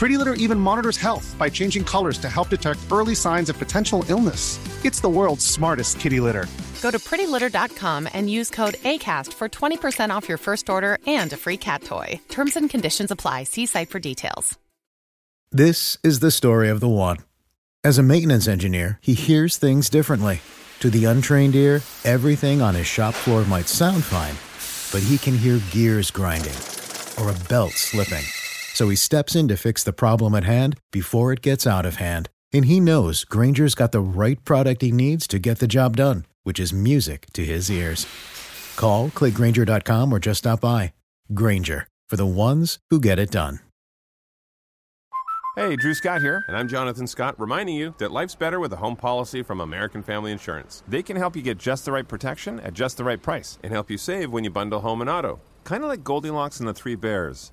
Pretty 0.00 0.16
Litter 0.16 0.32
even 0.32 0.58
monitors 0.58 0.96
health 0.96 1.36
by 1.38 1.50
changing 1.50 1.84
colors 1.84 2.16
to 2.16 2.28
help 2.30 2.48
detect 2.48 2.78
early 2.90 3.14
signs 3.14 3.50
of 3.50 3.58
potential 3.58 4.02
illness. 4.08 4.58
It's 4.82 4.98
the 4.98 5.10
world's 5.10 5.44
smartest 5.44 6.00
kitty 6.00 6.20
litter. 6.20 6.46
Go 6.80 6.90
to 6.90 6.98
prettylitter.com 6.98 8.08
and 8.14 8.30
use 8.30 8.48
code 8.48 8.76
ACAST 8.76 9.34
for 9.34 9.50
20% 9.50 10.08
off 10.08 10.26
your 10.26 10.38
first 10.38 10.70
order 10.70 10.96
and 11.06 11.30
a 11.34 11.36
free 11.36 11.58
cat 11.58 11.82
toy. 11.84 12.18
Terms 12.30 12.56
and 12.56 12.70
conditions 12.70 13.10
apply. 13.10 13.44
See 13.44 13.66
site 13.66 13.90
for 13.90 13.98
details. 13.98 14.58
This 15.52 15.98
is 16.02 16.20
the 16.20 16.30
story 16.30 16.70
of 16.70 16.80
the 16.80 16.88
one. 16.88 17.18
As 17.84 17.98
a 17.98 18.02
maintenance 18.02 18.48
engineer, 18.48 18.98
he 19.02 19.12
hears 19.12 19.58
things 19.58 19.90
differently. 19.90 20.40
To 20.78 20.88
the 20.88 21.04
untrained 21.04 21.54
ear, 21.54 21.82
everything 22.06 22.62
on 22.62 22.74
his 22.74 22.86
shop 22.86 23.12
floor 23.12 23.44
might 23.44 23.68
sound 23.68 24.02
fine, 24.02 24.36
but 24.92 25.06
he 25.06 25.18
can 25.18 25.36
hear 25.36 25.60
gears 25.70 26.10
grinding 26.10 26.56
or 27.18 27.28
a 27.28 27.48
belt 27.50 27.72
slipping. 27.72 28.24
So 28.74 28.88
he 28.88 28.96
steps 28.96 29.36
in 29.36 29.48
to 29.48 29.56
fix 29.56 29.84
the 29.84 29.92
problem 29.92 30.34
at 30.34 30.44
hand 30.44 30.78
before 30.90 31.32
it 31.32 31.42
gets 31.42 31.66
out 31.66 31.86
of 31.86 31.96
hand. 31.96 32.28
And 32.52 32.64
he 32.64 32.80
knows 32.80 33.24
Granger's 33.24 33.74
got 33.74 33.92
the 33.92 34.00
right 34.00 34.42
product 34.44 34.82
he 34.82 34.90
needs 34.90 35.26
to 35.28 35.38
get 35.38 35.58
the 35.58 35.68
job 35.68 35.96
done, 35.96 36.26
which 36.42 36.58
is 36.58 36.72
music 36.72 37.26
to 37.34 37.44
his 37.44 37.70
ears. 37.70 38.06
Call, 38.76 39.10
clickgranger.com, 39.10 40.12
or 40.12 40.18
just 40.18 40.38
stop 40.38 40.60
by. 40.60 40.92
Granger, 41.34 41.86
for 42.08 42.16
the 42.16 42.26
ones 42.26 42.78
who 42.88 42.98
get 42.98 43.18
it 43.18 43.30
done. 43.30 43.60
Hey, 45.56 45.74
Drew 45.76 45.94
Scott 45.94 46.22
here, 46.22 46.44
and 46.46 46.56
I'm 46.56 46.68
Jonathan 46.68 47.08
Scott, 47.08 47.38
reminding 47.38 47.74
you 47.74 47.92
that 47.98 48.12
life's 48.12 48.36
better 48.36 48.60
with 48.60 48.72
a 48.72 48.76
home 48.76 48.94
policy 48.94 49.42
from 49.42 49.60
American 49.60 50.00
Family 50.02 50.30
Insurance. 50.30 50.84
They 50.86 51.02
can 51.02 51.16
help 51.16 51.34
you 51.34 51.42
get 51.42 51.58
just 51.58 51.84
the 51.84 51.92
right 51.92 52.06
protection 52.06 52.60
at 52.60 52.72
just 52.72 52.96
the 52.96 53.04
right 53.04 53.20
price 53.20 53.58
and 53.62 53.72
help 53.72 53.90
you 53.90 53.98
save 53.98 54.32
when 54.32 54.44
you 54.44 54.50
bundle 54.50 54.80
home 54.80 55.00
and 55.00 55.10
auto. 55.10 55.40
Kind 55.64 55.82
of 55.82 55.88
like 55.88 56.04
Goldilocks 56.04 56.60
and 56.60 56.68
the 56.68 56.72
Three 56.72 56.94
Bears. 56.94 57.52